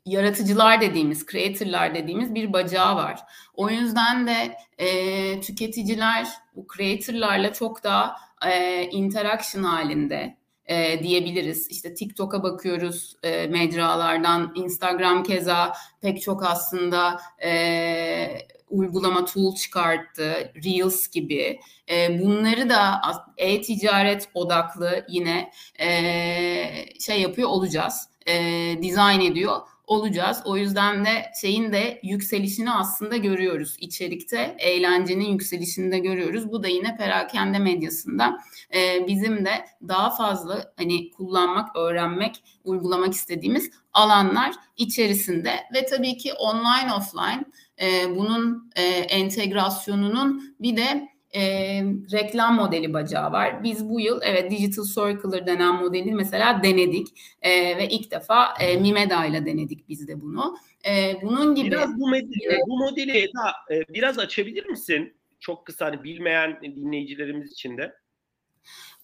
yaratıcılar 0.07 0.81
dediğimiz, 0.81 1.27
creator'lar 1.27 1.95
dediğimiz 1.95 2.35
bir 2.35 2.53
bacağı 2.53 2.97
var. 2.97 3.21
O 3.55 3.71
yüzden 3.71 4.27
de 4.27 4.57
e, 4.79 5.41
tüketiciler 5.41 6.29
bu 6.57 6.67
creator'larla 6.77 7.53
çok 7.53 7.85
daha 7.85 8.17
e, 8.47 8.83
interaction 8.85 9.63
halinde 9.63 10.42
e, 10.67 11.03
diyebiliriz. 11.03 11.69
İşte 11.71 11.95
TikTok'a 11.95 12.43
bakıyoruz 12.43 13.17
e, 13.23 13.47
mecralardan, 13.47 14.53
Instagram 14.55 15.23
keza 15.23 15.73
pek 16.01 16.23
çok 16.23 16.45
aslında 16.47 17.21
e, 17.45 18.49
uygulama 18.71 19.25
tool 19.25 19.55
çıkarttı, 19.55 20.53
Reels 20.65 21.09
gibi. 21.09 21.61
E, 21.91 22.21
bunları 22.23 22.69
da 22.69 23.01
e-ticaret 23.37 24.29
odaklı 24.35 25.07
yine 25.09 25.51
e, 25.81 25.91
şey 27.01 27.21
yapıyor 27.21 27.49
olacağız, 27.49 28.09
e, 28.29 28.35
dizayn 28.83 29.21
ediyor 29.21 29.57
olacağız. 29.93 30.43
O 30.45 30.57
yüzden 30.57 31.05
de 31.05 31.33
şeyin 31.41 31.73
de 31.73 32.01
yükselişini 32.03 32.71
aslında 32.71 33.17
görüyoruz. 33.17 33.77
İçerikte 33.81 34.57
eğlencenin 34.59 35.33
yükselişini 35.33 35.93
de 35.93 35.99
görüyoruz. 35.99 36.53
Bu 36.53 36.63
da 36.63 36.69
yine 36.69 36.97
perakende 36.97 37.59
medyasında 37.59 38.39
e, 38.75 39.07
bizim 39.07 39.45
de 39.45 39.51
daha 39.89 40.11
fazla 40.11 40.73
hani 40.77 41.11
kullanmak, 41.11 41.77
öğrenmek, 41.77 42.43
uygulamak 42.65 43.15
istediğimiz 43.15 43.71
alanlar 43.93 44.55
içerisinde 44.77 45.55
ve 45.75 45.87
tabii 45.87 46.17
ki 46.17 46.33
online 46.33 46.95
offline 46.95 47.45
e, 47.81 48.17
bunun 48.17 48.71
e, 48.77 48.83
entegrasyonunun 48.85 50.57
bir 50.61 50.77
de 50.77 51.12
e, 51.35 51.43
reklam 52.13 52.55
modeli 52.55 52.93
bacağı 52.93 53.33
var. 53.33 53.63
Biz 53.63 53.89
bu 53.89 54.01
yıl 54.01 54.21
evet 54.23 54.51
Digital 54.51 54.85
Circular 54.85 55.47
denen 55.47 55.75
modeli 55.75 56.13
mesela 56.13 56.63
denedik 56.63 57.09
e, 57.43 57.77
ve 57.77 57.89
ilk 57.89 58.11
defa 58.11 58.55
e, 58.61 58.77
Mimeda 58.77 59.27
ile 59.27 59.47
denedik 59.47 59.89
biz 59.89 60.09
de 60.09 60.21
bunu. 60.21 60.57
E, 60.87 61.23
bunun 61.23 61.55
gibi 61.55 61.71
biraz 61.71 62.01
bu 62.01 62.09
modeli, 62.09 62.59
bu 62.67 62.79
modeli 62.79 63.19
Eda, 63.19 63.53
e, 63.71 63.95
biraz 63.95 64.19
açabilir 64.19 64.67
misin? 64.67 65.15
Çok 65.41 65.67
kısa 65.67 65.87
hani 65.87 66.05
bilmeyen 66.05 66.59
dinleyicilerimiz 66.63 67.53
için 67.53 67.79
de. 67.79 68.02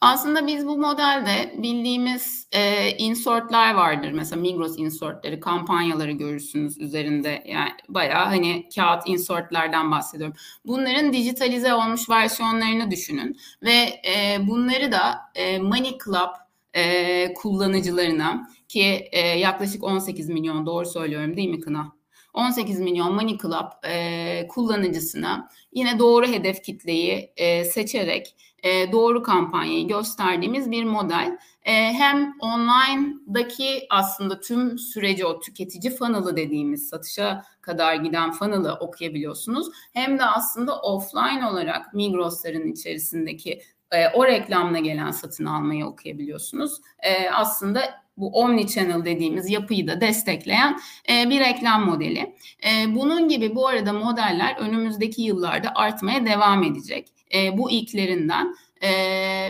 Aslında 0.01 0.47
biz 0.47 0.67
bu 0.67 0.79
modelde 0.79 1.55
bildiğimiz 1.59 2.49
e, 2.53 2.91
insertler 2.91 3.75
vardır. 3.75 4.13
Mesela 4.13 4.41
Migros 4.41 4.79
insertleri, 4.79 5.41
kampanyaları 5.41 6.13
görürsünüz 6.13 6.79
üzerinde. 6.79 7.45
Yani 7.47 7.71
bayağı 7.89 8.25
hani 8.25 8.69
kağıt 8.75 9.09
insertlerden 9.09 9.91
bahsediyorum. 9.91 10.37
Bunların 10.65 11.13
dijitalize 11.13 11.75
olmuş 11.75 12.11
versiyonlarını 12.11 12.91
düşünün. 12.91 13.37
Ve 13.63 14.01
e, 14.09 14.39
bunları 14.49 14.93
da 14.93 15.19
e, 15.35 15.59
Money 15.59 15.99
Club 16.05 16.31
e, 16.75 17.35
kullanıcılarına 17.35 18.49
ki 18.69 19.09
e, 19.13 19.21
yaklaşık 19.21 19.85
18 19.85 20.29
milyon 20.29 20.67
doğru 20.67 20.87
söylüyorum 20.87 21.37
değil 21.37 21.51
mi 21.51 21.61
Kına? 21.61 21.99
18 22.35 22.81
milyon 22.81 23.15
Money 23.15 23.39
Club 23.39 23.85
e, 23.85 24.47
kullanıcısına 24.49 25.49
yine 25.73 25.99
doğru 25.99 26.27
hedef 26.27 26.63
kitleyi 26.63 27.33
e, 27.37 27.65
seçerek 27.65 28.35
e, 28.63 28.93
doğru 28.93 29.23
kampanyayı 29.23 29.89
gösterdiğimiz 29.89 30.71
bir 30.71 30.85
model. 30.85 31.39
E, 31.63 31.73
hem 31.73 32.35
online'daki 32.41 33.87
aslında 33.91 34.41
tüm 34.41 34.79
süreci 34.79 35.27
o 35.27 35.41
tüketici 35.41 35.97
funnel'ı 35.97 36.37
dediğimiz 36.37 36.89
satışa 36.89 37.45
kadar 37.61 37.95
giden 37.95 38.33
funnel'ı 38.33 38.75
okuyabiliyorsunuz. 38.75 39.69
Hem 39.93 40.19
de 40.19 40.25
aslında 40.25 40.81
offline 40.81 41.47
olarak 41.47 41.95
Migros'ların 41.95 42.73
içerisindeki 42.73 43.63
e, 43.93 44.09
o 44.09 44.27
reklamla 44.27 44.79
gelen 44.79 45.11
satın 45.11 45.45
almayı 45.45 45.87
okuyabiliyorsunuz. 45.87 46.81
E, 46.99 47.31
aslında 47.31 47.81
bu 48.17 48.41
omni 48.41 48.69
channel 48.69 49.05
dediğimiz 49.05 49.51
yapıyı 49.51 49.89
da 49.89 50.01
destekleyen 50.01 50.81
e, 51.11 51.31
bir 51.31 51.41
reklam 51.41 51.87
modeli. 51.87 52.37
E, 52.67 52.95
bunun 52.95 53.29
gibi 53.29 53.55
bu 53.55 53.69
arada 53.69 53.93
modeller 53.93 54.57
önümüzdeki 54.57 55.23
yıllarda 55.23 55.73
artmaya 55.75 56.27
devam 56.27 56.63
edecek. 56.63 57.18
E, 57.35 57.59
bu 57.59 57.71
ilklerinden 57.71 58.55
e, 58.83 58.89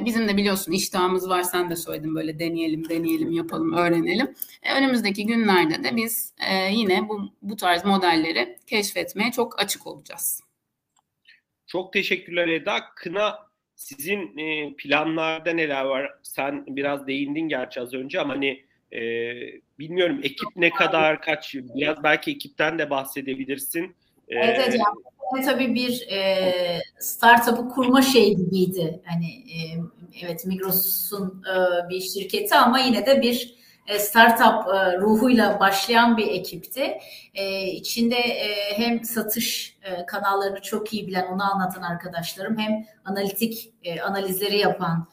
bizim 0.04 0.28
de 0.28 0.36
biliyorsun 0.36 0.72
iştahımız 0.72 1.28
var 1.28 1.42
sen 1.42 1.70
de 1.70 1.76
söyledin 1.76 2.14
böyle 2.14 2.38
deneyelim 2.38 2.88
deneyelim 2.88 3.32
yapalım 3.32 3.72
öğrenelim. 3.72 4.34
E, 4.62 4.74
önümüzdeki 4.74 5.26
günlerde 5.26 5.84
de 5.84 5.96
biz 5.96 6.32
e, 6.50 6.72
yine 6.72 7.08
bu, 7.08 7.32
bu 7.42 7.56
tarz 7.56 7.84
modelleri 7.84 8.56
keşfetmeye 8.66 9.32
çok 9.32 9.60
açık 9.60 9.86
olacağız. 9.86 10.42
Çok 11.66 11.92
teşekkürler 11.92 12.48
Eda. 12.48 12.80
Kına 12.96 13.38
sizin 13.74 14.38
e, 14.38 14.74
planlarda 14.78 15.52
neler 15.52 15.84
var? 15.84 16.12
Sen 16.22 16.64
biraz 16.66 17.06
değindin 17.06 17.48
gerçi 17.48 17.80
az 17.80 17.94
önce 17.94 18.20
ama 18.20 18.34
hani 18.34 18.64
e, 18.92 19.00
bilmiyorum 19.78 20.20
ekip 20.22 20.56
ne 20.56 20.70
kadar 20.70 21.20
kaç 21.22 21.54
biraz 21.54 22.02
belki 22.02 22.30
ekipten 22.30 22.78
de 22.78 22.90
bahsedebilirsin. 22.90 23.96
E, 24.28 24.36
evet 24.36 24.68
hocam. 24.68 25.02
Tabii 25.44 25.74
bir 25.74 26.08
e, 26.10 26.52
startup'ı 26.98 27.68
kurma 27.68 28.02
şey 28.02 28.34
gibiydi. 28.36 29.02
Hani 29.04 29.26
e, 29.26 29.56
evet 30.22 30.46
Migros'un 30.46 31.42
e, 31.54 31.88
bir 31.88 32.00
şirketi 32.00 32.54
ama 32.54 32.78
yine 32.78 33.06
de 33.06 33.22
bir 33.22 33.54
e, 33.86 33.98
startup 33.98 34.74
e, 34.74 34.98
ruhuyla 34.98 35.60
başlayan 35.60 36.16
bir 36.16 36.26
ekipti. 36.26 36.98
E, 37.34 37.66
içinde 37.66 38.16
hem 38.76 39.04
satış 39.04 39.78
kanallarını 40.06 40.60
çok 40.62 40.94
iyi 40.94 41.06
bilen, 41.06 41.26
onu 41.26 41.54
anlatan 41.54 41.82
arkadaşlarım 41.82 42.58
hem 42.58 42.84
analitik 43.04 43.74
analizleri 44.04 44.58
yapan 44.58 45.08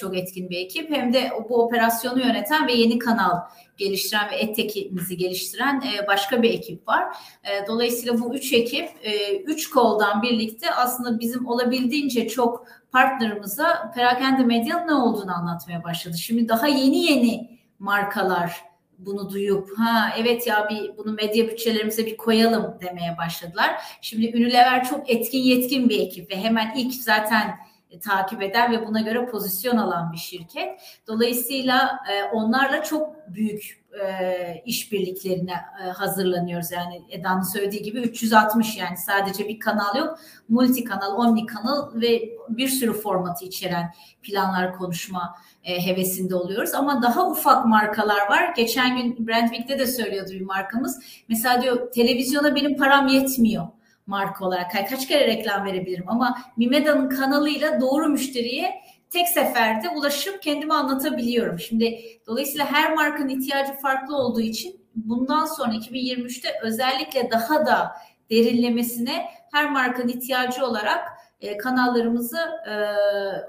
çok 0.00 0.16
etkin 0.16 0.50
bir 0.50 0.58
ekip 0.58 0.90
hem 0.90 1.12
de 1.12 1.30
bu 1.48 1.64
operasyonu 1.64 2.20
yöneten 2.20 2.66
ve 2.66 2.72
yeni 2.72 2.98
kanal 2.98 3.40
geliştiren 3.76 4.30
ve 4.30 4.40
EdTech'imizi 4.40 5.16
geliştiren 5.16 5.82
başka 6.08 6.42
bir 6.42 6.50
ekip 6.50 6.88
var. 6.88 7.16
Dolayısıyla 7.68 8.20
bu 8.20 8.34
üç 8.34 8.52
ekip 8.52 8.88
üç 9.44 9.70
koldan 9.70 10.22
birlikte 10.22 10.74
aslında 10.74 11.20
bizim 11.20 11.46
olabildiğince 11.46 12.28
çok 12.28 12.66
partnerimize 12.92 13.64
perakende 13.94 14.44
medyanın 14.44 14.88
ne 14.88 14.94
olduğunu 14.94 15.34
anlatmaya 15.34 15.84
başladı. 15.84 16.18
Şimdi 16.18 16.48
daha 16.48 16.66
yeni 16.66 17.04
yeni 17.04 17.58
markalar 17.78 18.68
bunu 18.98 19.30
duyup 19.30 19.78
ha 19.78 20.12
evet 20.18 20.46
ya 20.46 20.68
bir 20.70 20.96
bunu 20.96 21.12
medya 21.12 21.48
bütçelerimize 21.48 22.06
bir 22.06 22.16
koyalım 22.16 22.78
demeye 22.80 23.18
başladılar. 23.18 23.70
Şimdi 24.00 24.28
Unilever 24.36 24.84
çok 24.84 25.10
etkin 25.10 25.38
yetkin 25.38 25.88
bir 25.88 26.00
ekip 26.00 26.30
ve 26.30 26.36
hemen 26.36 26.74
ilk 26.76 26.94
zaten 26.94 27.48
e, 27.48 27.67
takip 28.04 28.42
eden 28.42 28.72
ve 28.72 28.86
buna 28.86 29.00
göre 29.00 29.26
pozisyon 29.26 29.76
alan 29.76 30.12
bir 30.12 30.18
şirket. 30.18 30.80
Dolayısıyla 31.06 31.98
e, 32.12 32.24
onlarla 32.24 32.82
çok 32.82 33.14
büyük 33.28 33.84
e, 34.04 34.62
işbirliklerine 34.66 35.54
e, 35.84 35.88
hazırlanıyoruz. 35.90 36.72
Yani 36.72 37.02
Eda'nın 37.10 37.42
söylediği 37.42 37.82
gibi 37.82 38.00
360 38.00 38.76
yani 38.76 38.96
sadece 38.96 39.48
bir 39.48 39.58
kanal 39.58 39.96
yok. 39.96 40.18
Multi 40.48 40.84
kanal, 40.84 41.16
omni 41.16 41.46
kanal 41.46 41.94
ve 41.94 42.22
bir 42.48 42.68
sürü 42.68 42.92
formatı 42.92 43.44
içeren 43.44 43.92
planlar 44.22 44.74
konuşma 44.74 45.34
e, 45.64 45.86
hevesinde 45.86 46.34
oluyoruz. 46.34 46.74
Ama 46.74 47.02
daha 47.02 47.30
ufak 47.30 47.66
markalar 47.66 48.28
var. 48.28 48.54
Geçen 48.56 48.96
gün 48.96 49.26
Brandwick'te 49.26 49.78
de 49.78 49.86
söylüyordu 49.86 50.30
bir 50.30 50.40
markamız. 50.40 51.00
Mesela 51.28 51.62
diyor 51.62 51.92
televizyona 51.92 52.54
benim 52.54 52.76
param 52.76 53.08
yetmiyor 53.08 53.68
marka 54.08 54.44
olarak. 54.44 54.72
Kaç 54.90 55.08
kere 55.08 55.26
reklam 55.26 55.64
verebilirim 55.64 56.04
ama 56.06 56.38
Mimeda'nın 56.56 57.08
kanalıyla 57.08 57.80
doğru 57.80 58.08
müşteriye 58.08 58.74
tek 59.10 59.28
seferde 59.28 59.88
ulaşıp 59.88 60.42
kendimi 60.42 60.74
anlatabiliyorum. 60.74 61.58
Şimdi 61.58 62.00
dolayısıyla 62.26 62.72
her 62.72 62.94
markanın 62.94 63.28
ihtiyacı 63.28 63.72
farklı 63.72 64.16
olduğu 64.16 64.40
için 64.40 64.80
bundan 64.94 65.46
sonra 65.46 65.74
2023'te 65.74 66.48
özellikle 66.62 67.30
daha 67.30 67.66
da 67.66 67.92
derinlemesine 68.30 69.24
her 69.52 69.70
markanın 69.70 70.08
ihtiyacı 70.08 70.66
olarak 70.66 71.17
e, 71.40 71.56
kanallarımızı 71.56 72.38
e, 72.70 72.74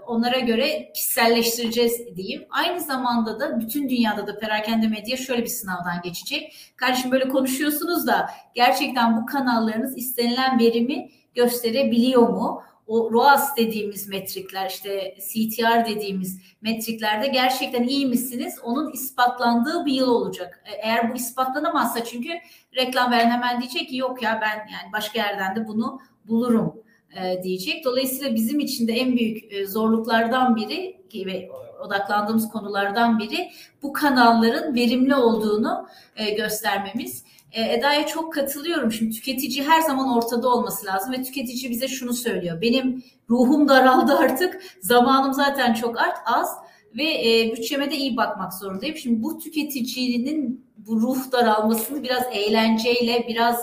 onlara 0.08 0.40
göre 0.40 0.92
kişiselleştireceğiz 0.94 2.16
diyeyim. 2.16 2.46
Aynı 2.50 2.80
zamanda 2.80 3.40
da 3.40 3.60
bütün 3.60 3.90
dünyada 3.90 4.28
da 4.28 4.38
perakende 4.40 4.88
medya 4.88 5.18
şöyle 5.18 5.42
bir 5.42 5.48
sınavdan 5.48 6.02
geçecek. 6.04 6.74
Kardeşim 6.76 7.12
böyle 7.12 7.28
konuşuyorsunuz 7.28 8.08
da 8.08 8.30
gerçekten 8.56 9.22
bu 9.22 9.26
kanallarınız 9.26 9.98
istenilen 9.98 10.60
verimi 10.60 11.10
gösterebiliyor 11.36 12.30
mu? 12.30 12.64
o 12.90 13.12
ROAS 13.12 13.58
dediğimiz 13.58 14.08
metrikler 14.08 14.70
işte 14.70 15.16
CTR 15.20 15.86
dediğimiz 15.86 16.42
metriklerde 16.62 17.28
gerçekten 17.28 17.84
iyi 17.84 18.06
misiniz? 18.06 18.56
Onun 18.64 18.92
ispatlandığı 18.92 19.86
bir 19.86 19.94
yıl 19.94 20.08
olacak. 20.08 20.64
E, 20.66 20.72
eğer 20.72 21.12
bu 21.12 21.16
ispatlanamazsa 21.16 22.04
çünkü 22.04 22.30
reklam 22.76 23.12
veren 23.12 23.30
hemen 23.30 23.62
diyecek 23.62 23.90
ki 23.90 23.98
yok 23.98 24.24
ya 24.24 24.40
ben 24.42 24.56
yani 24.58 24.94
başka 24.94 25.20
yerden 25.20 25.56
de 25.56 25.68
bunu 25.68 26.00
bulurum 26.28 26.84
e, 27.16 27.44
diyecek. 27.44 27.86
Dolayısıyla 27.86 28.36
bizim 28.36 28.60
için 28.60 28.88
de 28.88 28.94
en 28.94 29.18
büyük 29.18 29.54
e, 29.54 29.68
zorluklardan 29.68 30.56
biri 30.56 31.00
ve 31.14 31.50
odaklandığımız 31.86 32.50
konulardan 32.50 33.20
biri 33.20 33.52
bu 33.84 33.94
kanalların 33.94 34.76
verimli 34.76 35.16
olduğunu 35.16 35.88
e, 36.16 36.30
göstermemiz. 36.30 37.24
Eda'ya 37.52 38.08
çok 38.08 38.34
katılıyorum. 38.34 38.92
Şimdi 38.92 39.16
tüketici 39.16 39.64
her 39.64 39.82
zaman 39.82 40.18
ortada 40.18 40.50
olması 40.50 40.86
lazım 40.86 41.14
ve 41.14 41.24
tüketici 41.24 41.72
bize 41.72 41.88
şunu 41.88 42.14
söylüyor. 42.14 42.62
Benim 42.62 43.04
ruhum 43.30 43.68
daraldı 43.68 44.14
artık. 44.18 44.62
Zamanım 44.82 45.34
zaten 45.34 45.74
çok 45.74 45.96
az 46.26 46.58
ve 46.98 47.04
e, 47.04 47.52
bütçeme 47.52 47.92
de 47.92 47.96
iyi 47.96 48.18
bakmak 48.18 48.54
zorundayım. 48.54 48.96
Şimdi 48.96 49.24
bu 49.24 49.40
tüketicinin 49.40 50.66
bu 50.78 51.02
ruh 51.02 51.32
daralmasını 51.32 52.04
biraz 52.04 52.24
eğlenceyle, 52.32 53.26
biraz 53.28 53.60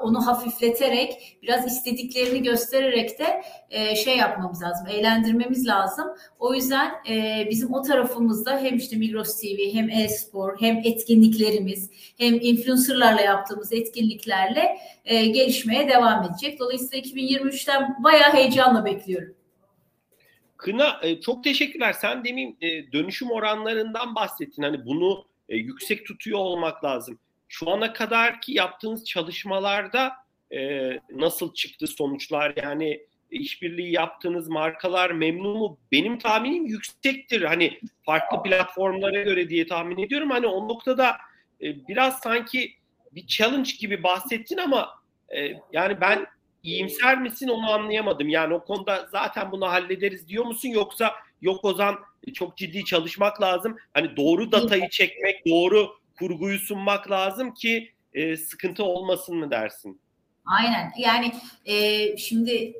onu 0.00 0.26
hafifleterek 0.26 1.38
biraz 1.42 1.66
istediklerini 1.66 2.42
göstererek 2.42 3.18
de 3.18 3.42
e, 3.70 3.96
şey 3.96 4.16
yapmamız 4.16 4.62
lazım, 4.62 4.86
eğlendirmemiz 4.86 5.66
lazım. 5.66 6.06
O 6.38 6.54
yüzden 6.54 6.92
e, 7.10 7.46
bizim 7.50 7.74
o 7.74 7.82
tarafımızda 7.82 8.58
hem 8.58 8.76
işte 8.76 8.96
Migros 8.96 9.40
TV 9.40 9.72
hem 9.72 9.90
e-spor 9.90 10.60
hem 10.60 10.78
etkinliklerimiz 10.84 11.90
hem 12.18 12.34
influencerlarla 12.34 13.20
yaptığımız 13.20 13.72
etkinliklerle 13.72 14.78
e, 15.04 15.26
gelişmeye 15.26 15.88
devam 15.88 16.24
edecek. 16.24 16.60
Dolayısıyla 16.60 17.04
2023'ten 17.04 18.04
bayağı 18.04 18.32
heyecanla 18.32 18.84
bekliyorum. 18.84 19.34
Kına 20.56 21.00
e, 21.02 21.20
çok 21.20 21.44
teşekkürler. 21.44 21.92
Sen 21.92 22.24
demin 22.24 22.56
e, 22.60 22.92
dönüşüm 22.92 23.30
oranlarından 23.30 24.14
bahsettin. 24.14 24.62
Hani 24.62 24.86
bunu 24.86 25.24
e, 25.48 25.56
yüksek 25.56 26.06
tutuyor 26.06 26.38
olmak 26.38 26.84
lazım 26.84 27.18
şu 27.52 27.70
ana 27.70 27.92
kadar 27.92 28.40
ki 28.40 28.52
yaptığınız 28.52 29.04
çalışmalarda 29.04 30.12
e, 30.52 30.90
nasıl 31.10 31.54
çıktı 31.54 31.86
sonuçlar 31.86 32.52
yani 32.62 33.00
işbirliği 33.30 33.92
yaptığınız 33.92 34.48
markalar 34.48 35.10
memnun 35.10 35.58
mu? 35.58 35.78
Benim 35.92 36.18
tahminim 36.18 36.66
yüksektir. 36.66 37.42
Hani 37.42 37.80
farklı 38.02 38.42
platformlara 38.42 39.22
göre 39.22 39.48
diye 39.48 39.66
tahmin 39.66 39.98
ediyorum. 39.98 40.30
Hani 40.30 40.46
o 40.46 40.68
noktada 40.68 41.16
e, 41.62 41.88
biraz 41.88 42.18
sanki 42.18 42.72
bir 43.12 43.26
challenge 43.26 43.70
gibi 43.80 44.02
bahsettin 44.02 44.58
ama 44.58 44.88
e, 45.36 45.52
yani 45.72 46.00
ben 46.00 46.26
iyimser 46.62 47.20
misin 47.20 47.48
onu 47.48 47.72
anlayamadım. 47.72 48.28
Yani 48.28 48.54
o 48.54 48.64
konuda 48.64 49.08
zaten 49.10 49.52
bunu 49.52 49.68
hallederiz 49.68 50.28
diyor 50.28 50.44
musun 50.44 50.68
yoksa 50.68 51.14
yok 51.42 51.64
Ozan 51.64 51.98
çok 52.34 52.56
ciddi 52.56 52.84
çalışmak 52.84 53.42
lazım. 53.42 53.76
Hani 53.94 54.16
doğru 54.16 54.52
datayı 54.52 54.88
çekmek, 54.88 55.46
doğru 55.46 56.01
kurguyu 56.18 56.58
sunmak 56.58 57.10
lazım 57.10 57.54
ki 57.54 57.92
e, 58.12 58.36
sıkıntı 58.36 58.84
olmasın 58.84 59.36
mı 59.36 59.50
dersin? 59.50 60.00
Aynen. 60.46 60.92
Yani 60.98 61.32
e, 61.64 62.16
şimdi 62.16 62.74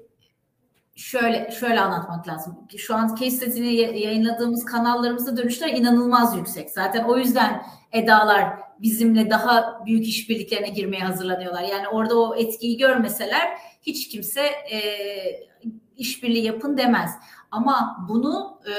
şöyle 0.97 1.51
şöyle 1.61 1.81
anlatmak 1.81 2.29
lazım. 2.29 2.59
Şu 2.77 2.95
an 2.95 3.09
case 3.15 3.31
study'ni 3.31 3.75
yayınladığımız 3.75 4.65
kanallarımızda 4.65 5.37
dönüşler 5.37 5.69
inanılmaz 5.69 6.37
yüksek. 6.37 6.71
Zaten 6.71 7.05
o 7.05 7.19
yüzden 7.19 7.63
Edalar 7.93 8.59
bizimle 8.79 9.31
daha 9.31 9.85
büyük 9.87 10.09
işbirliklerine 10.09 10.69
girmeye 10.69 11.05
hazırlanıyorlar. 11.05 11.63
Yani 11.63 11.89
orada 11.89 12.21
o 12.21 12.37
etkiyi 12.37 12.79
görmeseler 12.79 13.59
hiç 13.83 14.09
kimse 14.09 14.43
e, 14.71 14.81
işbirliği 15.97 16.45
yapın 16.45 16.77
demez. 16.77 17.11
Ama 17.51 18.07
bunu 18.09 18.61
e, 18.67 18.73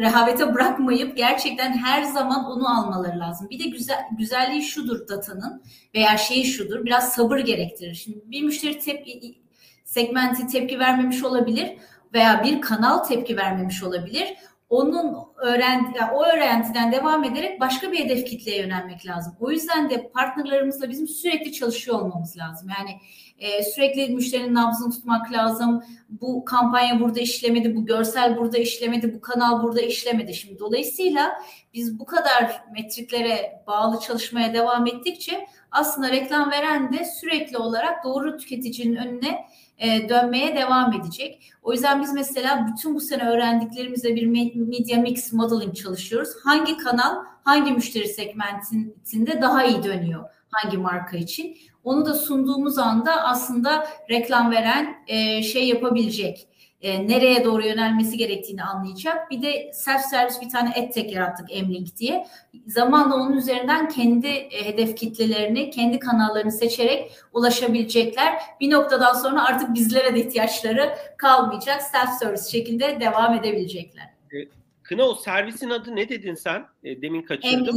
rehavete 0.00 0.54
bırakmayıp 0.54 1.16
gerçekten 1.16 1.72
her 1.72 2.02
zaman 2.02 2.44
onu 2.44 2.78
almaları 2.78 3.18
lazım. 3.18 3.50
Bir 3.50 3.58
de 3.58 3.68
güzel 3.68 4.04
güzelliği 4.18 4.62
şudur 4.62 5.08
datanın 5.08 5.62
veya 5.94 6.16
şeyi 6.16 6.44
şudur 6.44 6.84
biraz 6.84 7.12
sabır 7.12 7.38
gerektirir. 7.38 7.94
Şimdi 7.94 8.18
bir 8.24 8.42
müşteri 8.42 8.78
tepki 8.78 9.42
segmenti 9.84 10.46
tepki 10.46 10.78
vermemiş 10.78 11.24
olabilir 11.24 11.72
veya 12.14 12.44
bir 12.44 12.60
kanal 12.60 12.98
tepki 12.98 13.36
vermemiş 13.36 13.82
olabilir. 13.82 14.34
Onun 14.72 15.16
öğrendi, 15.36 15.98
yani 15.98 16.12
o 16.12 16.24
öğrentiden 16.24 16.92
devam 16.92 17.24
ederek 17.24 17.60
başka 17.60 17.92
bir 17.92 17.98
hedef 17.98 18.26
kitleye 18.26 18.58
yönelmek 18.58 19.06
lazım. 19.06 19.36
O 19.40 19.50
yüzden 19.50 19.90
de 19.90 20.08
partnerlerimizle 20.08 20.90
bizim 20.90 21.08
sürekli 21.08 21.52
çalışıyor 21.52 22.00
olmamız 22.00 22.36
lazım. 22.36 22.68
Yani 22.78 23.00
e, 23.38 23.62
sürekli 23.62 24.14
müşterinin 24.14 24.54
nabzını 24.54 24.90
tutmak 24.90 25.32
lazım. 25.32 25.82
Bu 26.08 26.44
kampanya 26.44 27.00
burada 27.00 27.20
işlemedi, 27.20 27.76
bu 27.76 27.86
görsel 27.86 28.36
burada 28.36 28.58
işlemedi, 28.58 29.14
bu 29.14 29.20
kanal 29.20 29.62
burada 29.62 29.80
işlemedi. 29.80 30.34
Şimdi 30.34 30.58
dolayısıyla 30.58 31.32
biz 31.74 31.98
bu 31.98 32.04
kadar 32.06 32.64
metriklere 32.72 33.62
bağlı 33.66 34.00
çalışmaya 34.00 34.54
devam 34.54 34.86
ettikçe 34.86 35.46
aslında 35.70 36.10
reklam 36.10 36.50
veren 36.50 36.92
de 36.92 37.04
sürekli 37.04 37.58
olarak 37.58 38.04
doğru 38.04 38.36
tüketicinin 38.36 38.96
önüne 38.96 39.46
e, 39.82 40.08
dönmeye 40.08 40.56
devam 40.56 40.92
edecek. 40.92 41.52
O 41.62 41.72
yüzden 41.72 42.02
biz 42.02 42.12
mesela 42.12 42.66
bütün 42.72 42.94
bu 42.94 43.00
sene 43.00 43.28
öğrendiklerimizle 43.28 44.16
bir 44.16 44.26
media 44.54 45.00
mix 45.00 45.32
modeling 45.32 45.76
çalışıyoruz. 45.76 46.30
Hangi 46.44 46.76
kanal 46.76 47.14
hangi 47.44 47.72
müşteri 47.72 48.08
segmentinde 48.08 49.42
daha 49.42 49.64
iyi 49.64 49.82
dönüyor? 49.82 50.24
Hangi 50.50 50.78
marka 50.78 51.16
için? 51.16 51.56
Onu 51.84 52.06
da 52.06 52.14
sunduğumuz 52.14 52.78
anda 52.78 53.22
aslında 53.24 53.86
reklam 54.10 54.50
veren 54.50 54.96
e, 55.06 55.42
şey 55.42 55.68
yapabilecek. 55.68 56.48
E, 56.82 57.08
nereye 57.08 57.44
doğru 57.44 57.66
yönelmesi 57.66 58.16
gerektiğini 58.16 58.62
anlayacak. 58.62 59.30
Bir 59.30 59.42
de 59.42 59.70
self 59.74 60.00
servis 60.00 60.40
bir 60.40 60.48
tane 60.48 60.72
edtech 60.76 61.12
yarattık 61.12 61.46
Emlink 61.50 61.96
diye. 61.96 62.26
Zamanla 62.66 63.14
onun 63.14 63.36
üzerinden 63.36 63.88
kendi 63.88 64.26
e, 64.26 64.64
hedef 64.64 64.96
kitlelerini, 64.96 65.70
kendi 65.70 65.98
kanallarını 65.98 66.52
seçerek 66.52 67.12
ulaşabilecekler. 67.32 68.42
Bir 68.60 68.70
noktadan 68.70 69.12
sonra 69.12 69.44
artık 69.44 69.74
bizlere 69.74 70.14
de 70.14 70.20
ihtiyaçları 70.20 70.94
kalmayacak. 71.18 71.82
Self 71.82 72.10
service 72.18 72.50
şekilde 72.50 73.00
devam 73.00 73.34
edebilecekler. 73.34 74.04
E, 74.04 74.36
Kına 74.82 75.04
o 75.04 75.14
servisin 75.14 75.70
adı 75.70 75.96
ne 75.96 76.08
dedin 76.08 76.34
sen? 76.34 76.64
E, 76.84 77.02
demin 77.02 77.22
kaçırdım. 77.22 77.76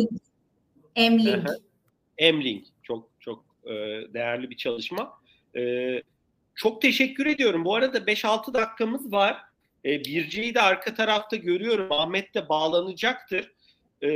Emlink. 0.96 1.28
Emlink. 1.28 1.50
Emlink. 2.18 2.66
Çok 2.84 3.10
çok 3.20 3.46
e, 3.66 3.74
değerli 4.14 4.50
bir 4.50 4.58
çalışma. 4.58 5.14
E, 5.56 5.62
çok 6.56 6.82
teşekkür 6.82 7.26
ediyorum. 7.26 7.66
Bu 7.66 7.76
arada 7.76 7.98
5-6 7.98 8.54
dakikamız 8.54 9.12
var. 9.12 9.42
E, 9.86 10.06
Birce'yi 10.06 10.56
de 10.56 10.62
arka 10.62 10.94
tarafta 10.94 11.36
görüyorum. 11.36 11.92
Ahmet 11.92 12.36
de 12.36 12.50
bağlanacaktır. 12.50 13.52
E, 14.04 14.10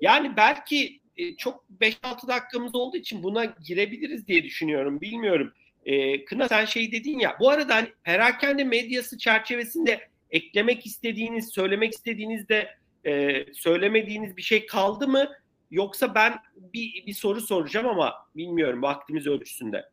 yani 0.00 0.36
belki 0.36 1.00
e, 1.16 1.36
çok 1.36 1.64
5-6 1.80 2.28
dakikamız 2.28 2.74
olduğu 2.74 2.96
için 2.96 3.22
buna 3.22 3.44
girebiliriz 3.44 4.28
diye 4.28 4.44
düşünüyorum. 4.44 5.00
Bilmiyorum. 5.00 5.52
E, 5.84 6.24
Kına 6.24 6.48
sen 6.48 6.64
şey 6.64 6.92
dedin 6.92 7.18
ya. 7.18 7.36
Bu 7.40 7.50
arada 7.50 7.74
hani 7.74 7.88
perakende 8.04 8.64
medyası 8.64 9.18
çerçevesinde 9.18 10.08
eklemek 10.30 10.86
istediğiniz, 10.86 11.48
söylemek 11.48 11.92
istediğinizde 11.92 12.74
e, 13.06 13.44
söylemediğiniz 13.52 14.36
bir 14.36 14.42
şey 14.42 14.66
kaldı 14.66 15.08
mı? 15.08 15.28
Yoksa 15.70 16.14
ben 16.14 16.34
bir, 16.56 17.04
bir 17.06 17.14
soru 17.14 17.40
soracağım 17.40 17.88
ama 17.88 18.14
bilmiyorum 18.36 18.82
vaktimiz 18.82 19.26
ölçüsünde. 19.26 19.84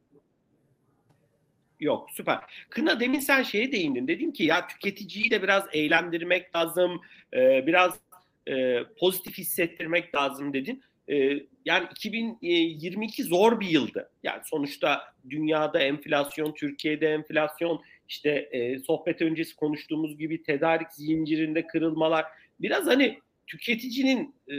Yok 1.79 2.09
süper. 2.11 2.39
Kına 2.69 2.99
demin 2.99 3.19
sen 3.19 3.43
şeye 3.43 3.71
değindin. 3.71 4.07
Dedin 4.07 4.31
ki 4.31 4.43
ya 4.43 4.67
tüketiciyi 4.67 5.31
de 5.31 5.43
biraz 5.43 5.63
eğlendirmek 5.73 6.55
lazım. 6.55 7.01
E, 7.33 7.67
biraz 7.67 7.99
e, 8.47 8.83
pozitif 8.99 9.37
hissettirmek 9.37 10.15
lazım 10.15 10.53
dedin. 10.53 10.83
E, 11.09 11.39
yani 11.65 11.87
2022 11.91 13.23
zor 13.23 13.59
bir 13.59 13.67
yıldı. 13.67 14.09
Yani 14.23 14.41
sonuçta 14.45 15.01
dünyada 15.29 15.79
enflasyon, 15.79 16.53
Türkiye'de 16.53 17.07
enflasyon, 17.07 17.81
işte 18.09 18.29
e, 18.51 18.79
sohbet 18.79 19.21
öncesi 19.21 19.55
konuştuğumuz 19.55 20.17
gibi 20.17 20.43
tedarik 20.43 20.91
zincirinde 20.91 21.67
kırılmalar. 21.67 22.25
Biraz 22.59 22.87
hani 22.87 23.19
tüketicinin 23.47 24.35
e, 24.51 24.53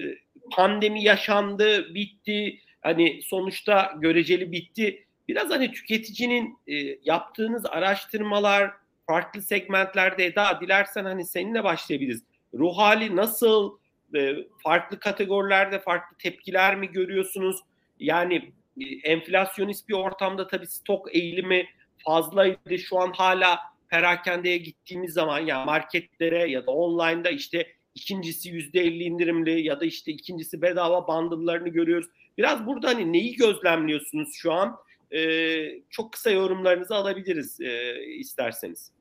pandemi 0.50 1.02
yaşandı, 1.02 1.94
bitti. 1.94 2.60
Hani 2.80 3.20
sonuçta 3.22 3.94
göreceli 4.00 4.52
bitti. 4.52 5.05
Biraz 5.28 5.50
hani 5.50 5.72
tüketicinin 5.72 6.58
e, 6.68 6.74
yaptığınız 7.04 7.66
araştırmalar, 7.66 8.70
farklı 9.06 9.42
segmentlerde 9.42 10.26
Eda 10.26 10.60
dilersen 10.60 11.04
hani 11.04 11.24
seninle 11.24 11.64
başlayabiliriz. 11.64 12.22
Ruh 12.54 12.78
hali 12.78 13.16
nasıl? 13.16 13.78
E, 14.14 14.36
farklı 14.62 14.98
kategorilerde 14.98 15.78
farklı 15.78 16.16
tepkiler 16.16 16.76
mi 16.76 16.88
görüyorsunuz? 16.92 17.60
Yani 18.00 18.52
e, 18.80 18.84
enflasyonist 18.84 19.88
bir 19.88 19.94
ortamda 19.94 20.46
tabii 20.46 20.66
stok 20.66 21.14
eğilimi 21.14 21.66
fazlaydı. 22.04 22.78
Şu 22.78 22.98
an 22.98 23.12
hala 23.12 23.58
perakendeye 23.88 24.58
gittiğimiz 24.58 25.12
zaman 25.12 25.38
ya 25.38 25.46
yani 25.46 25.66
marketlere 25.66 26.50
ya 26.50 26.66
da 26.66 26.70
online'da 26.70 27.30
işte 27.30 27.66
ikincisi 27.94 28.48
yüzde 28.48 28.80
elli 28.80 29.02
indirimli 29.02 29.60
ya 29.60 29.80
da 29.80 29.84
işte 29.84 30.12
ikincisi 30.12 30.62
bedava 30.62 31.08
bundle'larını 31.08 31.68
görüyoruz. 31.68 32.06
Biraz 32.38 32.66
burada 32.66 32.88
hani 32.88 33.12
neyi 33.12 33.36
gözlemliyorsunuz 33.36 34.34
şu 34.34 34.52
an? 34.52 34.76
Ee, 35.16 35.82
çok 35.90 36.12
kısa 36.12 36.30
yorumlarınızı 36.30 36.94
alabiliriz 36.94 37.60
e, 37.60 38.04
isterseniz. 38.04 38.92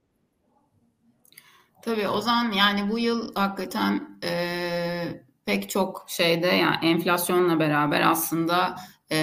Tabii 1.81 2.07
Ozan 2.07 2.51
yani 2.51 2.91
bu 2.91 2.99
yıl 2.99 3.35
hakikaten 3.35 4.19
e, 4.23 5.25
pek 5.45 5.69
çok 5.69 6.05
şeyde 6.07 6.47
yani 6.47 6.75
enflasyonla 6.85 7.59
beraber 7.59 8.01
aslında 8.01 8.75
e, 9.11 9.17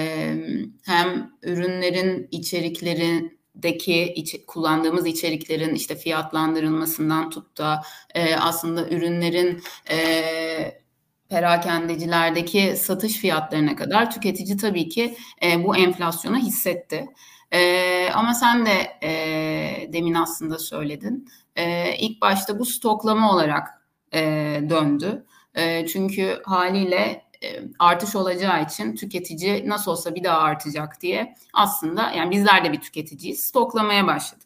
hem 0.85 1.31
ürünlerin 1.41 2.27
içeriklerindeki 2.31 4.13
iç, 4.13 4.35
kullandığımız 4.47 5.05
içeriklerin 5.05 5.75
işte 5.75 5.95
fiyatlandırılmasından 5.95 7.29
tut 7.29 7.57
da 7.57 7.81
e, 8.15 8.35
aslında 8.35 8.89
ürünlerin 8.89 9.61
e, 9.91 10.82
perakendecilerdeki 11.33 12.75
satış 12.77 13.13
fiyatlarına 13.13 13.75
kadar 13.75 14.11
tüketici 14.11 14.57
tabii 14.57 14.89
ki 14.89 15.15
e, 15.43 15.63
bu 15.63 15.75
enflasyonu 15.75 16.37
hissetti. 16.37 17.05
E, 17.51 18.09
ama 18.13 18.33
sen 18.33 18.65
de 18.65 18.97
e, 19.03 19.93
demin 19.93 20.13
aslında 20.13 20.59
söyledin. 20.59 21.29
E, 21.55 21.95
ilk 21.97 22.21
başta 22.21 22.59
bu 22.59 22.65
stoklama 22.65 23.31
olarak 23.31 23.67
e, 24.13 24.21
döndü. 24.69 25.25
E, 25.55 25.87
çünkü 25.87 26.41
haliyle 26.45 27.23
e, 27.43 27.47
artış 27.79 28.15
olacağı 28.15 28.63
için 28.63 28.95
tüketici 28.95 29.69
nasıl 29.69 29.91
olsa 29.91 30.15
bir 30.15 30.23
daha 30.23 30.37
artacak 30.37 31.01
diye 31.01 31.35
aslında 31.53 32.11
yani 32.11 32.31
bizler 32.31 32.65
de 32.65 32.71
bir 32.71 32.81
tüketiciyiz 32.81 33.39
stoklamaya 33.39 34.07
başladık. 34.07 34.42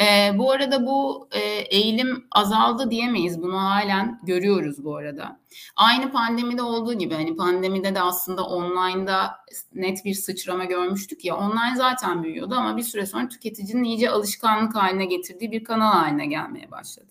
E, 0.00 0.38
bu 0.38 0.50
arada 0.50 0.86
bu 0.86 1.28
e, 1.32 1.40
eğilim 1.76 2.26
azaldı 2.32 2.90
diyemeyiz. 2.90 3.42
Bunu 3.42 3.58
halen 3.62 4.20
görüyoruz 4.22 4.84
bu 4.84 4.96
arada. 4.96 5.40
Aynı 5.76 6.12
pandemide 6.12 6.62
olduğu 6.62 6.94
gibi 6.94 7.14
hani 7.14 7.36
pandemide 7.36 7.94
de 7.94 8.00
aslında 8.00 8.44
online'da 8.44 9.30
net 9.74 10.04
bir 10.04 10.14
sıçrama 10.14 10.64
görmüştük 10.64 11.24
ya. 11.24 11.36
Online 11.36 11.76
zaten 11.76 12.22
büyüyordu 12.22 12.54
ama 12.54 12.76
bir 12.76 12.82
süre 12.82 13.06
sonra 13.06 13.28
tüketicinin 13.28 13.84
iyice 13.84 14.10
alışkanlık 14.10 14.74
haline 14.76 15.04
getirdiği 15.04 15.52
bir 15.52 15.64
kanal 15.64 15.92
haline 15.92 16.26
gelmeye 16.26 16.70
başladı. 16.70 17.06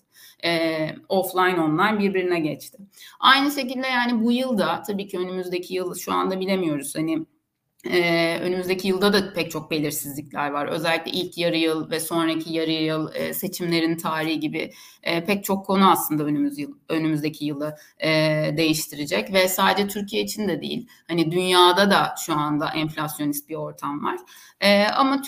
E, 0.45 0.89
offline 1.09 1.61
online 1.61 1.99
birbirine 1.99 2.39
geçti. 2.39 2.77
Aynı 3.19 3.51
şekilde 3.51 3.87
yani 3.87 4.23
bu 4.23 4.31
yılda 4.31 4.83
tabii 4.87 5.07
ki 5.07 5.19
önümüzdeki 5.19 5.73
yıl 5.73 5.95
şu 5.95 6.13
anda 6.13 6.39
bilemiyoruz. 6.39 6.95
Hani 6.95 7.25
ee, 7.85 8.39
önümüzdeki 8.41 8.87
yılda 8.87 9.13
da 9.13 9.33
pek 9.33 9.51
çok 9.51 9.71
belirsizlikler 9.71 10.51
var. 10.51 10.67
Özellikle 10.67 11.11
ilk 11.11 11.37
yarı 11.37 11.57
yıl 11.57 11.91
ve 11.91 11.99
sonraki 11.99 12.53
yarı 12.53 12.71
yıl 12.71 13.15
e, 13.15 13.33
seçimlerin 13.33 13.97
tarihi 13.97 14.39
gibi 14.39 14.71
e, 15.03 15.25
pek 15.25 15.43
çok 15.43 15.65
konu 15.65 15.91
aslında 15.91 16.23
önümüz 16.23 16.59
yıl, 16.59 16.73
önümüzdeki 16.89 17.45
yılı 17.45 17.75
e, 17.99 18.09
değiştirecek 18.57 19.33
ve 19.33 19.47
sadece 19.47 19.87
Türkiye 19.87 20.23
için 20.23 20.47
de 20.47 20.61
değil. 20.61 20.87
Hani 21.07 21.31
dünyada 21.31 21.91
da 21.91 22.15
şu 22.25 22.33
anda 22.33 22.69
enflasyonist 22.69 23.49
bir 23.49 23.55
ortam 23.55 24.03
var. 24.03 24.17
E, 24.61 24.85
ama 24.85 25.21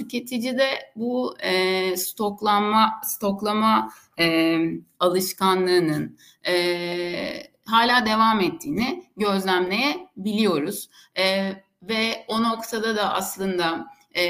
de 0.58 0.70
bu 0.96 1.38
e, 1.40 1.98
stoklanma 1.98 3.02
stoklama 3.04 3.90
e, 4.20 4.58
alışkanlığının 5.00 6.18
e, 6.48 6.54
hala 7.66 8.06
devam 8.06 8.42
ettiğini 8.42 9.04
gözlemleyebiliyoruz. 9.18 10.90
E, 11.18 11.54
ve 11.84 12.26
o 12.28 12.44
noktada 12.44 12.96
da 12.96 13.14
aslında 13.14 13.88
e, 14.16 14.24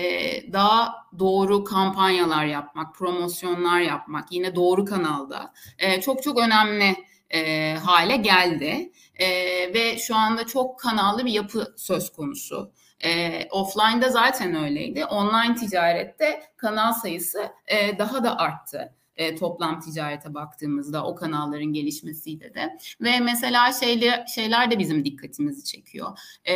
daha 0.53 0.95
doğru 1.19 1.63
kampanyalar 1.63 2.45
yapmak, 2.45 2.95
promosyonlar 2.95 3.79
yapmak 3.79 4.31
yine 4.31 4.55
doğru 4.55 4.85
kanalda 4.85 5.53
e, 5.77 6.01
çok 6.01 6.23
çok 6.23 6.39
önemli 6.39 6.95
e, 7.29 7.73
hale 7.75 8.15
geldi 8.15 8.91
e, 9.15 9.27
ve 9.73 9.97
şu 9.97 10.15
anda 10.15 10.47
çok 10.47 10.79
kanallı 10.79 11.25
bir 11.25 11.31
yapı 11.31 11.73
söz 11.77 12.11
konusu. 12.11 12.71
E, 13.03 13.41
offline'da 13.51 14.09
zaten 14.09 14.55
öyleydi. 14.55 15.05
Online 15.05 15.55
ticarette 15.55 16.43
kanal 16.57 16.93
sayısı 16.93 17.51
e, 17.67 17.97
daha 17.97 18.23
da 18.23 18.37
arttı 18.37 18.95
e, 19.15 19.35
toplam 19.35 19.79
ticarete 19.79 20.33
baktığımızda 20.33 21.05
o 21.05 21.15
kanalların 21.15 21.73
gelişmesiyle 21.73 22.53
de 22.53 22.77
ve 23.01 23.19
mesela 23.19 23.71
şeyler 23.73 24.25
şeyler 24.27 24.71
de 24.71 24.79
bizim 24.79 25.05
dikkatimizi 25.05 25.63
çekiyor. 25.63 26.19
E, 26.47 26.55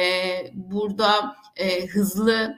burada 0.53 1.35
e, 1.55 1.87
hızlı 1.87 2.57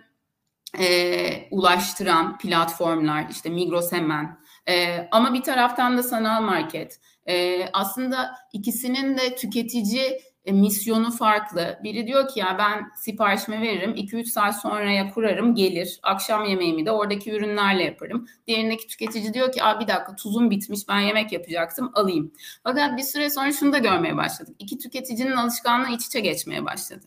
e, 0.79 1.49
ulaştıran 1.51 2.37
platformlar 2.37 3.27
işte 3.29 3.49
Migros 3.49 3.91
hemen 3.91 4.39
e, 4.67 5.07
ama 5.11 5.33
bir 5.33 5.43
taraftan 5.43 5.97
da 5.97 6.03
sanal 6.03 6.41
market. 6.41 6.99
E, 7.27 7.65
aslında 7.73 8.35
ikisinin 8.53 9.17
de 9.17 9.35
tüketici 9.35 10.21
e, 10.45 10.51
misyonu 10.51 11.11
farklı. 11.11 11.79
Biri 11.83 12.07
diyor 12.07 12.27
ki 12.27 12.39
ya 12.39 12.55
ben 12.59 12.91
siparişimi 12.95 13.61
veririm, 13.61 13.93
2-3 13.95 14.25
saat 14.25 14.61
sonraya 14.61 15.09
kurarım, 15.09 15.55
gelir. 15.55 15.99
Akşam 16.03 16.45
yemeğimi 16.45 16.85
de 16.85 16.91
oradaki 16.91 17.31
ürünlerle 17.31 17.83
yaparım. 17.83 18.27
Diğerindeki 18.47 18.87
tüketici 18.87 19.33
diyor 19.33 19.51
ki 19.51 19.59
bir 19.79 19.87
dakika 19.87 20.15
tuzum 20.15 20.51
bitmiş, 20.51 20.87
ben 20.87 20.99
yemek 20.99 21.31
yapacaktım, 21.31 21.91
alayım. 21.93 22.31
Fakat 22.63 22.97
bir 22.97 23.03
süre 23.03 23.29
sonra 23.29 23.51
şunu 23.51 23.73
da 23.73 23.77
görmeye 23.77 24.17
başladık. 24.17 24.55
İki 24.59 24.77
tüketicinin 24.77 25.35
alışkanlığı 25.35 25.95
iç 25.95 26.05
içe 26.05 26.19
geçmeye 26.19 26.65
başladı. 26.65 27.05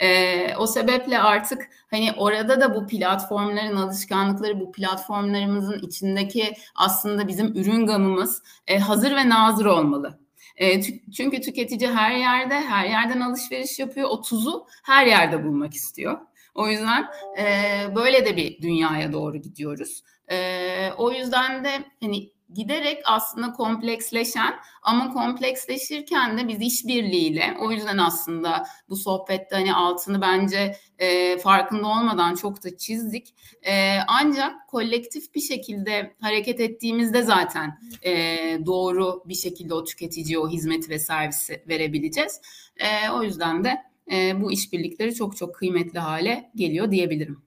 Ee, 0.00 0.56
o 0.56 0.66
sebeple 0.66 1.18
artık 1.18 1.68
hani 1.90 2.12
orada 2.16 2.60
da 2.60 2.74
bu 2.74 2.86
platformların 2.86 3.76
alışkanlıkları, 3.76 4.60
bu 4.60 4.72
platformlarımızın 4.72 5.78
içindeki 5.78 6.54
aslında 6.74 7.28
bizim 7.28 7.46
ürün 7.46 7.86
gamımız 7.86 8.42
e, 8.66 8.78
hazır 8.78 9.16
ve 9.16 9.28
nazır 9.28 9.66
olmalı. 9.66 10.25
E, 10.56 10.82
çünkü 11.12 11.40
tüketici 11.40 11.90
her 11.90 12.16
yerde, 12.16 12.54
her 12.54 12.86
yerden 12.86 13.20
alışveriş 13.20 13.78
yapıyor. 13.78 14.08
O 14.10 14.22
her 14.84 15.06
yerde 15.06 15.44
bulmak 15.44 15.74
istiyor. 15.74 16.18
O 16.54 16.68
yüzden 16.68 17.06
e, 17.38 17.44
böyle 17.96 18.26
de 18.26 18.36
bir 18.36 18.62
dünyaya 18.62 19.12
doğru 19.12 19.36
gidiyoruz. 19.36 20.02
E, 20.30 20.90
o 20.98 21.12
yüzden 21.12 21.64
de 21.64 21.84
hani 22.00 22.30
giderek 22.54 23.02
aslında 23.04 23.52
kompleksleşen 23.52 24.54
ama 24.82 25.12
kompleksleşirken 25.12 26.38
de 26.38 26.48
biz 26.48 26.60
işbirliğiyle 26.60 27.56
o 27.60 27.72
yüzden 27.72 27.98
aslında 27.98 28.66
bu 28.88 28.96
sohbette 28.96 29.56
hani 29.56 29.74
altını 29.74 30.20
bence 30.20 30.76
e, 30.98 31.38
farkında 31.38 31.86
olmadan 31.86 32.34
çok 32.34 32.64
da 32.64 32.76
çizdik. 32.76 33.34
E, 33.62 33.98
ancak 34.08 34.68
kolektif 34.68 35.34
bir 35.34 35.40
şekilde 35.40 36.14
hareket 36.20 36.60
ettiğimizde 36.60 37.22
zaten 37.22 37.78
e, 38.02 38.12
doğru 38.66 39.22
bir 39.26 39.34
şekilde 39.34 39.74
o 39.74 39.84
tüketiciye 39.84 40.38
o 40.38 40.48
hizmeti 40.48 40.90
ve 40.90 40.98
servisi 40.98 41.62
verebileceğiz. 41.68 42.40
E, 42.76 43.10
o 43.10 43.22
yüzden 43.22 43.64
de 43.64 43.76
e, 44.12 44.42
bu 44.42 44.52
işbirlikleri 44.52 45.14
çok 45.14 45.36
çok 45.36 45.54
kıymetli 45.54 45.98
hale 45.98 46.50
geliyor 46.54 46.90
diyebilirim. 46.90 47.46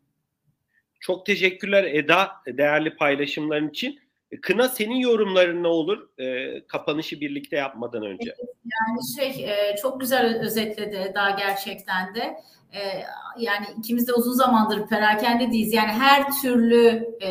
Çok 0.99 1.25
teşekkürler 1.25 1.83
Eda 1.83 2.31
değerli 2.47 2.95
paylaşımların 2.95 3.69
için. 3.69 3.99
E, 4.31 4.41
Kına 4.41 4.69
senin 4.69 4.95
yorumların 4.95 5.63
ne 5.63 5.67
olur 5.67 6.19
e, 6.19 6.59
kapanışı 6.67 7.21
birlikte 7.21 7.55
yapmadan 7.55 8.03
önce? 8.03 8.35
Yani 8.63 8.99
şey 9.15 9.45
e, 9.49 9.75
çok 9.81 9.99
güzel 9.99 10.39
özetledi 10.41 11.11
daha 11.15 11.29
gerçekten 11.29 12.15
de. 12.15 12.37
E, 12.73 12.79
yani 13.39 13.65
ikimiz 13.77 14.07
de 14.07 14.13
uzun 14.13 14.33
zamandır 14.33 14.87
perakendedeyiz. 14.87 15.73
Yani 15.73 15.91
her 15.91 16.31
türlü 16.41 17.15
e, 17.21 17.29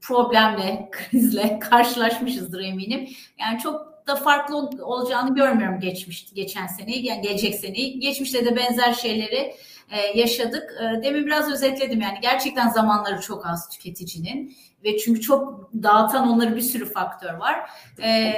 problemle, 0.00 0.88
krizle 0.92 1.58
karşılaşmışızdır 1.58 2.60
eminim. 2.60 3.08
Yani 3.40 3.58
çok 3.58 3.88
da 4.06 4.16
farklı 4.16 4.56
olacağını 4.84 5.34
görmüyorum 5.34 5.80
geçmiş 5.80 6.34
geçen 6.34 6.66
seneyi 6.66 7.06
yani 7.06 7.22
gelecek 7.22 7.54
seneyi. 7.54 8.00
Geçmişte 8.00 8.44
de 8.44 8.56
benzer 8.56 8.92
şeyleri 8.92 9.54
e, 9.90 10.18
yaşadık. 10.18 10.74
E, 10.80 11.02
demin 11.02 11.26
biraz 11.26 11.52
özetledim 11.52 12.00
yani 12.00 12.18
gerçekten 12.22 12.68
zamanları 12.68 13.20
çok 13.20 13.46
az 13.46 13.68
tüketicinin 13.68 14.56
ve 14.84 14.98
çünkü 14.98 15.20
çok 15.20 15.70
dağıtan 15.82 16.28
onları 16.28 16.56
bir 16.56 16.60
sürü 16.60 16.92
faktör 16.92 17.34
var. 17.34 17.70
E, 18.02 18.34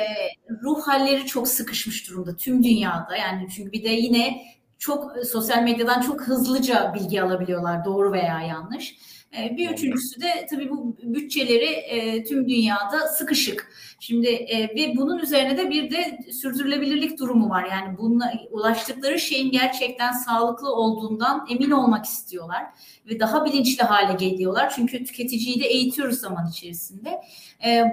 ruh 0.63 0.83
halleri 0.83 1.27
çok 1.27 1.49
sıkışmış 1.49 2.11
durumda 2.11 2.37
tüm 2.37 2.65
dünyada 2.65 3.17
yani 3.17 3.49
çünkü 3.57 3.73
bir 3.73 3.85
de 3.85 3.89
yine 3.89 4.43
çok 4.79 5.13
sosyal 5.27 5.63
medyadan 5.63 6.01
çok 6.01 6.23
hızlıca 6.23 6.95
bilgi 6.95 7.23
alabiliyorlar 7.23 7.85
doğru 7.85 8.13
veya 8.13 8.41
yanlış. 8.41 8.97
E, 9.39 9.57
bir 9.57 9.71
üçüncüsü 9.71 10.21
de 10.21 10.47
tabii 10.51 10.71
bu 10.71 10.97
bütçeleri 11.03 11.67
e, 11.67 12.25
tüm 12.25 12.49
dünyada 12.49 13.09
sıkışık. 13.09 13.73
Şimdi 14.03 14.29
e, 14.29 14.63
ve 14.63 14.97
bunun 14.97 15.19
üzerine 15.19 15.59
de 15.59 15.71
bir 15.71 15.91
de 15.91 16.19
sürdürülebilirlik 16.33 17.19
durumu 17.19 17.51
var. 17.51 17.67
Yani 17.71 17.99
bununla 17.99 18.33
ulaştıkları 18.51 19.21
şeyin 19.21 19.51
gerçekten 19.51 20.13
sağlıklı 20.13 20.75
olduğundan 20.75 21.47
emin 21.51 21.71
olmak 21.71 22.05
istiyorlar 22.05 22.65
ve 23.07 23.21
daha 23.21 23.45
bilinçli 23.45 23.83
hale 23.83 24.27
geliyorlar. 24.27 24.73
Çünkü 24.77 25.05
tüketiciyi 25.05 25.61
de 25.61 25.67
eğitiyoruz 25.67 26.19
zaman 26.19 26.49
içerisinde. 26.51 27.21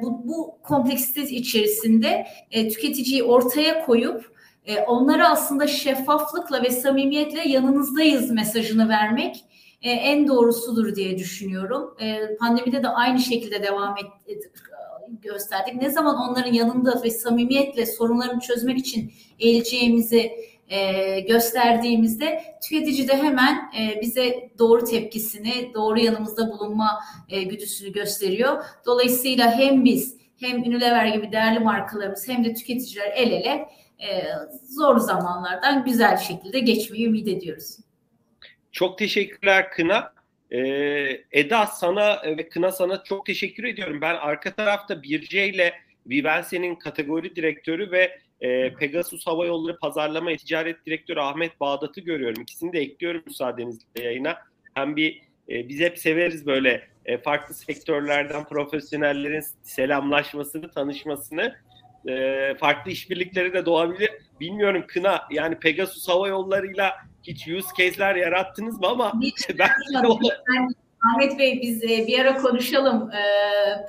Bu, 0.01 0.27
bu 0.27 0.57
kompleksite 0.63 1.21
içerisinde 1.21 2.27
tüketiciyi 2.51 3.23
ortaya 3.23 3.85
koyup 3.85 4.37
onlara 4.87 5.29
aslında 5.29 5.67
şeffaflıkla 5.67 6.63
ve 6.63 6.69
samimiyetle 6.69 7.49
yanınızdayız 7.49 8.31
mesajını 8.31 8.89
vermek 8.89 9.43
e, 9.81 9.91
en 9.91 10.27
doğrusudur 10.27 10.95
diye 10.95 11.17
düşünüyorum. 11.17 11.95
E, 11.99 12.37
pandemide 12.37 12.83
de 12.83 12.87
aynı 12.87 13.19
şekilde 13.19 13.63
devam 13.63 13.95
et, 13.97 14.51
gösterdik. 15.21 15.81
Ne 15.81 15.89
zaman 15.89 16.15
onların 16.15 16.53
yanında 16.53 17.03
ve 17.03 17.11
samimiyetle 17.11 17.85
sorunlarını 17.85 18.39
çözmek 18.39 18.77
için 18.77 19.13
eğileceğimizi 19.39 20.31
e, 20.69 21.19
gösterdiğimizde 21.19 22.43
tüketici 22.63 23.07
de 23.07 23.17
hemen 23.17 23.71
e, 23.79 24.01
bize 24.01 24.49
doğru 24.59 24.83
tepkisini, 24.83 25.71
doğru 25.73 25.99
yanımızda 25.99 26.51
bulunma 26.51 26.99
e, 27.29 27.43
güdüsünü 27.43 27.91
gösteriyor. 27.91 28.63
Dolayısıyla 28.85 29.51
hem 29.51 29.85
biz 29.85 30.17
hem 30.39 30.63
Unilever 30.63 31.05
gibi 31.05 31.31
değerli 31.31 31.59
markalarımız 31.59 32.27
hem 32.27 32.43
de 32.43 32.53
tüketiciler 32.53 33.11
el 33.15 33.31
ele 33.31 33.69
e, 33.99 34.23
zor 34.69 34.97
zamanlardan 34.97 35.85
güzel 35.85 36.17
şekilde 36.17 36.59
geçmeyi 36.59 37.07
ümit 37.07 37.27
ediyoruz. 37.27 37.77
Çok 38.71 38.97
teşekkürler 38.97 39.71
Kına. 39.71 40.16
Ee, 40.51 41.21
Eda 41.31 41.65
sana 41.65 42.21
ve 42.37 42.49
Kına 42.49 42.71
sana 42.71 43.03
çok 43.03 43.25
teşekkür 43.25 43.63
ediyorum. 43.63 44.01
Ben 44.01 44.15
arka 44.15 44.53
tarafta 44.53 45.03
Birce 45.03 45.47
ile 45.47 45.73
Vivense'nin 46.05 46.75
kategori 46.75 47.35
direktörü 47.35 47.91
ve 47.91 48.19
e, 48.41 48.73
Pegasus 48.73 49.27
Hava 49.27 49.45
Yolları 49.45 49.79
Pazarlama 49.79 50.35
Ticaret 50.35 50.85
Direktörü 50.85 51.19
Ahmet 51.19 51.59
Bağdat'ı 51.59 52.01
görüyorum. 52.01 52.41
İkisini 52.41 52.73
de 52.73 52.79
ekliyorum 52.79 53.23
müsaadenizle 53.25 54.03
yayına. 54.03 54.37
Hem 54.73 54.95
bir 54.95 55.21
e, 55.49 55.69
biz 55.69 55.79
hep 55.79 55.99
severiz 55.99 56.45
böyle 56.45 56.87
e, 57.05 57.17
farklı 57.17 57.55
sektörlerden 57.55 58.43
profesyonellerin 58.43 59.43
selamlaşmasını, 59.63 60.71
tanışmasını. 60.71 61.55
E, 62.09 62.53
farklı 62.59 62.91
işbirlikleri 62.91 63.53
de 63.53 63.65
doğabilir. 63.65 64.09
Bilmiyorum 64.39 64.83
Kına 64.87 65.21
yani 65.31 65.55
Pegasus 65.59 66.07
Hava 66.07 66.27
Yolları'yla 66.27 66.93
hiç 67.27 67.47
use 67.47 67.67
case'ler 67.77 68.15
yarattınız 68.15 68.79
mı 68.79 68.87
ama 68.87 69.13
ben 69.59 69.69
Ahmet 71.13 71.39
Bey 71.39 71.59
biz 71.61 71.83
e, 71.83 72.07
bir 72.07 72.19
ara 72.19 72.37
konuşalım. 72.37 73.11
E, 73.11 73.21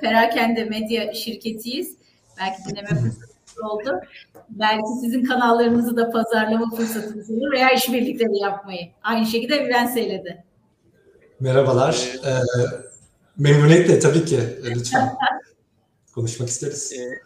perakende 0.01 0.63
medya 0.65 1.13
şirketiyiz. 1.13 1.95
Belki 2.39 2.69
dinleme 2.69 2.87
fırsatı 2.87 3.67
oldu. 3.69 4.01
Belki 4.49 4.87
sizin 5.01 5.23
kanallarınızı 5.25 5.97
da 5.97 6.11
pazarlama 6.11 6.75
fırsatınız 6.75 7.31
olur 7.31 7.51
veya 7.51 7.71
işbirlikleri 7.71 8.37
yapmayı. 8.37 8.87
Aynı 9.03 9.25
şekilde 9.25 9.69
ben 9.69 9.85
söyledi. 9.85 10.43
Merhabalar. 11.39 12.09
Ee, 12.25 12.31
memnuniyetle 13.37 13.99
tabii 13.99 14.25
ki. 14.25 14.39
Lütfen. 14.75 15.17
Konuşmak 16.15 16.49
isteriz. 16.49 16.93
Ee, 16.93 17.19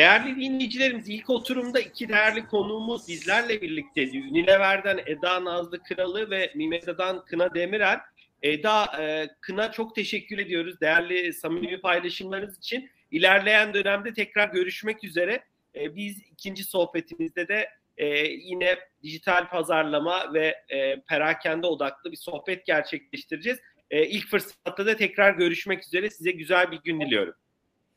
Değerli 0.00 0.36
dinleyicilerimiz 0.36 1.08
ilk 1.08 1.30
oturumda 1.30 1.80
iki 1.80 2.08
değerli 2.08 2.46
konuğumuz 2.46 3.08
bizlerle 3.08 3.62
birlikteydi. 3.62 4.18
Unilever'den 4.18 5.00
Eda 5.06 5.44
Nazlı 5.44 5.82
Kralı 5.82 6.30
ve 6.30 6.52
Mimeda'dan 6.54 7.24
Kına 7.24 7.54
Demirel. 7.54 8.00
Eda, 8.42 9.02
e, 9.02 9.28
Kına 9.40 9.72
çok 9.72 9.94
teşekkür 9.94 10.38
ediyoruz 10.38 10.80
değerli 10.80 11.32
samimi 11.32 11.80
paylaşımlarınız 11.80 12.58
için. 12.58 12.90
İlerleyen 13.10 13.74
dönemde 13.74 14.12
tekrar 14.12 14.48
görüşmek 14.48 15.04
üzere. 15.04 15.44
E, 15.74 15.96
biz 15.96 16.22
ikinci 16.32 16.64
sohbetimizde 16.64 17.48
de 17.48 17.68
e, 17.96 18.06
yine 18.26 18.78
dijital 19.02 19.48
pazarlama 19.48 20.34
ve 20.34 20.64
e, 20.68 21.00
perakende 21.00 21.66
odaklı 21.66 22.12
bir 22.12 22.16
sohbet 22.16 22.66
gerçekleştireceğiz. 22.66 23.58
E, 23.90 24.06
ilk 24.06 24.28
fırsatta 24.28 24.86
da 24.86 24.96
tekrar 24.96 25.34
görüşmek 25.34 25.84
üzere. 25.84 26.10
Size 26.10 26.30
güzel 26.30 26.70
bir 26.70 26.80
gün 26.84 27.00
diliyorum. 27.00 27.34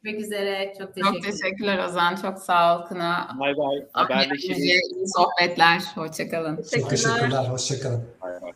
Görüşmek 0.03 0.25
üzere. 0.25 0.73
Çok 0.79 0.95
teşekkürler. 0.95 1.13
Çok 1.13 1.23
teşekkürler 1.23 1.87
Ozan. 1.87 2.15
Çok 2.15 2.39
sağ 2.39 2.79
ol 2.79 2.85
Kına. 2.87 3.29
Bay 3.39 3.57
bay. 3.57 3.85
Haberleşiriz. 3.93 4.59
İyi 4.59 4.81
sohbetler. 5.15 5.81
Hoşçakalın. 5.95 6.55
Çok 6.55 6.89
teşekkürler. 6.89 7.45
Hoşçakalın. 7.49 8.03
Bay 8.21 8.41
bay. 8.41 8.51